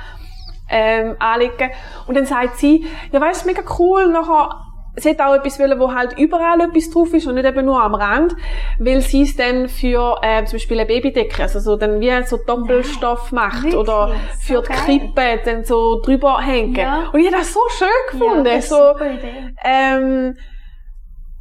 ähm, 0.68 1.16
anlegen. 1.18 1.70
Und 2.06 2.16
dann 2.16 2.26
sagt 2.26 2.58
sie, 2.58 2.86
ja, 3.10 3.20
weißt 3.20 3.44
du, 3.44 3.48
mega 3.48 3.62
cool, 3.78 4.08
nachher, 4.08 4.65
sie 4.98 5.10
hat 5.10 5.20
auch 5.20 5.34
etwas 5.34 5.58
wollen, 5.60 5.78
wo 5.78 5.92
halt 5.92 6.18
überall 6.18 6.60
etwas 6.60 6.90
drauf 6.90 7.12
ist 7.12 7.26
und 7.26 7.34
nicht 7.34 7.44
eben 7.46 7.64
nur 7.66 7.82
am 7.82 7.94
Rand, 7.94 8.34
weil 8.78 9.00
sie 9.02 9.22
es 9.22 9.36
dann 9.36 9.68
für, 9.68 10.18
äh, 10.22 10.44
zum 10.44 10.56
Beispiel 10.56 10.78
eine 10.80 10.86
Babydecke, 10.86 11.42
also 11.42 11.60
so 11.60 11.76
dann 11.76 12.00
wie 12.00 12.10
so 12.24 12.38
Doppelstoff 12.38 13.30
macht 13.32 13.64
Wirklich? 13.64 13.76
oder 13.76 14.08
So 14.40 14.54
für 14.54 14.62
die 14.62 14.68
geil. 14.68 14.78
Krippe 14.84 15.40
dann 15.44 15.64
so 15.64 16.00
drüber 16.02 16.40
hängen. 16.40 16.74
Ja. 16.74 17.10
Und 17.12 17.20
ich 17.20 17.26
habe 17.26 17.36
das 17.38 17.52
so 17.52 17.60
schön 17.76 17.88
gefunden, 18.10 18.46
Ja, 18.46 18.54
das 18.54 18.64
ist 18.64 18.68
so, 18.70 18.76
eine 18.76 18.92
super 18.94 19.10
Idee. 19.10 19.54
ähm, 19.64 20.36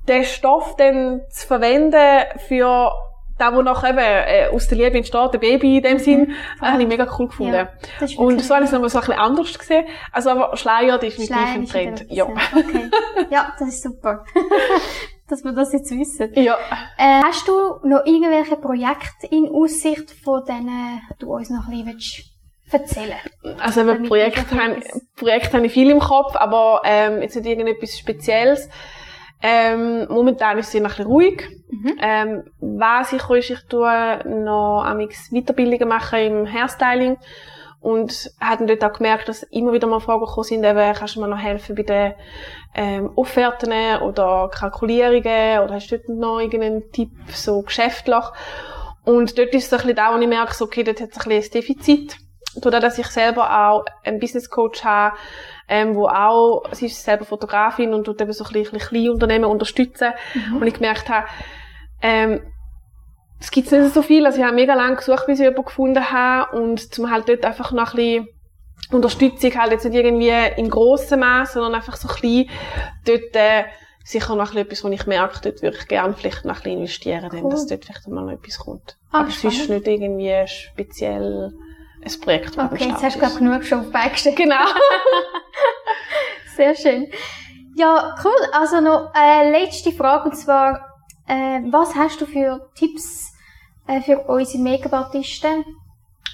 den 0.08 0.24
Stoff 0.24 0.76
dann 0.78 1.22
zu 1.30 1.47
verwenden 1.47 2.26
für 2.47 2.91
das, 3.38 3.54
wo 3.54 3.62
nachher 3.62 3.90
eben 3.90 4.00
äh, 4.00 4.48
aus 4.56 4.68
der 4.68 4.78
Liebe 4.78 4.98
entsteht, 4.98 5.34
ein 5.34 5.40
Baby 5.40 5.78
in 5.78 5.84
dem 5.84 6.00
Sinn, 6.00 6.34
das 6.60 6.70
habe 6.72 6.82
ich 6.82 6.88
mega 6.88 7.06
cool 7.20 7.28
gefunden. 7.28 7.52
Mhm. 8.00 8.08
Ja, 8.08 8.18
Und 8.18 8.42
so 8.42 8.54
habe 8.56 8.64
ich 8.64 8.68
es 8.70 8.74
nochmal 8.74 8.90
so 8.90 9.00
ein 9.00 9.06
bisschen 9.06 9.20
anders 9.22 9.60
gesehen. 9.60 9.86
Also 10.12 10.30
aber 10.30 10.56
Schleier 10.58 10.98
definitiv 10.98 11.36
Schleier 11.36 11.48
ein 11.54 11.62
wieder 11.64 11.72
Trend. 11.72 12.06
Ja. 12.10 12.26
Okay. 12.26 12.90
Ja, 13.30 13.54
das 13.60 13.68
ist 13.70 13.84
super. 13.84 14.24
Dass 15.28 15.44
wir 15.44 15.54
das 15.54 15.74
jetzt 15.74 15.90
wissen. 15.92 16.32
ja. 16.36 16.56
Äh, 16.98 17.22
hast 17.24 17.48
du 17.48 17.54
noch 17.88 18.06
irgendwelche 18.06 18.58
Projekte 18.58 19.26
in 19.32 19.50
Aussicht, 19.52 20.12
von 20.24 20.44
denen 20.46 21.02
du 21.18 21.34
uns 21.34 21.50
noch 21.50 21.68
ein 21.68 21.84
bisschen 21.84 22.26
erzählen 22.70 23.18
Also 23.60 23.82
eben 23.82 23.90
Damit 23.90 24.08
Projekt 24.08 24.52
wir 24.52 24.62
haben, 24.64 24.74
etwas- 24.82 25.02
Projekt 25.16 25.54
habe 25.54 25.66
ich 25.66 25.72
viel 25.74 25.90
im 25.90 26.00
Kopf, 26.00 26.36
aber 26.36 26.82
ähm, 26.86 27.22
jetzt 27.24 27.36
nicht 27.36 27.46
irgendetwas 27.48 27.98
Spezielles. 27.98 28.70
Ähm, 29.48 30.08
momentan 30.10 30.58
ist 30.58 30.70
es 30.70 30.76
ein 30.76 30.82
bisschen 30.82 31.06
ruhig. 31.06 31.48
Mhm. 31.70 31.98
Ähm, 32.02 32.43
was 32.60 33.14
ich 33.14 33.30
ist, 33.30 33.50
ich 33.52 33.68
tue 33.70 34.20
noch 34.26 34.84
amix 34.84 35.30
Weiterbildungen 35.30 35.88
machen 35.88 36.20
im 36.20 36.52
Hairstyling 36.52 37.18
und 37.80 38.32
habe 38.41 38.66
dort 38.66 38.84
auch 38.84 38.98
gemerkt, 38.98 39.30
dass 39.30 39.43
immer 39.43 39.72
wieder 39.72 39.86
mal 39.86 40.00
Fragen 40.00 40.26
gekommen 40.26 40.46
sind, 40.46 40.64
eben, 40.64 40.93
kannst 40.96 41.16
du 41.16 41.22
mir 41.22 41.28
noch 41.28 41.38
helfen 41.38 41.76
bei 41.76 41.84
den 41.84 42.14
ähm, 42.74 43.12
Offerten 43.16 44.02
oder 44.02 44.50
Kalkulierungen 44.52 45.60
oder 45.60 45.76
hast 45.76 45.91
du 45.91 46.00
dort 46.00 46.10
noch 46.10 46.39
irgendeinen 46.39 46.91
Tipp, 46.91 47.12
so 47.30 47.62
geschäftlich? 47.62 48.26
Und 49.04 49.38
dort 49.38 49.54
ist 49.54 49.66
es 49.66 49.74
ein 49.74 49.78
bisschen 49.78 49.96
da, 49.96 50.12
wo 50.12 50.20
ich 50.20 50.28
merke, 50.28 50.56
so, 50.56 50.66
okay, 50.66 50.84
dort 50.84 51.00
hat 51.00 51.12
es 51.12 51.20
ein 51.20 51.30
bisschen 51.30 51.62
ein 51.62 51.62
Defizit. 51.62 52.18
Dadurch, 52.56 52.82
dass 52.82 52.98
ich 52.98 53.08
selber 53.08 53.68
auch 53.68 53.86
einen 54.04 54.20
Business 54.20 54.50
Coach 54.50 54.84
habe, 54.84 55.16
ähm, 55.68 55.95
wo 55.95 56.07
auch, 56.07 56.63
sie 56.74 56.88
ist 56.88 57.03
selber 57.03 57.26
Fotografin 57.26 57.93
und 57.93 58.03
tut 58.03 58.22
eben 58.22 58.34
so 58.34 58.43
ein 58.45 58.53
bisschen, 58.53 58.76
ein 58.76 58.80
bisschen 58.80 59.09
Unternehmen 59.09 59.45
unterstützen. 59.45 60.11
Mhm. 60.34 60.57
Und 60.57 60.68
ich 60.68 60.76
gemerkt 60.76 61.09
habe, 61.09 61.28
ähm, 62.01 62.41
es 63.39 63.51
gibt 63.51 63.72
nicht 63.72 63.93
so 63.93 64.01
viel. 64.01 64.26
Also 64.26 64.39
ich 64.39 64.43
habe 64.43 64.55
mega 64.55 64.74
lange 64.74 64.95
gesucht, 64.95 65.26
bis 65.26 65.39
ich 65.39 65.43
jemanden 65.43 65.66
gefunden 65.66 66.11
habe 66.11 66.57
und 66.57 66.93
zum 66.93 67.11
halt 67.11 67.28
dort 67.28 67.45
einfach 67.45 67.72
noch 67.72 67.93
ein 67.93 67.97
bisschen 67.97 68.28
Unterstützung 68.91 69.55
halt 69.55 69.72
jetzt 69.72 69.86
nicht 69.86 69.95
irgendwie 69.95 70.32
in 70.57 70.70
grossem 70.70 71.22
Maß, 71.22 71.53
sondern 71.53 71.76
einfach 71.76 71.95
so 71.95 72.07
ein 72.07 72.16
bisschen 72.22 72.49
dort 73.05 73.36
äh, 73.36 73.63
sicher 74.03 74.36
noch 74.36 74.53
etwas, 74.53 74.84
wo 74.84 74.89
ich 74.89 75.07
merke, 75.07 75.39
dort 75.41 75.61
würde 75.63 75.78
ich 75.78 75.88
gerne 75.88 76.13
vielleicht 76.13 76.45
noch 76.45 76.57
ein 76.57 76.61
bisschen 76.61 76.78
investieren, 76.78 77.30
cool. 77.34 77.49
dass 77.49 77.66
dort 77.66 77.84
vielleicht 77.84 78.07
mal 78.07 78.24
noch 78.24 78.32
etwas 78.34 78.59
kommt. 78.59 78.97
Ah, 79.11 79.22
Aber 79.22 79.32
spannend. 79.32 79.57
sonst 79.57 79.70
nicht 79.70 79.88
irgendwie 79.88 80.47
speziell 80.47 81.53
ein 82.06 82.22
Projekt. 82.22 82.58
Okay, 82.58 82.89
jetzt 82.89 83.03
hast 83.03 83.16
du 83.16 83.20
glaube 83.20 83.36
genug 83.36 83.64
schon 83.64 83.80
auf 83.80 83.91
beigestellt. 83.91 84.36
Genau. 84.36 84.64
Sehr 86.56 86.76
schön. 86.76 87.08
Ja, 87.76 88.16
cool. 88.24 88.32
Also 88.53 88.80
noch 88.80 89.12
eine 89.14 89.51
letzte 89.51 89.91
Frage 89.91 90.30
und 90.30 90.36
zwar, 90.36 90.95
äh, 91.28 91.62
was 91.70 91.95
hast 91.95 92.22
du 92.22 92.26
für 92.26 92.70
Tipps 92.76 93.34
äh, 93.88 94.01
für 94.01 94.20
unsere 94.20 94.64
Make-up-Artisten, 94.64 95.66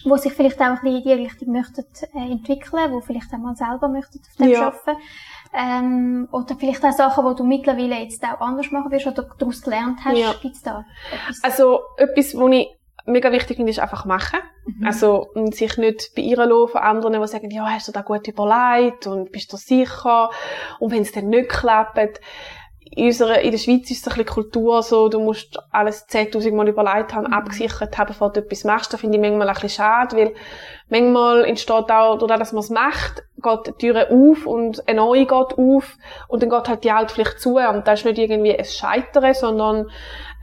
die 0.05 0.17
sich 0.17 0.33
vielleicht 0.33 0.59
auch 0.59 0.65
ein 0.65 0.81
bisschen 0.81 0.97
in 0.97 1.03
die 1.03 1.13
Richtung 1.13 1.51
möchten 1.51 1.85
äh, 2.13 2.31
entwickeln, 2.31 2.93
die 2.95 3.05
vielleicht 3.05 3.33
auch 3.33 3.39
mal 3.39 3.55
selber 3.55 3.87
möchten 3.87 4.19
auf 4.19 4.35
dem 4.37 4.49
ja. 4.49 4.67
arbeiten 4.67 5.01
ähm, 5.53 6.27
oder 6.31 6.55
vielleicht 6.55 6.83
auch 6.83 6.91
Sachen, 6.91 7.27
die 7.27 7.35
du 7.35 7.43
mittlerweile 7.43 7.99
jetzt 7.99 8.23
auch 8.23 8.39
anders 8.39 8.71
machen 8.71 8.91
wirst 8.91 9.07
oder 9.07 9.27
daraus 9.37 9.61
gelernt 9.61 9.99
hast, 10.03 10.17
ja. 10.17 10.33
gibt's 10.41 10.61
da 10.61 10.85
etwas? 11.11 11.43
Also, 11.43 11.79
etwas, 11.97 12.35
wo 12.35 12.47
ich 12.47 12.67
mega 13.05 13.31
wichtig 13.31 13.57
finde, 13.57 13.71
ist 13.71 13.79
einfach 13.79 14.05
machen. 14.05 14.39
Mhm. 14.65 14.85
Also, 14.85 15.27
und 15.33 15.55
sich 15.55 15.77
nicht 15.77 16.13
beirren 16.15 16.49
lassen 16.49 16.71
von 16.71 16.81
anderen, 16.81 17.21
die 17.21 17.27
sagen, 17.27 17.51
ja, 17.51 17.65
hast 17.65 17.87
du 17.87 17.91
da 17.91 18.01
gut 18.01 18.27
überlegt 18.27 19.07
und 19.07 19.31
bist 19.31 19.51
du 19.51 19.57
sicher? 19.57 20.29
Und 20.79 20.91
wenn 20.91 21.01
es 21.01 21.11
dann 21.11 21.29
nicht 21.29 21.49
klappt, 21.49 21.97
in, 22.93 23.05
unserer, 23.05 23.39
in 23.39 23.51
der 23.51 23.57
Schweiz 23.57 23.89
ist 23.89 24.05
es 24.05 24.07
ein 24.07 24.17
bisschen 24.17 24.33
Kultur 24.33 24.83
so, 24.83 25.07
du 25.07 25.19
musst 25.21 25.57
alles 25.71 26.07
10.000 26.09 26.53
Mal 26.53 26.67
überlegt 26.67 27.13
haben, 27.13 27.27
mhm. 27.27 27.33
abgesichert 27.33 27.97
haben, 27.97 28.07
bevor 28.07 28.31
du 28.31 28.41
etwas 28.41 28.65
machst. 28.65 28.91
Das 28.91 28.99
finde 28.99 29.17
ich 29.17 29.21
manchmal 29.21 29.47
ein 29.47 29.53
bisschen 29.53 29.69
schade, 29.69 30.17
weil 30.17 30.33
manchmal 30.89 31.45
entsteht 31.45 31.89
auch, 31.89 32.17
dadurch, 32.17 32.39
dass 32.39 32.51
man 32.51 32.59
es 32.59 32.69
macht, 32.69 33.23
geht 33.41 33.67
die 33.67 33.87
Tür 33.87 34.07
auf 34.11 34.45
und 34.45 34.87
eine 34.87 34.99
neue 34.99 35.25
geht 35.25 35.31
auf 35.31 35.97
und 36.27 36.43
dann 36.43 36.49
geht 36.49 36.67
halt 36.67 36.83
die 36.83 36.91
alte 36.91 37.13
vielleicht 37.13 37.39
zu. 37.39 37.55
Und 37.57 37.87
das 37.87 38.01
ist 38.01 38.05
nicht 38.05 38.17
irgendwie 38.17 38.57
ein 38.57 38.65
Scheitern, 38.65 39.33
sondern 39.33 39.89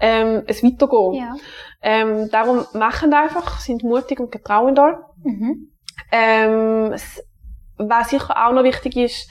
ähm, 0.01 0.44
ein 0.46 0.55
Weitergehen. 0.62 1.14
Ja. 1.14 1.34
Ähm, 1.82 2.30
darum 2.30 2.66
machen 2.72 3.12
einfach, 3.12 3.61
sind 3.61 3.82
mutig 3.82 4.20
und 4.20 4.32
getrauen 4.32 4.74
da. 4.74 4.99
Mhm. 5.22 5.72
Ähm, 6.11 6.94
was 7.78 8.11
sicher 8.11 8.46
auch 8.46 8.53
noch 8.53 8.64
wichtig 8.64 8.96
ist, 8.96 9.30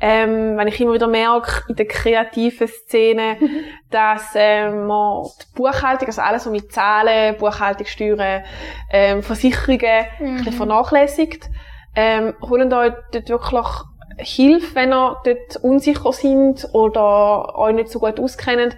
ähm, 0.00 0.56
wenn 0.56 0.66
ich 0.66 0.80
immer 0.80 0.94
wieder 0.94 1.06
merke, 1.06 1.62
in 1.68 1.76
der 1.76 1.86
kreativen 1.86 2.66
Szene, 2.66 3.36
mhm. 3.38 3.60
dass 3.90 4.30
ähm, 4.34 4.86
man 4.86 5.24
die 5.40 5.54
Buchhaltung, 5.54 6.08
also 6.08 6.22
alles, 6.22 6.44
was 6.44 6.52
mit 6.52 6.72
Zahlen, 6.72 7.36
Buchhaltung, 7.36 7.86
Steuern, 7.86 8.42
ähm, 8.90 9.22
Versicherungen, 9.22 10.06
mhm. 10.18 10.26
ein 10.26 10.36
bisschen 10.38 10.52
vernachlässigt. 10.54 11.48
Ähm, 11.94 12.34
holen 12.40 12.72
euch 12.72 12.92
dort 13.12 13.28
wirklich 13.28 13.66
Hilfe, 14.18 14.74
wenn 14.74 14.92
ihr 14.92 15.16
dort 15.24 15.56
unsicher 15.62 16.12
sind 16.12 16.68
oder 16.72 17.56
euch 17.58 17.74
nicht 17.74 17.90
so 17.90 18.00
gut 18.00 18.18
auskennt. 18.18 18.76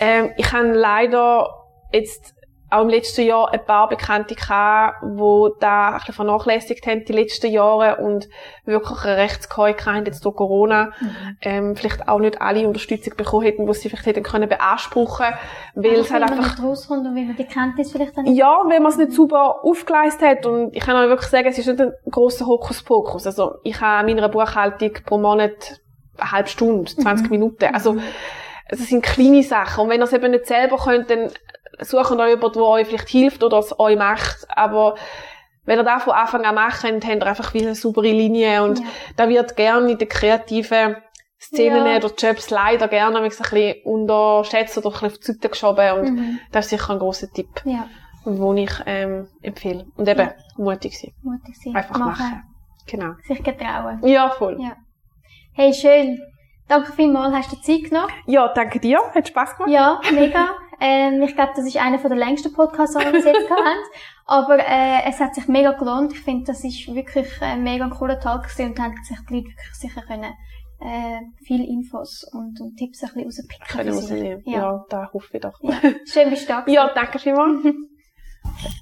Ähm, 0.00 0.32
ich 0.36 0.52
habe 0.52 0.72
leider 0.72 1.48
jetzt 1.92 2.34
auch 2.72 2.82
im 2.82 2.88
letzten 2.88 3.26
Jahr 3.26 3.52
ein 3.52 3.64
paar 3.64 3.88
Bekannte 3.88 4.34
gehabt, 4.34 5.02
die 5.02 5.48
da 5.60 5.90
ein 5.90 5.98
bisschen 5.98 6.14
vernachlässigt 6.14 6.86
haben 6.86 7.04
die 7.04 7.12
letzten 7.12 7.52
Jahre 7.52 7.96
und 8.02 8.28
wirklich 8.64 9.04
eine 9.04 9.18
Rechtskäu 9.18 9.74
haben 9.84 10.06
jetzt 10.06 10.24
durch 10.24 10.36
Corona. 10.36 10.86
Mhm. 11.00 11.36
Ähm, 11.42 11.76
vielleicht 11.76 12.08
auch 12.08 12.18
nicht 12.18 12.40
alle 12.40 12.66
Unterstützung 12.66 13.14
bekommen 13.16 13.44
hätten, 13.44 13.66
die 13.66 13.74
sie 13.74 13.90
vielleicht 13.90 14.06
hätten 14.06 14.22
können 14.22 14.48
beanspruchen, 14.48 15.26
weil 15.74 15.92
es 15.92 16.10
halt 16.10 16.22
einfach... 16.22 16.38
Nicht 16.38 16.62
rauskommt 16.62 17.06
und 17.06 17.14
wie 17.14 17.26
man 17.26 17.36
die 17.36 17.44
Kenntnis 17.44 17.92
vielleicht 17.92 18.16
dann 18.16 18.24
nicht... 18.24 18.38
Ja, 18.38 18.62
weil 18.64 18.80
man 18.80 18.90
es 18.90 18.96
nicht 18.96 19.12
super 19.12 19.62
aufgeleistet 19.62 20.26
hat 20.26 20.46
und 20.46 20.74
ich 20.74 20.82
kann 20.82 20.96
auch 20.96 21.08
wirklich 21.08 21.28
sagen, 21.28 21.48
es 21.48 21.58
ist 21.58 21.66
nicht 21.66 21.80
ein 21.80 21.92
grosser 22.10 22.46
Hokuspokus. 22.46 23.26
Also 23.26 23.56
ich 23.64 23.78
habe 23.82 24.08
in 24.10 24.16
meiner 24.16 24.30
Buchhaltung 24.30 24.92
pro 25.04 25.18
Monat 25.18 25.80
eine 26.16 26.32
halbe 26.32 26.48
Stunde, 26.48 26.90
20 26.90 27.26
mhm. 27.26 27.30
Minuten. 27.30 27.74
Also 27.74 27.94
mhm. 27.94 28.02
Es 28.72 28.88
sind 28.88 29.02
kleine 29.02 29.42
Sachen 29.42 29.84
und 29.84 29.90
wenn 29.90 30.00
ihr 30.00 30.04
es 30.04 30.12
eben 30.12 30.30
nicht 30.30 30.46
selber 30.46 30.78
könnt, 30.78 31.10
dann 31.10 31.30
suchen 31.80 32.20
euch 32.20 32.30
jemanden, 32.30 32.54
der 32.54 32.62
euch 32.62 32.86
vielleicht 32.86 33.08
hilft 33.08 33.42
oder 33.42 33.58
es 33.58 33.78
euch 33.78 33.96
macht. 33.96 34.46
Aber 34.48 34.94
wenn 35.64 35.78
ihr 35.78 35.84
das 35.84 36.04
von 36.04 36.14
Anfang 36.14 36.44
an 36.44 36.54
macht, 36.54 36.82
habt 36.84 37.04
ihr 37.04 37.26
einfach 37.26 37.54
wie 37.54 37.62
eine 37.62 37.74
saubere 37.74 38.10
Linie 38.10 38.62
und 38.62 38.80
ja. 38.80 38.84
da 39.16 39.28
wird 39.28 39.56
gerne 39.56 39.92
in 39.92 39.98
den 39.98 40.08
kreativen 40.08 40.96
Szenen 41.38 41.86
ja. 41.86 41.96
oder 41.96 42.12
Jobs 42.16 42.50
leider 42.50 42.88
gerne 42.88 43.18
ein 43.18 43.28
bisschen 43.28 43.74
unterschätzt 43.84 44.78
oder 44.78 44.88
ein 44.88 44.92
bisschen 44.92 45.08
auf 45.08 45.18
die 45.18 45.32
Seite 45.32 45.48
geschoben 45.48 45.92
und 45.98 46.14
mhm. 46.14 46.38
das 46.52 46.66
ist 46.66 46.70
sicher 46.70 46.92
ein 46.92 46.98
grosser 46.98 47.30
Tipp, 47.30 47.62
ja. 47.64 47.86
den 48.24 48.56
ich 48.56 48.72
ähm, 48.86 49.28
empfehle. 49.42 49.86
Und 49.96 50.08
eben 50.08 50.20
ja. 50.20 50.34
mutig 50.56 50.98
sein. 50.98 51.12
Mutig 51.22 51.56
sein. 51.62 51.76
Einfach 51.76 51.98
machen. 51.98 52.10
machen. 52.10 52.42
Genau. 52.86 53.12
Sich 53.26 53.42
getrauen. 53.42 54.00
Ja, 54.04 54.30
voll. 54.30 54.60
Ja. 54.60 54.76
Hey, 55.52 55.74
schön. 55.74 56.20
Danke 56.72 56.92
vielmals, 56.92 57.34
hast 57.34 57.52
du 57.52 57.60
Zeit 57.60 57.90
genommen. 57.90 58.08
Ja, 58.24 58.48
danke 58.48 58.80
dir. 58.80 58.98
Hat 59.14 59.28
Spaß 59.28 59.58
gemacht. 59.58 59.70
Ja, 59.70 60.00
mega. 60.10 60.56
Ähm, 60.80 61.20
ich 61.20 61.34
glaube, 61.34 61.52
das 61.54 61.66
ist 61.66 61.76
einer 61.76 61.98
der 61.98 62.16
längsten 62.16 62.50
Podcasts, 62.50 62.96
die 62.96 63.04
wir 63.04 63.12
bis 63.12 63.26
jetzt 63.26 63.50
haben. 63.50 63.78
Aber 64.24 64.58
äh, 64.58 65.02
es 65.06 65.20
hat 65.20 65.34
sich 65.34 65.48
mega 65.48 65.72
gelohnt. 65.72 66.14
Ich 66.14 66.20
finde, 66.20 66.44
das 66.46 66.64
ist 66.64 66.88
wirklich 66.94 67.28
ein 67.42 67.62
mega 67.62 67.90
cooler 67.90 68.18
Tag 68.18 68.44
gewesen 68.44 68.70
und 68.70 68.80
haben 68.80 68.94
sich 69.04 69.18
die 69.28 69.34
Leute 69.34 69.48
wirklich 69.48 69.74
sicher 69.74 70.00
können 70.00 70.32
äh, 70.80 71.20
viele 71.44 71.66
Infos 71.66 72.24
und, 72.32 72.58
und 72.58 72.74
Tipps 72.78 73.02
ein 73.02 73.10
bisschen 73.12 73.24
rauspicken 73.24 73.66
können. 73.68 74.08
Können 74.08 74.42
Ja. 74.46 74.58
ja, 74.58 74.84
da 74.88 75.10
hoffe 75.12 75.28
ich 75.30 75.42
doch. 75.42 75.58
Ja. 75.60 75.78
Schön, 76.10 76.30
bist 76.30 76.48
du 76.48 76.54
da 76.54 76.64
Ja, 76.72 76.90
danke 76.94 77.18
vielmals. 77.18 77.66